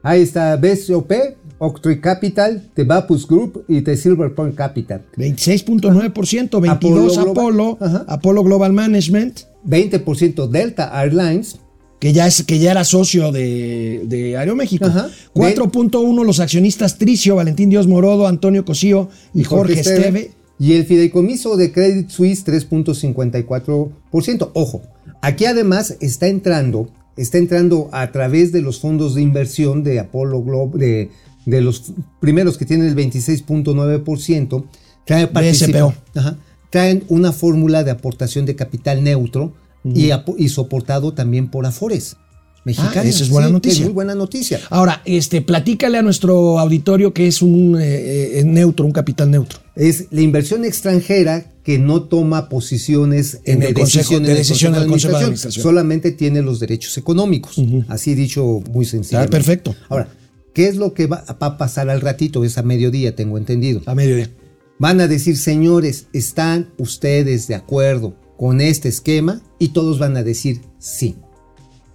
Ahí 0.05 0.23
está 0.23 0.55
BSOP, 0.57 1.11
Octree 1.65 2.01
Capital, 2.01 2.63
The 2.75 2.85
Bapus 2.85 3.27
Group 3.27 3.65
y 3.69 3.83
The 3.83 3.97
Silver 3.97 4.35
Point 4.35 4.55
Capital. 4.55 5.03
26.9%, 5.17 6.61
22 6.61 7.19
Apolo 7.19 7.79
Apolo, 8.07 8.45
Global. 8.45 8.73
Management, 8.73 9.41
20% 9.67 10.49
Delta 10.49 11.03
Airlines, 11.03 11.59
que 11.99 12.13
ya, 12.13 12.27
es, 12.27 12.43
que 12.43 12.59
ya 12.59 12.73
era 12.73 12.85
socio 12.85 13.33
de, 13.33 14.03
de 14.07 14.37
Aeroméxico. 14.37 14.87
Ajá. 14.87 15.09
4.1 15.35 16.25
los 16.25 16.41
accionistas 16.41 16.99
Tricio, 16.99 17.37
Valentín 17.37 17.71
Dios 17.71 17.87
Morodo, 17.87 18.27
Antonio 18.27 18.65
Cosío 18.65 19.09
y, 19.33 19.45
Jorge, 19.45 19.81
Esteve. 19.81 20.33
Y 20.59 20.75
el 20.75 20.85
fideicomiso 20.85 21.57
de 21.57 21.73
Credit 21.73 22.11
Suisse 22.11 22.45
3.54%. 22.47 24.51
Ojo, 24.55 24.83
aquí 25.21 25.47
además 25.47 25.97
está 26.01 26.29
entrando, 26.29 26.91
está 27.17 27.39
entrando 27.39 27.89
a 27.93 28.13
través 28.13 28.53
de 28.53 28.63
los 28.63 28.81
fondos 28.81 29.15
de 29.15 29.23
inversión 29.23 29.83
de 29.83 29.99
Apollo 29.99 30.43
Globe, 30.43 30.79
de, 30.79 31.11
de 31.47 31.61
los 31.61 31.93
primeros 32.21 32.57
que 32.59 32.65
tienen 32.67 32.87
el 32.89 32.97
26.9%, 32.97 34.65
trae 35.05 35.27
participa- 35.33 35.87
BSPO. 35.89 35.95
Ajá. 36.19 36.37
traen 36.71 37.05
una 37.09 37.33
fórmula 37.33 37.85
de 37.85 37.91
aportación 37.93 38.47
de 38.47 38.57
capital 38.57 39.03
neutro 39.05 39.53
y, 39.85 40.11
y 40.39 40.49
soportado 40.49 41.13
también 41.15 41.49
por 41.49 41.67
Afores. 41.67 42.17
Mexicanos. 42.65 42.97
Ah, 42.97 43.03
esa 43.07 43.23
es 43.25 43.29
buena 43.29 43.49
Sí, 43.49 43.53
noticia. 43.53 43.79
Es 43.81 43.85
muy 43.85 43.93
buena 43.93 44.15
noticia. 44.15 44.59
Ahora, 44.71 45.03
este, 45.05 45.43
platícale 45.43 45.99
a 45.99 46.03
nuestro 46.03 46.59
auditorio 46.59 47.13
que 47.13 47.27
es 47.27 47.43
un 47.43 47.77
eh, 47.79 48.39
eh, 48.41 48.45
neutro, 48.47 48.87
un 48.87 48.93
capital 48.93 49.31
neutro. 49.31 49.59
es 49.77 50.07
la 50.11 50.23
inversión 50.23 50.65
extranjera 50.65 51.45
que 51.63 51.79
no 51.79 52.05
toma 52.05 52.49
posiciones 52.49 53.41
En 53.45 53.61
de 53.61 53.67
el 53.69 53.75
consejo- 53.75 53.99
decisiones 53.99 54.29
de 54.29 54.35
decisión 54.35 54.73
del 54.73 54.87
Consejo 54.87 55.13
de 55.19 55.25
Administración. 55.25 55.63
Solamente 55.63 56.11
tiene 56.13 56.41
los 56.41 56.59
derechos 56.59 56.97
económicos. 56.97 57.57
Así 57.89 58.15
dicho 58.15 58.63
muy 58.73 58.87
sencillo. 58.87 59.21
Está 59.21 59.31
perfecto. 59.31 59.75
Ahora, 59.91 60.09
¿qué 60.55 60.69
es 60.69 60.77
lo 60.77 60.95
que 60.95 61.07
va, 61.07 61.25
a 61.27 61.59
pasar 61.59 61.91
al 61.91 62.01
ratito? 62.01 62.45
Es 62.45 62.57
a 62.57 62.63
mediodía, 62.63 63.15
tengo 63.15 63.37
entendido. 63.37 63.83
A 63.85 63.95
mediodía. 63.95 64.31
Van 64.79 65.01
a 65.01 65.09
decir, 65.09 65.37
señores, 65.37 66.07
¿están 66.13 66.73
ustedes 66.79 67.47
de 67.47 67.55
acuerdo 67.55 68.17
con 68.39 68.61
este 68.61 68.89
esquema? 68.89 69.43
Y 69.59 69.69
todos 69.69 69.99
van 69.99 70.17
a 70.17 70.23
decir 70.23 70.63
sí. 70.79 71.17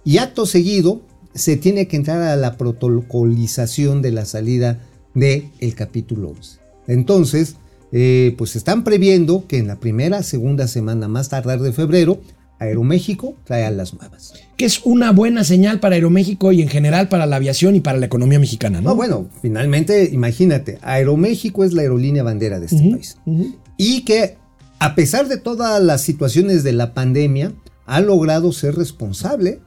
Y 0.04 0.18
acto 0.18 0.46
seguido, 0.46 1.02
se 1.34 1.56
tiene 1.56 1.88
que 1.88 1.96
entrar 1.96 2.22
a 2.22 2.36
la 2.36 2.56
protocolización 2.56 4.02
de 4.02 4.12
la 4.12 4.24
salida 4.24 4.80
del 5.14 5.50
el 5.58 5.74
capítulo 5.74 6.30
11. 6.30 6.58
Entonces, 6.86 7.56
eh, 7.92 8.34
pues 8.38 8.56
están 8.56 8.84
previendo 8.84 9.46
que 9.46 9.58
en 9.58 9.66
la 9.66 9.80
primera, 9.80 10.22
segunda 10.22 10.68
semana 10.68 11.08
más 11.08 11.28
tardar 11.28 11.60
de 11.60 11.72
febrero, 11.72 12.20
Aeroméxico 12.60 13.34
trae 13.44 13.64
a 13.64 13.70
las 13.70 13.94
nuevas. 13.94 14.34
Que 14.56 14.66
es 14.66 14.82
una 14.84 15.10
buena 15.12 15.44
señal 15.44 15.80
para 15.80 15.94
Aeroméxico 15.96 16.52
y 16.52 16.62
en 16.62 16.68
general 16.68 17.08
para 17.08 17.26
la 17.26 17.36
aviación 17.36 17.74
y 17.74 17.80
para 17.80 17.98
la 17.98 18.06
economía 18.06 18.38
mexicana, 18.38 18.80
¿no? 18.80 18.90
No, 18.90 18.96
bueno, 18.96 19.28
finalmente, 19.40 20.10
imagínate, 20.12 20.78
Aeroméxico 20.82 21.64
es 21.64 21.72
la 21.72 21.82
aerolínea 21.82 22.22
bandera 22.22 22.60
de 22.60 22.66
este 22.66 22.90
país. 22.90 23.16
Y 23.78 24.04
que, 24.04 24.36
a 24.78 24.94
pesar 24.94 25.26
de 25.26 25.38
todas 25.38 25.82
las 25.82 26.02
situaciones 26.02 26.62
de 26.62 26.72
la 26.72 26.92
pandemia, 26.92 27.52
ha 27.86 28.00
logrado 28.00 28.52
ser 28.52 28.76
responsable. 28.76 29.60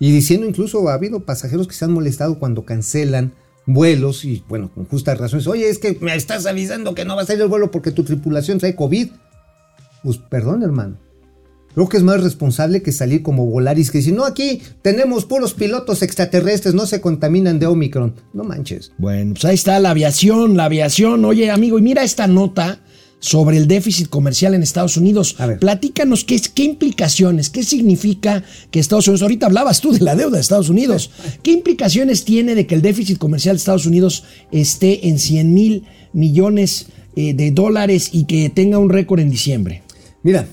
Y 0.00 0.10
diciendo 0.10 0.46
incluso, 0.46 0.88
ha 0.88 0.94
habido 0.94 1.24
pasajeros 1.24 1.68
que 1.68 1.74
se 1.74 1.84
han 1.84 1.92
molestado 1.92 2.40
cuando 2.40 2.64
cancelan 2.64 3.34
vuelos 3.66 4.24
y, 4.24 4.42
bueno, 4.48 4.72
con 4.74 4.84
justas 4.86 5.16
razones. 5.16 5.46
Oye, 5.46 5.68
es 5.68 5.78
que 5.78 5.96
me 6.00 6.16
estás 6.16 6.46
avisando 6.46 6.96
que 6.96 7.04
no 7.04 7.14
va 7.14 7.22
a 7.22 7.26
salir 7.26 7.42
el 7.42 7.48
vuelo 7.48 7.70
porque 7.70 7.92
tu 7.92 8.02
tripulación 8.02 8.58
trae 8.58 8.74
COVID. 8.74 9.10
Pues 10.02 10.18
perdón, 10.18 10.64
hermano. 10.64 10.96
Creo 11.74 11.88
que 11.88 11.96
es 11.96 12.02
más 12.02 12.22
responsable 12.22 12.82
que 12.82 12.92
salir 12.92 13.22
como 13.22 13.46
Volaris 13.46 13.90
que 13.90 13.98
decir, 13.98 14.14
no, 14.14 14.24
aquí 14.24 14.60
tenemos 14.82 15.24
puros 15.24 15.54
pilotos 15.54 16.02
extraterrestres, 16.02 16.74
no 16.74 16.86
se 16.86 17.00
contaminan 17.00 17.58
de 17.58 17.66
Omicron. 17.66 18.14
No 18.32 18.44
manches. 18.44 18.92
Bueno, 18.98 19.34
pues 19.34 19.44
ahí 19.46 19.54
está 19.54 19.78
la 19.80 19.90
aviación, 19.90 20.56
la 20.56 20.66
aviación. 20.66 21.24
Oye, 21.24 21.50
amigo, 21.50 21.78
y 21.78 21.82
mira 21.82 22.02
esta 22.02 22.26
nota 22.26 22.80
sobre 23.22 23.56
el 23.56 23.68
déficit 23.68 24.08
comercial 24.08 24.52
en 24.52 24.62
Estados 24.62 24.96
Unidos. 24.96 25.36
A 25.38 25.46
ver. 25.46 25.60
Platícanos 25.60 26.24
qué, 26.24 26.40
qué 26.54 26.64
implicaciones, 26.64 27.50
qué 27.50 27.62
significa 27.62 28.42
que 28.70 28.80
Estados 28.80 29.06
Unidos, 29.06 29.22
ahorita 29.22 29.46
hablabas 29.46 29.80
tú 29.80 29.92
de 29.92 30.00
la 30.00 30.16
deuda 30.16 30.36
de 30.36 30.40
Estados 30.40 30.68
Unidos, 30.68 31.10
qué 31.42 31.52
implicaciones 31.52 32.24
tiene 32.24 32.54
de 32.54 32.66
que 32.66 32.74
el 32.74 32.82
déficit 32.82 33.18
comercial 33.18 33.56
de 33.56 33.58
Estados 33.58 33.86
Unidos 33.86 34.24
esté 34.50 35.08
en 35.08 35.18
100 35.18 35.54
mil 35.54 35.84
millones 36.12 36.88
eh, 37.14 37.32
de 37.32 37.52
dólares 37.52 38.10
y 38.12 38.24
que 38.24 38.50
tenga 38.50 38.78
un 38.78 38.90
récord 38.90 39.20
en 39.20 39.30
diciembre. 39.30 39.82
Mira, 40.24 40.46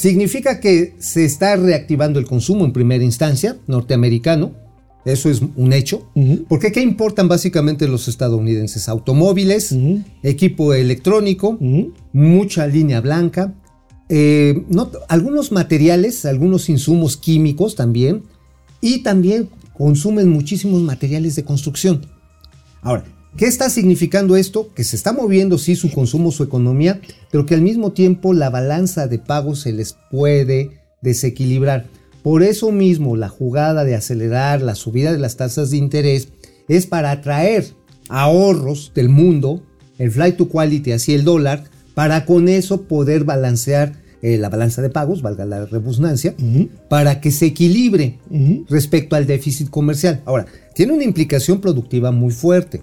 significa 0.00 0.60
que 0.60 0.94
se 0.98 1.24
está 1.24 1.56
reactivando 1.56 2.18
el 2.18 2.26
consumo 2.26 2.64
en 2.64 2.72
primera 2.72 3.04
instancia 3.04 3.58
norteamericano. 3.66 4.52
Eso 5.04 5.28
es 5.30 5.40
un 5.56 5.72
hecho. 5.72 6.10
Porque 6.48 6.72
¿qué 6.72 6.80
importan 6.80 7.28
básicamente 7.28 7.86
los 7.86 8.08
estadounidenses? 8.08 8.88
Automóviles, 8.88 9.74
equipo 10.22 10.72
electrónico, 10.74 11.58
mucha 12.12 12.66
línea 12.66 13.00
blanca, 13.00 13.54
eh, 14.08 14.64
no- 14.68 14.90
algunos 15.08 15.52
materiales, 15.52 16.24
algunos 16.24 16.68
insumos 16.68 17.16
químicos 17.16 17.76
también, 17.76 18.22
y 18.80 19.02
también 19.02 19.48
consumen 19.74 20.28
muchísimos 20.30 20.80
materiales 20.82 21.34
de 21.36 21.44
construcción. 21.44 22.06
Ahora, 22.82 23.04
¿qué 23.36 23.46
está 23.46 23.70
significando 23.70 24.36
esto? 24.36 24.72
Que 24.74 24.84
se 24.84 24.96
está 24.96 25.12
moviendo, 25.12 25.58
sí, 25.58 25.76
su 25.76 25.90
consumo, 25.90 26.32
su 26.32 26.42
economía, 26.42 27.00
pero 27.30 27.46
que 27.46 27.54
al 27.54 27.62
mismo 27.62 27.92
tiempo 27.92 28.32
la 28.34 28.50
balanza 28.50 29.06
de 29.06 29.18
pagos 29.18 29.60
se 29.60 29.72
les 29.72 29.96
puede 30.10 30.80
desequilibrar. 31.02 31.86
Por 32.22 32.42
eso 32.42 32.70
mismo, 32.70 33.16
la 33.16 33.28
jugada 33.28 33.84
de 33.84 33.94
acelerar 33.94 34.60
la 34.60 34.74
subida 34.74 35.12
de 35.12 35.18
las 35.18 35.36
tasas 35.36 35.70
de 35.70 35.78
interés 35.78 36.28
es 36.68 36.86
para 36.86 37.10
atraer 37.10 37.66
ahorros 38.08 38.92
del 38.94 39.08
mundo, 39.08 39.62
el 39.98 40.10
flight 40.10 40.36
to 40.36 40.48
quality, 40.48 40.92
así 40.92 41.14
el 41.14 41.24
dólar, 41.24 41.64
para 41.94 42.26
con 42.26 42.48
eso 42.48 42.82
poder 42.82 43.24
balancear 43.24 44.00
eh, 44.22 44.36
la 44.36 44.50
balanza 44.50 44.82
de 44.82 44.90
pagos, 44.90 45.22
valga 45.22 45.46
la 45.46 45.64
redundancia, 45.64 46.34
para 46.88 47.20
que 47.20 47.30
se 47.30 47.46
equilibre 47.46 48.18
respecto 48.68 49.16
al 49.16 49.26
déficit 49.26 49.70
comercial. 49.70 50.20
Ahora, 50.26 50.46
tiene 50.74 50.92
una 50.92 51.04
implicación 51.04 51.60
productiva 51.60 52.10
muy 52.10 52.30
fuerte, 52.30 52.82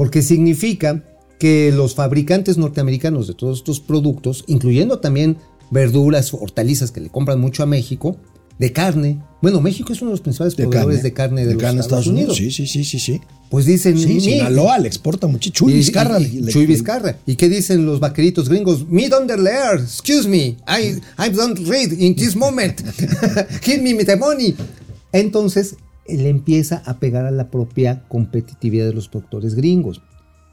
porque 0.00 0.22
significa 0.22 1.04
que 1.38 1.70
los 1.76 1.94
fabricantes 1.94 2.56
norteamericanos 2.56 3.26
de 3.26 3.34
todos 3.34 3.58
estos 3.58 3.80
productos, 3.80 4.44
incluyendo 4.46 4.98
también 4.98 5.36
verduras, 5.70 6.32
hortalizas 6.32 6.90
que 6.90 7.02
le 7.02 7.10
compran 7.10 7.38
mucho 7.38 7.62
a 7.62 7.66
México, 7.66 8.16
de 8.58 8.72
carne, 8.72 9.22
bueno, 9.42 9.60
México 9.60 9.92
es 9.92 10.00
uno 10.00 10.08
de 10.12 10.14
los 10.14 10.22
principales 10.22 10.54
proveedores 10.54 11.02
de 11.02 11.12
carne 11.12 11.44
de, 11.44 11.52
los 11.52 11.62
carne 11.62 11.80
a 11.80 11.82
Estados, 11.82 12.06
Unidos. 12.06 12.34
Sí, 12.38 12.50
sí, 12.50 12.66
sí, 12.66 12.82
sí, 12.82 12.98
sí. 12.98 13.20
Pues 13.50 13.66
dicen, 13.66 13.98
Sí, 13.98 14.06
"Mi- 14.06 14.20
Sinaloa 14.22 14.78
le 14.78 14.88
exporta 14.88 15.26
mucho. 15.26 15.50
Chuy 15.50 15.74
y- 15.74 15.76
Vizcarra. 15.76 16.18
Chuy 16.48 16.64
Vizcarra. 16.64 17.18
¿Y 17.26 17.34
qué 17.36 17.50
dicen 17.50 17.84
los 17.84 18.00
vaqueritos 18.00 18.48
gringos? 18.48 18.88
Me 18.88 19.06
don't 19.10 19.30
leer. 19.30 19.80
Excuse 19.82 20.26
me. 20.26 20.56
I, 20.66 20.98
I 21.18 21.28
don't 21.30 21.58
read 21.68 21.92
in 21.92 22.14
this 22.16 22.34
moment. 22.34 22.80
Give 23.62 23.82
me 23.82 24.02
the 24.02 24.16
money. 24.16 24.54
Entonces, 25.12 25.74
le 26.08 26.28
empieza 26.28 26.82
a 26.86 26.98
pegar 26.98 27.26
a 27.26 27.30
la 27.30 27.50
propia 27.50 28.04
competitividad 28.08 28.86
de 28.86 28.94
los 28.94 29.08
productores 29.08 29.54
gringos. 29.54 30.02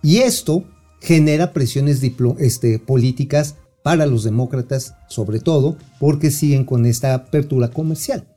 Y 0.03 0.17
esto 0.17 0.63
genera 1.01 1.53
presiones 1.53 2.01
este, 2.39 2.79
políticas 2.79 3.55
para 3.83 4.05
los 4.05 4.23
demócratas, 4.23 4.95
sobre 5.07 5.39
todo, 5.39 5.77
porque 5.99 6.29
siguen 6.31 6.65
con 6.65 6.85
esta 6.85 7.13
apertura 7.13 7.69
comercial. 7.69 8.27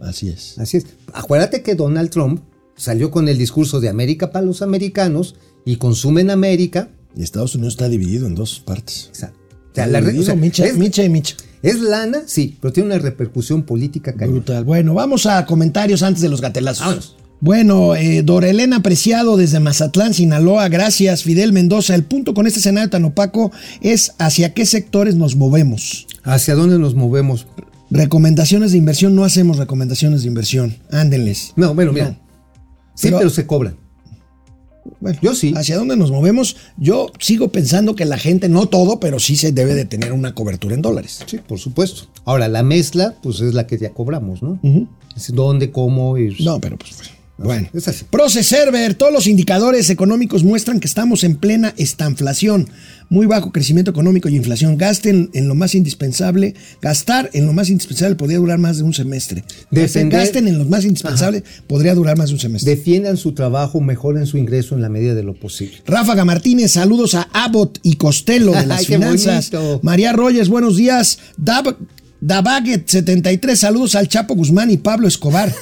Así 0.00 0.28
es. 0.28 0.58
Así 0.58 0.76
es. 0.76 0.86
Acuérdate 1.12 1.62
que 1.62 1.74
Donald 1.74 2.10
Trump 2.10 2.42
salió 2.76 3.10
con 3.10 3.28
el 3.28 3.38
discurso 3.38 3.80
de 3.80 3.88
América 3.88 4.30
para 4.30 4.44
los 4.44 4.62
americanos 4.62 5.34
y 5.64 5.76
consumen 5.76 6.30
América. 6.30 6.90
Y 7.16 7.22
Estados 7.22 7.54
Unidos 7.54 7.74
está 7.74 7.88
dividido 7.88 8.26
en 8.26 8.34
dos 8.34 8.60
partes. 8.60 9.08
O 9.10 9.14
sea, 9.14 9.32
o 9.32 9.74
sea, 9.74 9.86
la 9.86 10.00
re- 10.00 10.12
Dividido, 10.12 10.22
o 10.22 10.26
sea, 10.26 10.34
micha, 10.36 10.66
es, 10.66 10.76
micha 10.76 11.02
y 11.02 11.08
micha. 11.08 11.36
Es 11.62 11.80
lana, 11.80 12.22
sí, 12.26 12.56
pero 12.60 12.72
tiene 12.72 12.90
una 12.94 12.98
repercusión 12.98 13.62
política 13.62 14.12
cañón. 14.14 14.34
Brutal. 14.34 14.64
Bueno, 14.64 14.94
vamos 14.94 15.26
a 15.26 15.44
comentarios 15.46 16.02
antes 16.02 16.22
de 16.22 16.28
los 16.28 16.40
gatelazos. 16.40 16.84
Vámonos. 16.84 17.16
Bueno, 17.40 17.94
eh, 17.94 18.22
Dorelena 18.22 18.76
Apreciado 18.78 19.36
desde 19.36 19.60
Mazatlán, 19.60 20.12
Sinaloa, 20.12 20.68
gracias. 20.68 21.22
Fidel 21.22 21.52
Mendoza, 21.52 21.94
el 21.94 22.02
punto 22.02 22.34
con 22.34 22.46
este 22.48 22.58
escenario 22.58 22.90
tan 22.90 23.04
opaco 23.04 23.52
es 23.80 24.12
hacia 24.18 24.54
qué 24.54 24.66
sectores 24.66 25.14
nos 25.14 25.36
movemos. 25.36 26.06
¿Hacia 26.24 26.56
dónde 26.56 26.78
nos 26.80 26.96
movemos? 26.96 27.46
Recomendaciones 27.90 28.72
de 28.72 28.78
inversión, 28.78 29.14
no 29.14 29.24
hacemos 29.24 29.56
recomendaciones 29.56 30.22
de 30.22 30.28
inversión. 30.28 30.76
Ándenles. 30.90 31.52
No, 31.56 31.74
bueno, 31.74 31.92
mira. 31.92 32.08
No. 32.10 32.18
Sí, 32.96 33.06
Pero- 33.06 33.18
pero, 33.18 33.30
se 33.30 33.46
cobran. 33.46 33.76
Bueno, 35.00 35.18
Yo 35.22 35.34
sí. 35.34 35.52
¿Hacia 35.56 35.76
dónde 35.76 35.96
nos 35.96 36.10
movemos? 36.10 36.56
Yo 36.76 37.10
sigo 37.18 37.50
pensando 37.50 37.94
que 37.96 38.04
la 38.04 38.18
gente, 38.18 38.48
no 38.48 38.66
todo, 38.66 39.00
pero 39.00 39.18
sí 39.18 39.36
se 39.36 39.52
debe 39.52 39.74
de 39.74 39.84
tener 39.84 40.12
una 40.12 40.34
cobertura 40.34 40.74
en 40.74 40.82
dólares. 40.82 41.20
Sí, 41.26 41.38
por 41.38 41.58
supuesto. 41.58 42.02
Ahora, 42.24 42.48
la 42.48 42.62
mezcla, 42.62 43.14
pues 43.22 43.40
es 43.40 43.54
la 43.54 43.66
que 43.66 43.78
ya 43.78 43.90
cobramos, 43.90 44.42
¿no? 44.42 44.58
Es 45.16 45.32
dónde, 45.34 45.70
cómo 45.70 46.16
ir. 46.18 46.36
No, 46.40 46.60
pero 46.60 46.76
pues 46.76 46.94
bueno. 47.38 47.68
Es 47.72 47.88
así. 47.88 48.04
Proce 48.10 48.42
Server, 48.42 48.94
todos 48.94 49.12
los 49.12 49.26
indicadores 49.26 49.88
económicos 49.90 50.44
muestran 50.44 50.80
que 50.80 50.86
estamos 50.88 51.24
en 51.24 51.36
plena 51.36 51.72
estanflación, 51.76 52.68
muy 53.10 53.26
bajo 53.26 53.52
crecimiento 53.52 53.90
económico 53.90 54.28
y 54.28 54.36
inflación. 54.36 54.76
Gasten 54.76 55.30
en 55.32 55.48
lo 55.48 55.54
más 55.54 55.74
indispensable, 55.74 56.54
gastar 56.82 57.30
en 57.32 57.46
lo 57.46 57.52
más 57.52 57.70
indispensable 57.70 58.16
podría 58.16 58.38
durar 58.38 58.58
más 58.58 58.76
de 58.78 58.82
un 58.82 58.92
semestre. 58.92 59.44
Defender- 59.70 60.18
Gasten 60.18 60.48
en 60.48 60.58
lo 60.58 60.64
más 60.66 60.84
indispensable 60.84 61.42
podría 61.66 61.94
durar 61.94 62.18
más 62.18 62.28
de 62.28 62.34
un 62.34 62.40
semestre. 62.40 62.74
Defiendan 62.74 63.16
su 63.16 63.32
trabajo, 63.32 63.80
mejoren 63.80 64.26
su 64.26 64.36
ingreso 64.36 64.74
en 64.74 64.82
la 64.82 64.88
medida 64.88 65.14
de 65.14 65.22
lo 65.22 65.34
posible. 65.34 65.78
Ráfaga 65.86 66.24
Martínez, 66.24 66.72
saludos 66.72 67.14
a 67.14 67.28
Abbott 67.32 67.78
y 67.82 67.94
Costello 67.96 68.52
de 68.52 68.66
las 68.66 68.80
Ay, 68.80 68.84
finanzas. 68.86 69.50
María 69.82 70.12
Rogers, 70.12 70.48
buenos 70.48 70.76
días. 70.76 71.18
Dab 71.36 71.76
Dabaget 72.20 72.88
73, 72.88 73.56
saludos 73.58 73.94
al 73.94 74.08
Chapo 74.08 74.34
Guzmán 74.34 74.72
y 74.72 74.76
Pablo 74.76 75.06
Escobar 75.06 75.54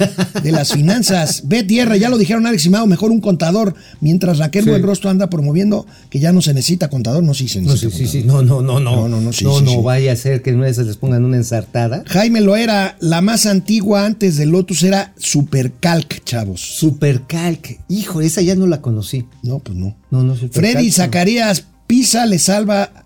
de 0.43 0.53
las 0.53 0.73
finanzas. 0.73 1.43
B 1.49 1.65
Tierra, 1.65 1.99
ya 1.99 2.09
lo 2.09 2.17
dijeron 2.17 2.47
Alex 2.47 2.65
y 2.65 2.71
Mao, 2.71 2.87
mejor 2.87 3.11
un 3.11 3.21
contador, 3.21 3.75
mientras 4.01 4.39
Raquel 4.39 4.65
Sí. 4.65 4.71
Buenrostro 4.71 5.11
anda 5.11 5.29
promoviendo 5.29 5.87
que 6.09 6.19
ya 6.19 6.33
no 6.33 6.41
se 6.41 6.55
necesita 6.55 6.89
contador, 6.89 7.23
no 7.23 7.35
sí 7.35 7.47
se 7.49 7.61
No, 7.61 7.73
necesita 7.73 7.97
sí, 7.97 8.07
sí, 8.07 8.23
contador. 8.23 8.43
sí. 8.45 8.49
No, 8.49 8.63
no, 8.63 8.81
no, 8.81 8.81
no. 8.81 8.97
No, 9.03 9.09
no, 9.09 9.21
no, 9.21 9.33
sí, 9.35 9.45
no, 9.45 9.59
sí, 9.59 9.65
no 9.65 9.71
sí. 9.73 9.77
vaya 9.85 10.13
a 10.13 10.17
ser 10.17 10.41
que 10.43 10.53
de 10.53 10.69
esas 10.71 10.87
les 10.87 10.97
pongan 10.97 11.25
una 11.27 11.37
ensartada. 11.37 12.03
Jaime 12.07 12.41
Loera, 12.41 12.97
la 13.01 13.21
más 13.21 13.45
antigua 13.45 14.07
antes 14.07 14.37
de 14.37 14.47
Lotus 14.47 14.83
era 14.83 15.13
Supercalc, 15.19 16.25
chavos. 16.25 16.61
Supercalc. 16.61 17.81
Hijo, 17.89 18.23
esa 18.23 18.41
ya 18.41 18.55
no 18.55 18.67
la 18.67 18.81
conocí. 18.81 19.27
No, 19.43 19.59
pues 19.59 19.77
no. 19.77 19.97
No, 20.11 20.23
no, 20.23 20.35
Supercalc. 20.35 20.55
Freddy 20.55 20.87
no. 20.87 20.93
Zacarías, 20.93 21.65
Pisa 21.87 22.25
le 22.25 22.39
salva 22.39 23.05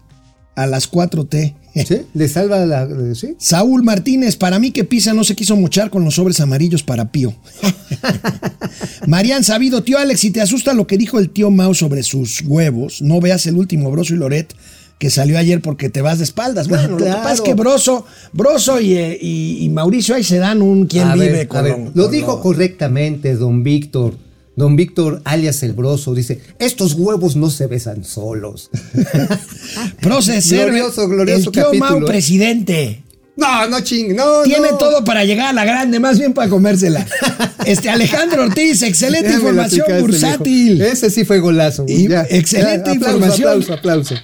a 0.55 0.67
las 0.67 0.91
4T. 0.91 1.57
¿Sí? 1.75 2.03
Le 2.15 2.29
salva 2.29 2.65
la. 2.67 2.89
¿Sí? 3.15 3.35
Saúl 3.39 3.83
Martínez, 3.83 4.37
para 4.37 4.59
mí 4.59 4.71
que 4.73 4.85
Pisa 4.85 5.13
no 5.15 5.25
se 5.25 5.35
quiso 5.37 5.57
mochar 5.57 5.91
con 5.91 6.05
los 6.05 6.15
sobres 6.17 6.41
amarillos 6.41 6.83
para 6.83 7.13
Pío. 7.13 7.35
Marian 9.07 9.45
Sabido, 9.45 9.83
tío 9.83 9.99
Alex, 9.99 10.21
si 10.21 10.31
te 10.31 10.41
asusta 10.41 10.75
lo 10.75 10.87
que 10.87 10.97
dijo 10.99 11.19
el 11.19 11.31
tío 11.31 11.51
Mau 11.51 11.75
sobre 11.75 12.03
sus 12.03 12.43
huevos, 12.43 13.03
no 13.03 13.21
veas 13.21 13.47
el 13.47 13.57
último 13.57 13.91
Broso 13.91 14.15
y 14.15 14.19
Loret 14.19 14.55
que 14.99 15.09
salió 15.09 15.39
ayer 15.39 15.63
porque 15.63 15.89
te 15.89 16.03
vas 16.03 16.19
de 16.19 16.25
espaldas. 16.25 16.69
Bueno, 16.69 16.89
lo 16.89 16.97
que 16.99 17.05
pasa 17.11 17.33
es 17.33 17.41
que 17.41 17.55
Broso, 17.55 18.05
Broso 18.35 18.79
y, 18.81 18.93
eh, 18.95 19.19
y- 19.19 19.65
y 19.65 19.69
Mauricio 19.71 20.15
ahí 20.15 20.23
se 20.23 20.37
dan 20.37 20.61
un 20.61 20.87
quién 20.87 21.09
A 21.09 21.15
vive 21.15 21.31
ver, 21.31 21.49
con 21.49 21.91
lo 21.95 22.09
dijo 22.09 22.41
correctamente 22.43 23.35
don 23.35 23.63
Víctor. 23.63 24.15
Don 24.61 24.77
Víctor, 24.77 25.23
alias 25.25 25.63
el 25.63 25.73
broso, 25.73 26.15
dice: 26.15 26.39
Estos 26.59 26.93
huevos 26.93 27.35
no 27.35 27.49
se 27.49 27.67
besan 27.67 28.05
solos. 28.05 28.69
Proceser, 30.03 30.67
Glorioso, 30.67 31.09
glorioso 31.09 31.47
el 31.49 31.53
tío 31.53 31.65
capítulo, 31.65 31.91
Mau 31.93 32.03
¿eh? 32.03 32.07
presidente. 32.07 33.03
no, 33.37 33.67
no 33.69 33.81
ching, 33.81 34.15
no. 34.15 34.43
Tiene 34.43 34.73
no. 34.73 34.77
todo 34.77 35.03
para 35.03 35.25
llegar 35.25 35.49
a 35.49 35.53
la 35.55 35.65
grande, 35.65 35.99
más 35.99 36.19
bien 36.19 36.35
para 36.35 36.51
comérsela. 36.51 37.07
Este 37.65 37.89
Alejandro 37.89 38.45
Ortiz, 38.45 38.83
excelente 38.83 39.31
Ya 39.31 39.37
información 39.37 39.87
bursátil. 40.01 40.81
Ese 40.83 41.09
sí 41.09 41.25
fue 41.25 41.39
golazo. 41.39 41.87
Y- 41.89 42.09
ya, 42.09 42.27
excelente 42.29 42.91
ya, 42.91 42.97
aplauso, 42.97 43.15
información. 43.17 43.49
Aplauso, 43.49 43.73
aplauso. 43.73 44.15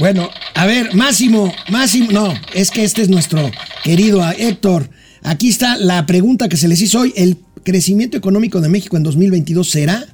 Bueno, 0.00 0.30
a 0.54 0.66
ver, 0.66 0.94
Máximo, 0.96 1.52
Máximo, 1.68 2.10
no, 2.10 2.34
es 2.54 2.72
que 2.72 2.82
este 2.82 3.02
es 3.02 3.08
nuestro 3.08 3.52
querido 3.84 4.20
Héctor. 4.36 4.90
Aquí 5.22 5.48
está 5.48 5.76
la 5.76 6.06
pregunta 6.06 6.48
que 6.48 6.56
se 6.56 6.66
les 6.68 6.80
hizo 6.80 7.00
hoy. 7.00 7.12
¿El 7.16 7.36
crecimiento 7.66 8.16
económico 8.16 8.60
de 8.60 8.68
México 8.68 8.96
en 8.96 9.02
2022 9.02 9.68
será 9.68 10.06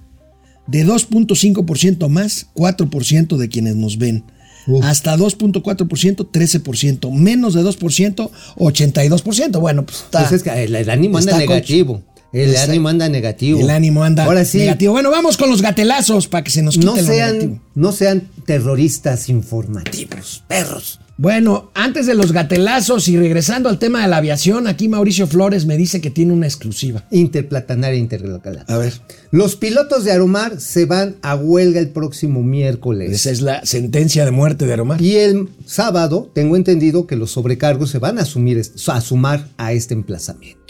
de 0.66 0.86
2.5% 0.86 2.08
más 2.08 2.48
4% 2.54 3.36
de 3.36 3.48
quienes 3.48 3.76
nos 3.76 3.98
ven? 3.98 4.24
Uf. 4.66 4.84
Hasta 4.84 5.16
2.4%, 5.16 6.30
13%. 6.30 7.12
Menos 7.12 7.54
de 7.54 7.62
2%, 7.62 8.30
82%. 8.56 9.60
Bueno, 9.60 9.84
pues 9.84 9.98
está. 9.98 10.20
Pues 10.20 10.32
es 10.32 10.42
que 10.42 10.64
el, 10.64 10.74
el 10.74 10.88
ánimo 10.90 11.18
anda 11.18 11.36
negativo. 11.36 12.02
El 12.32 12.50
Está- 12.50 12.64
ánimo 12.64 12.88
anda 12.88 13.08
negativo. 13.08 13.60
el 13.60 13.68
ánimo 13.70 14.04
anda 14.04 14.24
Ahora 14.24 14.44
sí, 14.44 14.58
negativo. 14.58 14.92
Bueno, 14.92 15.10
vamos 15.10 15.36
con 15.36 15.50
los 15.50 15.60
gatelazos 15.62 16.28
para 16.28 16.42
que 16.44 16.50
se 16.50 16.62
nos 16.62 16.74
quite 16.74 16.86
no 16.86 16.96
lo 16.96 17.02
sean, 17.02 17.32
negativo. 17.32 17.60
no 17.74 17.92
sean 17.92 18.28
terroristas 18.46 19.28
informativos, 19.28 20.44
perros. 20.48 20.98
Bueno, 21.18 21.70
antes 21.74 22.06
de 22.06 22.14
los 22.14 22.32
gatelazos 22.32 23.06
y 23.06 23.16
regresando 23.18 23.68
al 23.68 23.78
tema 23.78 24.00
de 24.02 24.08
la 24.08 24.16
aviación, 24.16 24.66
aquí 24.66 24.88
Mauricio 24.88 25.26
Flores 25.26 25.66
me 25.66 25.76
dice 25.76 26.00
que 26.00 26.10
tiene 26.10 26.32
una 26.32 26.46
exclusiva. 26.46 27.04
Interplatanaria 27.10 27.98
interlocal. 27.98 28.64
A 28.66 28.78
ver. 28.78 28.94
Los 29.30 29.54
pilotos 29.54 30.04
de 30.04 30.12
Aromar 30.12 30.58
se 30.58 30.86
van 30.86 31.16
a 31.22 31.36
huelga 31.36 31.80
el 31.80 31.90
próximo 31.90 32.42
miércoles. 32.42 33.12
Esa 33.12 33.30
es 33.30 33.40
la 33.42 33.64
sentencia 33.64 34.24
de 34.24 34.30
muerte 34.30 34.66
de 34.66 34.72
Aromar. 34.72 35.00
Y 35.00 35.16
el 35.16 35.48
sábado 35.66 36.30
tengo 36.34 36.56
entendido 36.56 37.06
que 37.06 37.14
los 37.14 37.30
sobrecargos 37.32 37.90
se 37.90 37.98
van 37.98 38.18
a 38.18 38.22
asumir, 38.22 38.56
est- 38.58 38.88
a 38.88 39.00
sumar 39.02 39.48
a 39.58 39.72
este 39.74 39.94
emplazamiento. 39.94 40.61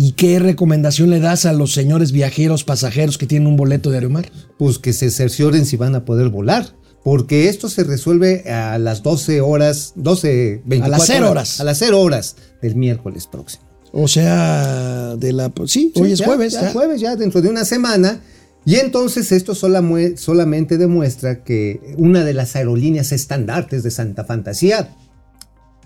¿Y 0.00 0.12
qué 0.12 0.38
recomendación 0.38 1.10
le 1.10 1.18
das 1.18 1.44
a 1.44 1.52
los 1.52 1.72
señores 1.72 2.12
viajeros, 2.12 2.62
pasajeros 2.62 3.18
que 3.18 3.26
tienen 3.26 3.48
un 3.48 3.56
boleto 3.56 3.90
de 3.90 3.96
Aromar? 3.96 4.30
Pues 4.56 4.78
que 4.78 4.92
se 4.92 5.10
cercioren 5.10 5.66
si 5.66 5.76
van 5.76 5.96
a 5.96 6.04
poder 6.04 6.28
volar. 6.28 6.68
Porque 7.02 7.48
esto 7.48 7.68
se 7.68 7.82
resuelve 7.82 8.48
a 8.48 8.78
las 8.78 9.02
12 9.02 9.40
horas, 9.40 9.94
12, 9.96 10.62
24 10.64 10.84
A 10.84 10.88
las 10.88 11.04
cero 11.04 11.30
horas. 11.32 11.60
A 11.60 11.64
las 11.64 11.78
0 11.78 12.00
horas 12.00 12.36
del 12.62 12.76
miércoles 12.76 13.26
próximo. 13.26 13.64
O 13.90 14.06
sea, 14.06 15.16
de 15.16 15.32
la... 15.32 15.50
Sí, 15.66 15.90
hoy 15.96 16.06
Sí, 16.06 16.12
es 16.12 16.18
ya, 16.20 16.26
jueves. 16.26 16.52
ya 16.52 16.62
ya. 16.62 16.70
jueves, 16.70 17.00
ya 17.00 17.16
dentro 17.16 17.42
de 17.42 17.48
una 17.48 17.64
semana. 17.64 18.20
Y 18.64 18.76
entonces 18.76 19.32
esto 19.32 19.56
sola 19.56 19.82
solamente 20.16 20.78
demuestra 20.78 21.42
que 21.42 21.80
una 21.96 22.24
de 22.24 22.34
las 22.34 22.54
aerolíneas 22.54 23.10
estandartes 23.10 23.82
de 23.82 23.90
Santa 23.90 24.24
Fantasía 24.24 24.94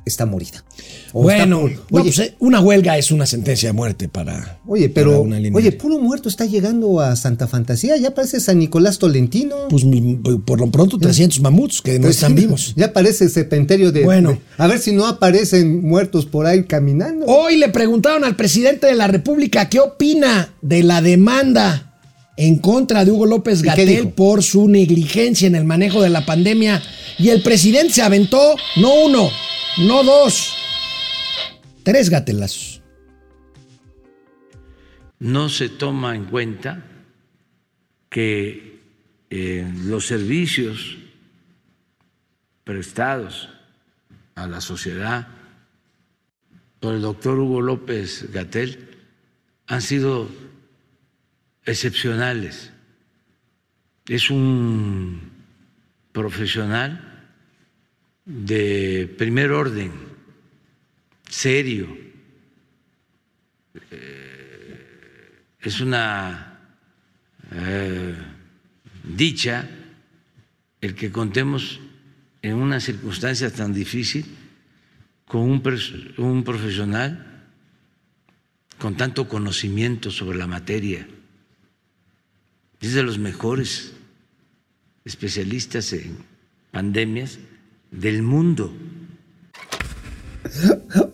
está 0.05 0.27
morida. 0.27 0.65
O 1.13 1.31
está 1.31 1.45
Bueno, 1.47 1.69
no, 1.69 2.03
pues, 2.03 2.19
eh, 2.19 2.35
una 2.39 2.61
huelga 2.61 2.97
es 2.99 3.11
una 3.11 3.27
sentencia 3.27 3.69
de 3.69 3.73
muerte 3.73 4.09
para... 4.09 4.59
oye, 4.67 4.89
pero 4.89 5.21
una 5.21 5.39
línea. 5.39 5.57
oye, 5.57 5.73
puro 5.73 5.99
muerto 5.99 6.29
está 6.29 6.45
llegando 6.47 7.01
a 7.01 7.15
Santa 7.17 7.47
Fantasía. 7.47 7.97
Ya 7.99 8.15
parece 8.15 8.41
San 8.41 8.59
Nicolás 8.59 8.99
Tolentino. 8.99 9.69
Pues 9.69 9.85
mi- 9.85 10.17
por 10.45 10.59
lo 10.61 10.71
pronto 10.71 10.99
300 10.99 11.41
mamuts 11.41 11.83
que 11.83 11.99
no 11.99 12.03
Pues 12.07 12.17
están 12.17 12.35
vivos. 12.35 12.73
Ya 12.77 12.93
parece 12.93 13.29
cementerio 13.29 13.93
de. 13.93 14.05
Bueno. 14.05 14.31
de- 14.33 14.41
a 14.59 14.67
ver 14.67 14.79
si 14.79 14.93
no 14.93 15.07
aparecen 15.07 15.83
muertos 15.87 16.27
por 16.27 16.47
ahí 16.47 16.65
caminando. 16.65 17.27
Hoy 17.27 17.57
le 17.57 17.69
preguntaron 17.69 18.25
al 18.25 18.37
presidente 18.37 18.87
de 18.87 18.95
la 18.95 19.07
República 19.07 19.69
qué 19.69 19.81
opina 19.81 20.55
de 20.63 20.83
la 20.83 21.03
demanda 21.03 21.92
en 22.37 22.59
contra 22.59 23.05
de 23.05 23.11
Hugo 23.11 23.27
López 23.27 23.61
¿Y 23.61 23.63
qué 23.63 23.69
Gatel 23.69 24.09
por 24.11 24.43
su 24.43 24.69
negligencia 24.69 25.47
en 25.47 25.55
el 25.55 25.65
manejo 25.65 26.03
de 26.03 26.11
la 26.11 26.25
pandemia. 26.25 26.83
Y 27.19 27.29
el 27.29 27.43
presidente 27.43 27.95
se 27.95 28.03
aventó 28.03 28.57
no 28.77 28.95
uno, 29.05 29.31
no 29.79 30.03
dos, 30.03 30.55
tres 31.83 32.09
gatelazos. 32.09 32.73
no 35.23 35.49
se 35.49 35.69
toma 35.69 36.17
en 36.17 36.25
cuenta 36.25 36.83
que 38.09 38.81
eh, 39.31 39.73
los 39.85 40.09
servicios 40.09 40.99
prestados 42.65 43.49
a 44.35 44.49
la 44.49 44.61
sociedad 44.61 45.29
por 46.81 46.95
el 46.95 47.03
doctor 47.03 47.39
Hugo 47.39 47.61
López 47.61 48.33
Gatel 48.33 48.89
han 49.69 49.81
sido 49.81 50.29
excepcionales. 51.65 52.73
Es 54.07 54.31
un 54.31 55.21
profesional 56.13 57.31
de 58.25 59.13
primer 59.19 59.53
orden, 59.53 59.93
serio, 61.29 61.97
es 65.63 65.81
una 65.81 66.59
eh, 67.53 68.17
dicha 69.05 69.69
el 70.81 70.95
que 70.95 71.13
contemos 71.13 71.81
en 72.43 72.57
una 72.57 72.81
circunstancia 72.81 73.51
tan 73.51 73.73
difícil 73.73 74.27
con 75.25 75.43
un 75.43 76.45
profesional 76.45 77.33
con 78.79 78.97
tanto 78.97 79.29
conocimiento 79.29 80.11
sobre 80.11 80.37
la 80.37 80.49
materia. 80.49 81.07
Es 82.83 82.95
de 82.95 83.03
los 83.03 83.19
mejores 83.19 83.93
especialistas 85.05 85.93
en 85.93 86.17
pandemias 86.73 87.39
del 87.91 88.23
mundo. 88.23 88.73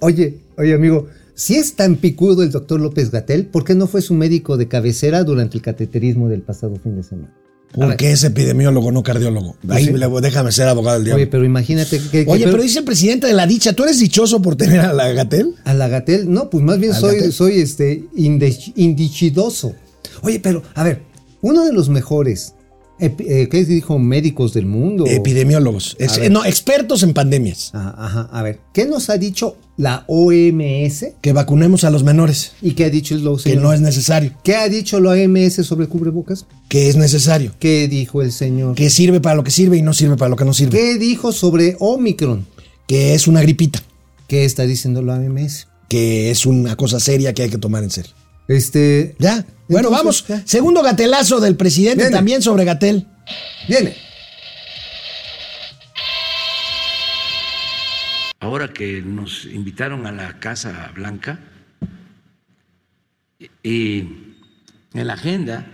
Oye, 0.01 0.39
oye, 0.57 0.75
amigo, 0.75 1.09
si 1.35 1.57
es 1.57 1.75
tan 1.75 1.97
picudo 1.97 2.43
el 2.43 2.51
doctor 2.51 2.81
López 2.81 3.11
Gatel, 3.11 3.47
¿por 3.47 3.65
qué 3.65 3.75
no 3.75 3.87
fue 3.87 4.01
su 4.03 4.15
médico 4.15 4.57
de 4.57 4.69
cabecera 4.69 5.25
durante 5.25 5.57
el 5.57 5.63
cateterismo 5.63 6.29
del 6.29 6.41
pasado 6.43 6.77
fin 6.83 6.97
de 6.97 7.03
semana? 7.03 7.35
Porque 7.75 8.13
es 8.13 8.25
epidemiólogo, 8.25 8.91
no 8.91 9.03
cardiólogo. 9.03 9.55
Ahí 9.69 9.85
Sí. 9.85 9.93
le- 9.93 10.09
déjame 10.23 10.53
ser 10.53 10.69
abogado 10.69 10.97
del 10.97 11.05
diablo. 11.05 11.23
Oye, 11.23 11.31
pero 11.31 11.45
imagínate 11.45 11.99
que. 12.01 12.25
que- 12.25 12.31
Oye, 12.31 12.45
pero- 12.45 12.53
pero 12.53 12.63
dice 12.63 12.79
el 12.79 12.87
presidente 12.87 13.27
de 13.27 13.35
la 13.35 13.47
dicha, 13.47 13.75
¿tú 13.75 13.85
eres 13.85 13.99
dichoso 14.01 14.41
por 14.41 14.57
tener 14.57 14.81
a 14.81 14.95
la 14.95 15.13
Gatel? 15.13 15.55
A 15.65 15.75
la 15.75 15.87
Gatel, 15.89 16.33
no, 16.33 16.49
pues 16.49 16.65
más 16.65 16.79
bien 16.81 16.95
¿Al 16.95 16.99
soy, 17.01 17.31
soy 17.31 17.61
este 17.61 18.05
indichidoso. 18.17 19.75
Oye, 20.23 20.41
pero, 20.41 20.63
a 20.75 20.83
ver, 20.83 21.03
uno 21.41 21.65
de 21.65 21.73
los 21.73 21.89
mejores 21.89 22.55
eh, 23.01 23.49
¿Qué 23.49 23.65
dijo 23.65 23.99
médicos 23.99 24.53
del 24.53 24.67
mundo? 24.67 25.07
Epidemiólogos. 25.07 25.97
No, 26.31 26.45
expertos 26.45 27.03
en 27.05 27.15
pandemias. 27.15 27.71
Ajá, 27.73 27.95
ajá, 27.97 28.29
a 28.33 28.43
ver, 28.43 28.59
¿qué 28.73 28.87
nos 28.87 29.09
ha 29.09 29.19
dicho 29.19 29.57
la 29.77 30.05
OMS 30.09 31.07
Que 31.21 31.33
vacunemos 31.33 31.85
a 31.85 31.91
los 31.91 32.03
menores. 32.03 32.53
y 32.61 32.73
qué 32.73 32.87
ha 32.87 32.91
dicho 32.91 33.15
el 33.15 33.43
Que 33.43 33.57
no 33.57 33.73
es 33.73 33.81
necesario. 33.81 34.33
¿Qué 34.43 34.57
ha 34.57 34.69
dicho 34.69 34.99
la 34.99 35.11
OMS 35.11 35.65
sobre 35.65 35.85
el 35.85 35.89
cubrebocas? 35.89 36.47
Que 36.69 36.89
es 36.89 36.97
necesario. 36.97 37.53
¿Qué 37.61 37.87
dijo 37.87 38.23
el 38.23 38.33
señor? 38.33 38.75
Que 38.75 38.91
sirve 38.91 39.21
para 39.21 39.37
lo 39.37 39.45
que 39.45 39.53
sirve 39.53 39.77
y 39.77 39.83
no 39.83 39.95
sirve 39.95 40.17
para 40.17 40.31
lo 40.31 40.37
que 40.37 40.45
no 40.45 40.53
sirve. 40.53 40.77
¿Qué 40.77 40.99
dijo 40.99 41.31
sobre 41.31 41.77
Omicron? 41.79 42.47
Que 42.89 43.15
es 43.15 43.29
una 43.29 43.43
gripita. 43.43 43.81
¿Qué 44.27 44.45
está 44.45 44.65
diciendo 44.65 45.03
la 45.03 45.15
OMS? 45.15 45.69
Que 45.89 46.31
es 46.31 46.47
una 46.47 46.75
cosa 46.75 46.99
seria 46.99 47.33
que 47.33 47.43
hay 47.43 47.51
que 47.51 47.59
tomar 47.59 47.85
en 47.85 47.91
serio. 47.91 48.18
Este. 48.49 49.15
Ya. 49.19 49.45
Bueno, 49.69 49.89
Entonces, 49.89 49.91
vamos. 49.91 50.27
ya. 50.27 50.47
Segundo 50.47 50.83
gatelazo 50.83 51.41
del 51.41 51.57
presidente 51.57 52.05
Viene. 52.05 52.17
también 52.17 52.43
sobre 52.43 52.65
Gatel. 52.65 53.07
Viene. 53.69 53.95
Ahora 58.41 58.73
que 58.73 59.03
nos 59.03 59.45
invitaron 59.45 60.07
a 60.07 60.13
la 60.13 60.39
Casa 60.41 60.91
Blanca, 60.95 61.39
y 63.63 63.99
en 64.95 65.07
la 65.07 65.13
agenda 65.13 65.67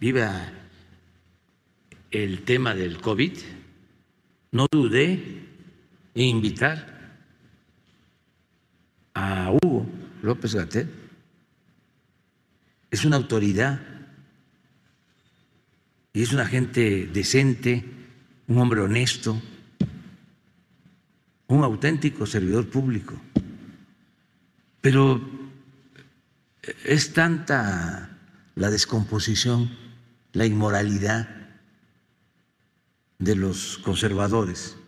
iba 0.00 0.50
el 2.10 2.42
tema 2.44 2.74
del 2.74 3.00
COVID, 3.00 3.32
no 4.52 4.66
dudé 4.70 5.12
en 6.14 6.24
invitar 6.24 7.18
a 9.14 9.50
Hugo 9.52 9.86
López 10.22 10.54
Gatel. 10.54 10.88
Es 12.96 13.04
una 13.04 13.16
autoridad 13.16 13.78
y 16.14 16.22
es 16.22 16.32
una 16.32 16.46
gente 16.46 17.10
decente, 17.12 17.84
un 18.46 18.56
hombre 18.56 18.80
honesto 18.80 19.38
un 21.48 21.62
auténtico 21.62 22.24
servidor 22.24 22.70
público. 22.70 23.20
Pero 24.80 25.20
es 26.86 27.12
tanta 27.12 28.18
la 28.54 28.70
descomposición, 28.70 29.70
la 30.32 30.46
inmoralidad 30.46 31.28
de 33.18 33.36
los 33.36 33.76
conservadores. 33.84 34.78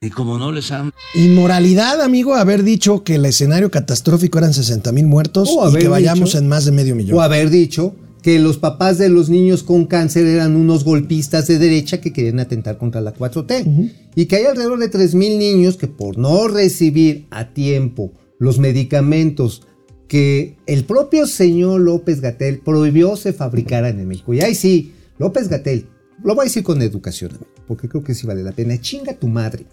Y 0.00 0.10
como 0.10 0.38
no 0.38 0.52
les 0.52 0.70
han 0.70 0.92
Inmoralidad, 1.16 2.00
amigo, 2.02 2.36
haber 2.36 2.62
dicho 2.62 3.02
que 3.02 3.16
el 3.16 3.24
escenario 3.24 3.68
catastrófico 3.72 4.38
eran 4.38 4.54
60 4.54 4.92
mil 4.92 5.06
muertos 5.06 5.48
O 5.50 5.68
y 5.70 5.80
que 5.80 5.88
vayamos 5.88 6.30
dicho- 6.30 6.38
en 6.38 6.46
más 6.48 6.64
de 6.66 6.70
medio 6.72 6.94
O 6.94 6.96
millón. 6.96 7.20
haber 7.20 7.50
dicho 7.50 7.96
que 8.22 8.38
los 8.38 8.58
papás 8.58 8.98
de 8.98 9.08
los 9.08 9.28
niños 9.28 9.64
con 9.64 9.86
cáncer 9.86 10.26
eran 10.26 10.54
unos 10.54 10.84
golpistas 10.84 11.48
de 11.48 11.58
derecha 11.58 12.00
que 12.00 12.12
querían 12.12 12.38
atentar 12.38 12.78
contra 12.78 13.00
la 13.00 13.12
4T. 13.12 13.92
Y 14.14 14.26
que 14.26 14.36
hay 14.36 14.44
alrededor 14.44 14.78
de 14.78 14.88
3.000 14.88 15.36
niños 15.38 15.76
que 15.76 15.88
por 15.88 16.16
no 16.16 16.46
recibir 16.46 17.26
a 17.30 17.52
tiempo 17.52 18.12
los 18.38 18.58
medicamentos 18.60 19.62
que 20.06 20.56
el 20.66 20.84
propio 20.84 21.26
señor 21.26 21.80
López 21.80 22.20
Gatel 22.20 22.60
prohibió 22.60 23.16
se 23.16 23.32
fabricaran 23.32 23.98
en 23.98 24.06
México. 24.08 24.32
Y 24.32 24.40
ahí 24.42 24.54
sí, 24.54 24.92
López 25.18 25.48
Gatel, 25.48 25.86
lo 26.22 26.34
voy 26.36 26.44
a 26.44 26.48
decir 26.48 26.62
con 26.62 26.82
educación, 26.82 27.32
amigo, 27.32 27.46
porque 27.66 27.88
creo 27.88 28.02
que 28.04 28.14
sí 28.14 28.26
vale 28.28 28.42
la 28.44 28.52
pena. 28.52 28.80
Chinga 28.80 29.14
tu 29.14 29.26
madre. 29.28 29.66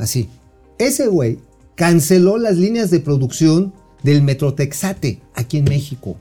Así. 0.00 0.28
Ese 0.78 1.08
güey 1.08 1.38
canceló 1.74 2.38
las 2.38 2.56
líneas 2.56 2.90
de 2.90 3.00
producción 3.00 3.74
del 4.02 4.22
Metrotexate 4.22 5.20
aquí 5.34 5.58
en 5.58 5.64
México. 5.64 6.16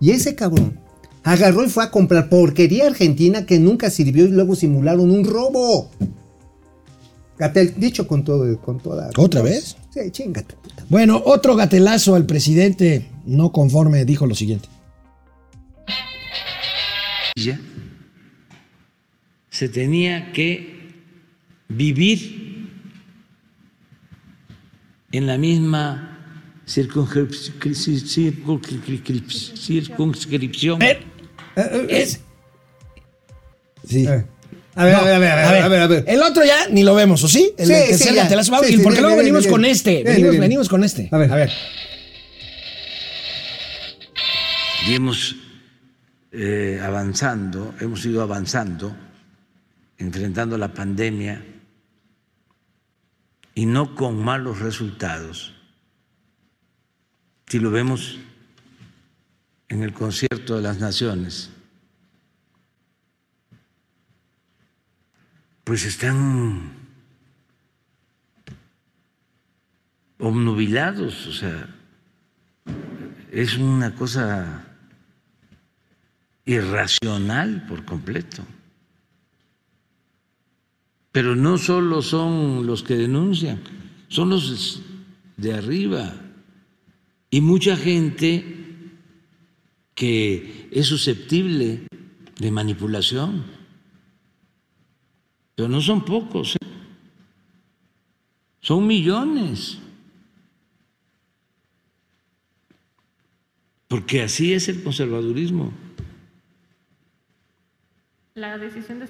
Y 0.00 0.12
ese 0.12 0.34
cabrón 0.34 0.80
agarró 1.22 1.64
y 1.64 1.68
fue 1.68 1.84
a 1.84 1.90
comprar 1.90 2.30
porquería 2.30 2.86
argentina 2.86 3.44
que 3.44 3.58
nunca 3.58 3.90
sirvió 3.90 4.24
y 4.24 4.30
luego 4.30 4.56
simularon 4.56 5.10
un 5.10 5.24
robo. 5.24 5.90
Gatel, 7.38 7.74
dicho 7.76 8.08
con 8.08 8.24
todo, 8.24 8.58
con 8.60 8.78
toda. 8.80 9.10
¿Otra 9.16 9.42
vez? 9.42 9.76
Sí, 9.92 10.10
chinga 10.10 10.42
tu 10.42 10.56
puta. 10.56 10.84
Bueno, 10.88 11.22
otro 11.24 11.54
gatelazo 11.54 12.14
al 12.14 12.24
presidente 12.24 13.08
no 13.26 13.52
conforme 13.52 14.04
dijo 14.04 14.26
lo 14.26 14.34
siguiente. 14.34 14.68
ya 17.36 17.60
se 19.50 19.68
tenía 19.68 20.32
que 20.32 20.78
vivir 21.68 22.47
en 25.12 25.26
la 25.26 25.38
misma 25.38 26.18
circunscrip- 26.66 27.52
circunscrip- 27.60 29.56
circunscripción. 29.56 30.82
Eh, 30.82 31.00
Es. 31.88 32.20
Sí. 33.86 34.06
Eh. 34.06 34.24
A 34.74 34.84
ver, 34.84 34.92
No, 34.94 35.00
a 35.00 35.04
ver, 35.04 35.14
a 35.14 35.18
ver, 35.18 35.30
a 35.32 35.50
ver, 35.50 35.62
a 35.62 35.68
ver, 35.68 35.80
a 35.80 35.86
ver. 35.88 36.04
El 36.06 36.22
otro 36.22 36.44
ya 36.44 36.68
ni 36.70 36.84
lo 36.84 36.94
vemos, 36.94 37.24
¿o 37.24 37.28
sí? 37.28 37.52
El 37.58 37.66
Sí, 37.66 37.74
sí, 37.98 38.14
ya. 38.14 38.22
gatelazo. 38.24 38.52
Vamos, 38.52 38.68
Sí, 38.68 38.78
porque 38.78 39.00
luego 39.00 39.16
venimos 39.16 39.46
con 39.48 39.64
este. 39.64 40.04
Venimos 40.04 40.68
con 40.68 40.84
este. 40.84 41.08
A 41.10 41.18
ver. 41.18 41.32
A 41.32 41.36
ver. 41.36 41.50
y 44.88 44.94
hemos 44.94 45.34
eh, 46.32 46.80
avanzando, 46.82 47.74
hemos 47.80 48.04
ido 48.06 48.22
avanzando, 48.22 48.94
enfrentando 49.98 50.56
la 50.56 50.72
pandemia 50.72 51.42
y 53.58 53.66
no 53.66 53.96
con 53.96 54.22
malos 54.22 54.60
resultados. 54.60 55.52
Si 57.48 57.58
lo 57.58 57.72
vemos 57.72 58.20
en 59.68 59.82
el 59.82 59.92
concierto 59.92 60.54
de 60.54 60.62
las 60.62 60.78
naciones, 60.78 61.50
pues 65.64 65.84
están 65.86 66.70
obnubilados, 70.20 71.26
o 71.26 71.32
sea, 71.32 71.74
es 73.32 73.56
una 73.56 73.92
cosa 73.96 74.68
irracional 76.44 77.66
por 77.66 77.84
completo. 77.84 78.44
Pero 81.12 81.34
no 81.34 81.58
solo 81.58 82.02
son 82.02 82.66
los 82.66 82.82
que 82.82 82.96
denuncian, 82.96 83.60
son 84.08 84.30
los 84.30 84.82
de 85.36 85.54
arriba. 85.54 86.14
Y 87.30 87.40
mucha 87.40 87.76
gente 87.76 88.58
que 89.94 90.68
es 90.70 90.86
susceptible 90.86 91.86
de 92.38 92.50
manipulación. 92.50 93.44
Pero 95.54 95.68
no 95.68 95.80
son 95.80 96.04
pocos, 96.04 96.54
¿eh? 96.54 96.66
son 98.60 98.86
millones. 98.86 99.78
Porque 103.88 104.22
así 104.22 104.52
es 104.52 104.68
el 104.68 104.82
conservadurismo. 104.82 105.72
La 108.34 108.56
decisión 108.58 109.00
de... 109.00 109.08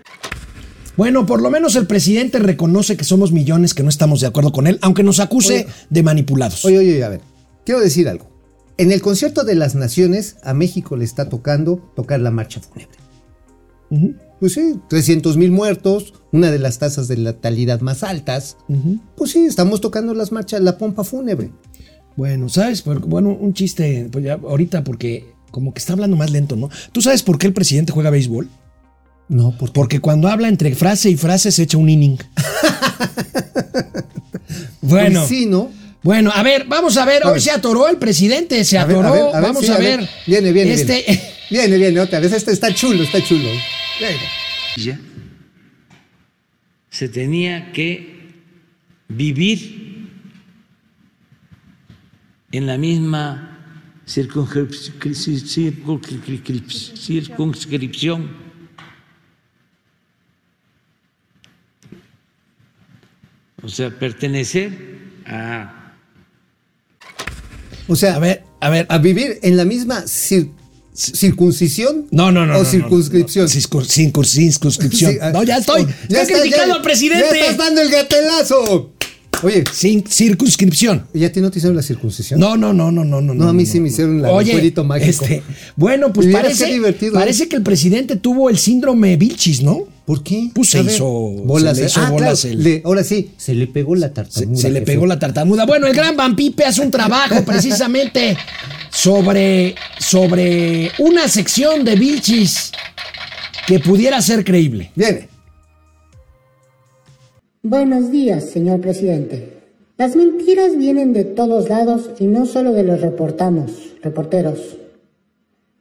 Bueno, 0.98 1.26
por 1.26 1.40
lo 1.40 1.48
menos 1.48 1.76
el 1.76 1.86
presidente 1.86 2.40
reconoce 2.40 2.96
que 2.96 3.04
somos 3.04 3.30
millones 3.30 3.72
que 3.72 3.84
no 3.84 3.88
estamos 3.88 4.20
de 4.20 4.26
acuerdo 4.26 4.50
con 4.50 4.66
él, 4.66 4.80
aunque 4.82 5.04
nos 5.04 5.20
acuse 5.20 5.54
Oye. 5.54 5.66
de 5.90 6.02
manipulados. 6.02 6.64
Oye, 6.64 6.78
oye, 6.78 7.04
a 7.04 7.08
ver, 7.08 7.20
quiero 7.64 7.80
decir 7.80 8.08
algo. 8.08 8.28
En 8.78 8.90
el 8.90 9.00
concierto 9.00 9.44
de 9.44 9.54
las 9.54 9.76
naciones, 9.76 10.38
a 10.42 10.54
México 10.54 10.96
le 10.96 11.04
está 11.04 11.28
tocando 11.28 11.76
tocar 11.94 12.18
la 12.18 12.32
marcha 12.32 12.60
fúnebre. 12.60 12.96
Pues 14.40 14.54
sí, 14.54 14.80
300 14.88 15.36
mil 15.36 15.52
muertos, 15.52 16.14
una 16.32 16.50
de 16.50 16.58
las 16.58 16.80
tasas 16.80 17.06
de 17.06 17.16
letalidad 17.16 17.80
más 17.80 18.02
altas. 18.02 18.56
Pues 19.16 19.30
sí, 19.30 19.46
estamos 19.46 19.80
tocando 19.80 20.14
las 20.14 20.32
marchas, 20.32 20.60
la 20.62 20.78
pompa 20.78 21.04
fúnebre. 21.04 21.52
Bueno, 22.16 22.48
¿sabes? 22.48 22.82
Bueno, 22.82 23.38
un 23.40 23.54
chiste, 23.54 24.08
pues 24.10 24.24
ya 24.24 24.32
ahorita 24.34 24.82
porque 24.82 25.32
como 25.52 25.72
que 25.72 25.78
está 25.78 25.92
hablando 25.92 26.16
más 26.16 26.32
lento, 26.32 26.56
¿no? 26.56 26.70
¿Tú 26.90 27.02
sabes 27.02 27.22
por 27.22 27.38
qué 27.38 27.46
el 27.46 27.52
presidente 27.52 27.92
juega 27.92 28.10
béisbol? 28.10 28.48
No, 29.28 29.54
porque 29.58 29.72
Porque 29.74 30.00
cuando 30.00 30.28
habla 30.28 30.48
entre 30.48 30.74
frase 30.74 31.10
y 31.10 31.16
frase 31.16 31.52
se 31.52 31.64
echa 31.64 31.76
un 31.78 31.88
inning. 31.88 32.16
bueno, 34.80 35.20
Pues 35.20 35.28
sí, 35.28 35.46
¿no? 35.46 35.70
bueno, 36.02 36.30
a 36.34 36.42
ver, 36.42 36.64
vamos 36.66 36.96
a 36.96 37.04
ver. 37.04 37.22
A 37.24 37.26
Hoy 37.28 37.32
ver. 37.34 37.42
se 37.42 37.50
atoró 37.50 37.88
el 37.88 37.98
presidente, 37.98 38.64
se 38.64 38.78
atoró. 38.78 39.08
a 39.08 39.10
ver, 39.12 39.20
a 39.22 39.32
ver, 39.32 39.42
vamos 39.42 39.64
sí, 39.66 39.70
a 39.72 39.76
ver. 39.78 40.08
Viene, 40.26 40.52
viene, 40.52 40.72
Este, 40.72 41.04
viene. 41.06 41.22
Viene, 41.50 41.76
viene, 41.78 42.00
otra 42.00 42.20
vez. 42.20 42.32
Este 42.32 42.52
está 42.52 42.72
chulo, 42.74 43.02
está 43.02 43.22
chulo. 43.22 43.48
Viene. 43.98 44.16
ya 44.76 44.98
se 46.90 47.08
tenía 47.08 47.70
que 47.72 48.32
vivir 49.08 50.08
en 52.50 52.66
la 52.66 52.76
misma 52.78 53.58
circunscrip- 54.06 54.98
circunscrip- 54.98 56.96
circunscripción. 56.96 58.47
O 63.62 63.68
sea, 63.68 63.90
pertenecer 63.90 64.70
a 65.26 65.94
O 67.88 67.96
sea, 67.96 68.14
a 68.16 68.18
ver, 68.18 68.44
a 68.60 68.70
ver. 68.70 68.86
a 68.88 68.98
vivir 68.98 69.38
en 69.42 69.56
la 69.56 69.64
misma 69.64 70.02
cir- 70.04 70.50
¿Circuncisión? 70.94 72.06
No, 72.10 72.32
no, 72.32 72.44
no. 72.44 72.54
¿O 72.54 72.58
no, 72.58 72.64
no, 72.64 72.70
circunscripción? 72.70 73.44
no, 73.44 73.50
circun- 73.50 73.86
circun- 73.86 74.24
circunscripción. 74.24 75.12
Sí, 75.12 75.18
ah, 75.22 75.30
no, 75.32 75.44
ya 75.44 75.58
estoy. 75.58 75.82
oh, 75.82 75.88
estoy 75.88 76.16
está, 76.18 76.40
criticando 76.40 76.66
ya- 76.66 76.74
al 76.74 76.82
presidente. 76.82 77.24
Ya 77.32 77.40
estás 77.40 77.56
dando 77.56 77.80
el 77.82 77.88
gatelazo. 77.90 78.92
Oye, 79.44 79.62
Sin 79.72 80.04
circunscripción. 80.04 81.06
¿y 81.14 81.24
a 81.24 81.30
ti 81.32 81.40
no 81.40 81.52
te 81.52 81.58
hicieron 81.60 81.76
la 81.76 81.82
circuncisión? 81.82 82.40
No, 82.40 82.56
no, 82.56 82.72
no, 82.72 82.90
no, 82.90 83.04
no, 83.04 83.20
no. 83.20 83.32
No, 83.34 83.48
a 83.48 83.52
mí 83.52 83.64
sí 83.64 83.78
me 83.78 83.88
hicieron 83.90 84.20
la- 84.22 84.30
el 84.30 84.34
Oye, 84.34 84.72
mágico. 84.84 85.24
este, 85.24 85.42
bueno, 85.76 86.12
pues 86.12 86.26
parece, 86.32 86.66
divertido, 86.66 87.12
parece 87.14 87.44
¿eh? 87.44 87.48
que 87.48 87.54
el 87.56 87.62
presidente 87.62 88.16
tuvo 88.16 88.50
el 88.50 88.58
síndrome 88.58 89.16
Vilchis, 89.16 89.62
¿no? 89.62 89.86
¿Por 90.08 90.22
qué? 90.22 90.48
Pues 90.54 90.70
se 90.70 90.80
hizo- 90.80 91.32
bolas. 91.44 91.76
se 91.76 91.82
le 91.82 91.86
hizo 91.90 92.00
ah, 92.00 92.10
bolas 92.10 92.40
claro, 92.40 92.56
el- 92.56 92.64
le- 92.64 92.82
ahora 92.82 93.04
sí, 93.04 93.32
se 93.36 93.52
le 93.52 93.66
pegó 93.66 93.94
la 93.94 94.14
tartamuda. 94.14 94.56
se 94.56 94.70
le 94.70 94.80
pegó 94.80 95.04
la 95.06 95.18
tartamuda. 95.18 95.66
Bueno, 95.66 95.86
el 95.86 95.92
gran 95.94 96.16
Van 96.16 96.34
Pipe 96.34 96.64
hace 96.64 96.80
un 96.80 96.90
trabajo 96.90 97.44
precisamente 97.44 98.34
sobre, 98.90 99.74
sobre 99.98 100.90
una 100.98 101.28
sección 101.28 101.84
de 101.84 101.96
Vilchis 101.96 102.72
que 103.66 103.80
pudiera 103.80 104.22
ser 104.22 104.46
creíble. 104.46 104.90
Viene. 104.94 105.28
Buenos 107.62 108.10
días, 108.10 108.48
señor 108.48 108.80
presidente. 108.80 109.58
Las 109.98 110.16
mentiras 110.16 110.78
vienen 110.78 111.12
de 111.12 111.24
todos 111.24 111.68
lados 111.68 112.08
y 112.18 112.24
no 112.28 112.46
solo 112.46 112.72
de 112.72 112.82
los 112.84 113.02
reportamos, 113.02 113.72
reporteros. 114.02 114.78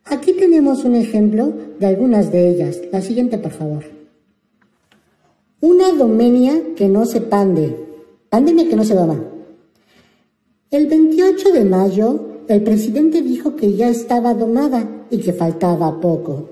Aquí 0.04 0.34
tenemos 0.34 0.84
un 0.84 0.96
ejemplo 0.96 1.54
de 1.80 1.86
algunas 1.86 2.30
de 2.30 2.50
ellas. 2.50 2.76
La 2.92 3.02
siguiente, 3.02 3.38
por 3.38 3.54
favor. 3.54 3.96
Una 5.60 5.92
domenia 5.92 6.76
que 6.76 6.88
no 6.88 7.06
se 7.06 7.22
pande. 7.22 7.76
Pandemia 8.30 8.70
que 8.70 8.76
no 8.76 8.84
se 8.84 8.96
doma. 8.96 9.24
El 10.70 10.88
28 10.88 11.52
de 11.52 11.66
mayo, 11.66 12.44
el 12.48 12.64
presidente 12.64 13.22
dijo 13.22 13.56
que 13.56 13.74
ya 13.74 13.90
estaba 13.90 14.34
domada 14.34 15.08
y 15.10 15.20
que 15.20 15.34
faltaba 15.34 16.00
poco. 16.00 16.50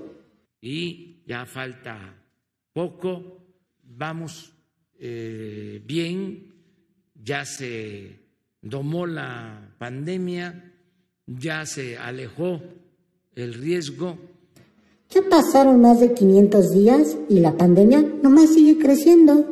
y 0.61 1.21
ya 1.27 1.45
falta 1.45 2.15
poco, 2.73 3.41
vamos 3.83 4.53
eh, 4.99 5.81
bien, 5.85 6.53
ya 7.13 7.45
se 7.45 8.19
domó 8.61 9.05
la 9.07 9.75
pandemia, 9.77 10.73
ya 11.25 11.65
se 11.65 11.97
alejó 11.97 12.61
el 13.35 13.53
riesgo 13.53 14.17
Ya 15.15 15.21
pasaron 15.29 15.79
más 15.79 16.01
de 16.01 16.13
500 16.13 16.73
días 16.73 17.17
y 17.29 17.39
la 17.39 17.53
pandemia 17.53 18.03
nomás 18.21 18.53
sigue 18.53 18.77
creciendo. 18.77 19.45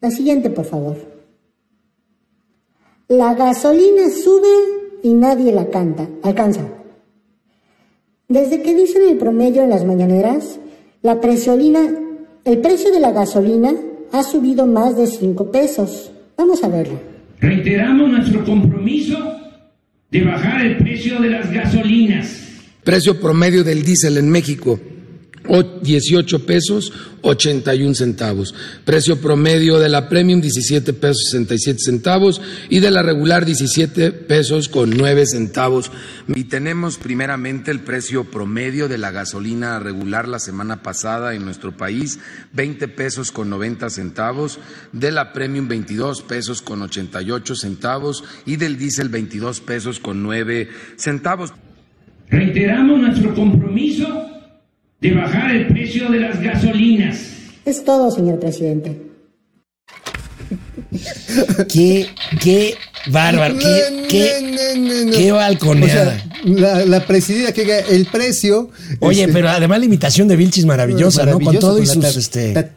La 0.00 0.12
siguiente, 0.12 0.50
por 0.50 0.64
favor. 0.64 0.96
La 3.08 3.34
gasolina 3.34 4.08
sube 4.08 5.00
y 5.02 5.14
nadie 5.14 5.52
la 5.52 5.66
canta, 5.66 6.08
alcanza. 6.22 6.60
Desde 8.28 8.62
que 8.62 8.76
dicen 8.76 9.02
el 9.08 9.18
promedio 9.18 9.64
en 9.64 9.70
las 9.70 9.84
mañaneras, 9.84 10.60
la 11.02 11.12
el 11.12 12.60
precio 12.60 12.92
de 12.92 13.00
la 13.00 13.10
gasolina 13.10 13.74
ha 14.12 14.22
subido 14.22 14.64
más 14.64 14.96
de 14.96 15.08
5 15.08 15.50
pesos. 15.50 16.12
Vamos 16.36 16.62
a 16.62 16.68
verlo. 16.68 17.00
Reiteramos 17.40 18.10
nuestro 18.10 18.44
compromiso 18.44 19.18
de 20.08 20.22
bajar 20.22 20.64
el 20.64 20.76
precio 20.76 21.20
de 21.20 21.30
las 21.30 21.50
gasolinas. 21.52 22.47
Precio 22.88 23.20
promedio 23.20 23.64
del 23.64 23.82
diésel 23.82 24.16
en 24.16 24.30
México, 24.30 24.80
o- 25.46 25.62
18 25.82 26.46
pesos 26.46 26.90
81 27.20 27.94
centavos. 27.94 28.54
Precio 28.86 29.20
promedio 29.20 29.78
de 29.78 29.90
la 29.90 30.08
Premium, 30.08 30.40
17 30.40 30.94
pesos 30.94 31.24
67 31.30 31.80
centavos. 31.80 32.40
Y 32.70 32.80
de 32.80 32.90
la 32.90 33.02
regular, 33.02 33.44
17 33.44 34.10
pesos 34.12 34.70
con 34.70 34.88
9 34.96 35.26
centavos. 35.26 35.90
Y 36.34 36.44
tenemos 36.44 36.96
primeramente 36.96 37.70
el 37.70 37.80
precio 37.80 38.24
promedio 38.24 38.88
de 38.88 38.96
la 38.96 39.10
gasolina 39.10 39.78
regular 39.80 40.26
la 40.26 40.38
semana 40.38 40.82
pasada 40.82 41.34
en 41.34 41.44
nuestro 41.44 41.76
país, 41.76 42.18
20 42.54 42.88
pesos 42.88 43.32
con 43.32 43.50
90 43.50 43.90
centavos, 43.90 44.60
de 44.94 45.12
la 45.12 45.34
Premium 45.34 45.68
22 45.68 46.22
pesos 46.22 46.62
con 46.62 46.80
88 46.80 47.54
centavos 47.54 48.24
y 48.46 48.56
del 48.56 48.78
diésel 48.78 49.10
22 49.10 49.60
pesos 49.60 50.00
con 50.00 50.22
9 50.22 50.70
centavos. 50.96 51.52
Reiteramos 52.30 52.98
nuestro 53.00 53.34
compromiso 53.34 54.06
de 55.00 55.12
bajar 55.14 55.50
el 55.54 55.66
precio 55.68 56.08
de 56.10 56.20
las 56.20 56.40
gasolinas. 56.40 57.32
Es 57.64 57.84
todo, 57.84 58.10
señor 58.10 58.38
presidente. 58.40 59.00
Qué, 61.68 62.06
qué 62.40 62.74
bárbaro, 63.10 63.56
qué, 63.58 64.06
qué, 64.08 64.40
No, 64.42 64.80
no, 64.82 64.94
no, 65.04 65.04
no. 65.10 65.16
qué 65.16 65.32
O 65.32 65.36
balconeada. 65.36 66.18
sea, 66.18 66.27
la, 66.44 66.84
la 66.84 67.06
presidida 67.06 67.52
que 67.52 67.80
el 67.90 68.06
precio. 68.06 68.70
Oye, 69.00 69.22
este, 69.22 69.32
pero 69.32 69.48
además 69.48 69.78
la 69.80 69.84
imitación 69.84 70.28
de 70.28 70.36
Vilchis 70.36 70.64
maravillosa, 70.66 71.24
¿no? 71.26 71.38
Con 71.40 71.58
todo 71.58 71.78
y 71.82 71.86
la 71.86 71.92
sus, 71.94 72.16
este... 72.16 72.52
ta- 72.52 72.70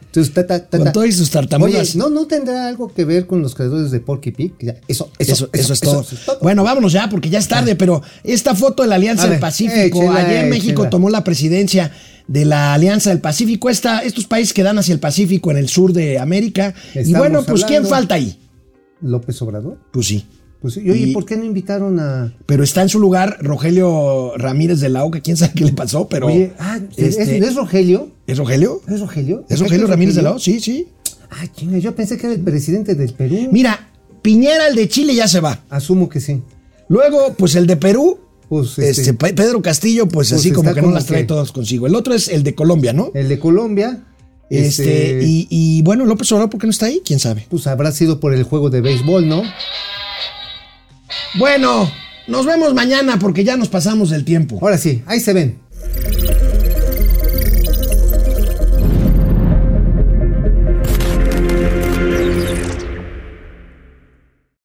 ta- 0.47 0.78
con 0.78 0.91
todo 0.91 1.05
y 1.05 1.12
sus 1.12 1.30
tartamudas. 1.30 1.89
Oye, 1.91 1.97
¿no, 1.97 2.09
¿no 2.09 2.28
tendrá 2.28 2.68
algo 2.68 2.93
que 2.93 3.05
ver 3.05 3.28
con 3.28 3.41
los 3.41 3.55
creadores 3.55 3.91
de 3.91 3.99
Porky 3.99 4.32
Pig? 4.32 4.53
Eso, 4.88 5.09
eso, 5.20 5.34
Eso, 5.34 5.49
eso, 5.53 5.74
es 5.74 5.80
todo. 5.80 6.01
eso 6.01 6.16
es 6.16 6.26
todo. 6.26 6.39
Bueno, 6.41 6.64
vámonos 6.64 6.91
ya 6.93 7.09
porque 7.09 7.30
ya 7.30 7.39
es 7.39 7.47
tarde, 7.47 7.76
pero 7.76 8.01
esta 8.24 8.55
foto 8.55 8.84
de 8.84 8.89
la 8.89 8.95
Alianza 8.95 9.28
del 9.28 9.39
Pacífico, 9.39 10.01
échela, 10.03 10.20
ayer 10.20 10.47
México 10.47 10.82
échela. 10.82 10.89
tomó 10.89 11.09
la 11.09 11.24
presidencia 11.24 11.91
de 12.28 12.45
la 12.45 12.74
Alianza 12.74 13.09
del 13.09 13.20
Pacífico, 13.20 13.70
esta, 13.70 13.99
estos 13.99 14.26
países 14.26 14.53
que 14.53 14.64
dan 14.64 14.78
hacia 14.78 14.93
el 14.93 14.99
Pacífico 14.99 15.51
en 15.51 15.57
el 15.57 15.68
sur 15.70 15.91
de 15.93 16.18
América. 16.20 16.74
y 16.95 16.99
Estamos 16.99 17.18
bueno, 17.20 17.43
pues 17.43 17.66
¿quién 17.66 17.86
falta 17.86 18.16
ahí? 18.16 18.38
¿López 19.01 19.41
Obrador? 19.41 19.78
Pues 19.91 20.07
sí. 20.07 20.26
Pues, 20.62 20.78
y, 20.78 20.89
oye, 20.91 21.07
Y- 21.07 21.14
¿por 21.14 21.26
qué 21.26 21.38
no 21.38 21.43
invitaron 21.43 21.99
a.? 21.99 22.34
Pero 22.45 22.64
está 22.64 22.82
en 22.84 22.89
su 22.89 22.99
lugar 22.99 23.38
Rogelio 23.41 24.34
Ramírez 24.38 24.80
de 24.80 24.89
la 24.89 25.03
Oca, 25.03 25.20
quién 25.22 25.36
sabe 25.38 25.53
qué 25.55 25.66
le 25.66 25.74
pasó, 25.74 26.07
pero. 26.07 26.28
Oye, 26.28 26.53
ah, 26.59 26.80
¿es, 26.95 27.18
este, 27.18 27.38
¿es 27.39 27.55
Rogelio? 27.55 28.12
¿Es 28.28 28.38
Rogelio? 28.38 28.82
¿Es 28.88 28.99
Rogelio? 28.99 29.43
¿Es 29.49 29.55
¿Acá 29.55 29.64
Rogelio 29.66 29.86
que 29.88 29.91
Ramírez 29.91 30.16
de 30.16 30.22
la 30.22 30.32
Oca? 30.32 30.39
Sí, 30.39 30.59
sí. 30.59 30.88
Ah, 31.32 31.45
chinga, 31.55 31.78
yo 31.80 31.95
pensé 31.95 32.18
que 32.18 32.28
era 32.28 32.36
el 32.36 32.41
presidente 32.41 32.93
del 32.95 33.14
Perú. 33.14 33.49
Mira, 33.51 33.89
Piñera, 34.22 34.68
el 34.68 34.76
de 34.76 34.88
Chile, 34.88 35.16
ya 35.16 35.28
se 35.28 35.39
va. 35.39 35.64
Asumo 35.70 36.09
que 36.09 36.20
sí. 36.20 36.41
Luego, 36.89 37.34
pues 37.38 37.55
el 37.55 37.66
de 37.66 37.78
Perú, 37.78 38.20
Pues, 38.49 38.78
este, 38.78 38.89
este, 39.01 39.14
Pe- 39.16 39.34
Pedro 39.34 39.62
Castillo, 39.62 40.03
pues, 40.07 40.30
pues 40.30 40.39
así 40.41 40.51
como 40.51 40.74
que 40.74 40.82
no 40.82 40.91
las 40.91 41.05
trae 41.07 41.22
que- 41.22 41.28
todas 41.28 41.51
consigo. 41.51 41.88
El 41.88 41.95
otro 41.95 42.14
es 42.14 42.28
el 42.28 42.43
de 42.43 42.53
Colombia, 42.53 42.93
¿no? 42.93 43.09
el 43.16 43.30
de 43.30 43.39
Colombia. 43.39 44.03
Este, 44.49 45.22
y, 45.24 45.47
y 45.49 45.82
bueno, 45.84 46.05
López 46.05 46.30
Obrador, 46.34 46.49
¿por 46.49 46.59
qué 46.59 46.68
no 46.68 46.72
está 46.72 46.88
ahí? 46.88 47.01
¿Quién 47.05 47.20
sabe? 47.20 47.47
Pues 47.49 47.66
habrá 47.68 47.93
sido 47.93 48.20
por 48.20 48.34
el 48.34 48.43
juego 48.43 48.70
de 48.70 48.82
béisbol, 48.82 49.26
¿no? 49.28 49.43
Bueno, 51.36 51.91
nos 52.28 52.45
vemos 52.45 52.74
mañana 52.74 53.20
porque 53.20 53.43
ya 53.43 53.57
nos 53.57 53.70
pasamos 53.70 54.09
del 54.09 54.26
tiempo. 54.26 54.59
Ahora 54.62 54.78
sí, 54.78 55.03
ahí 55.05 55.20
se 55.20 55.34
ven. 55.34 55.59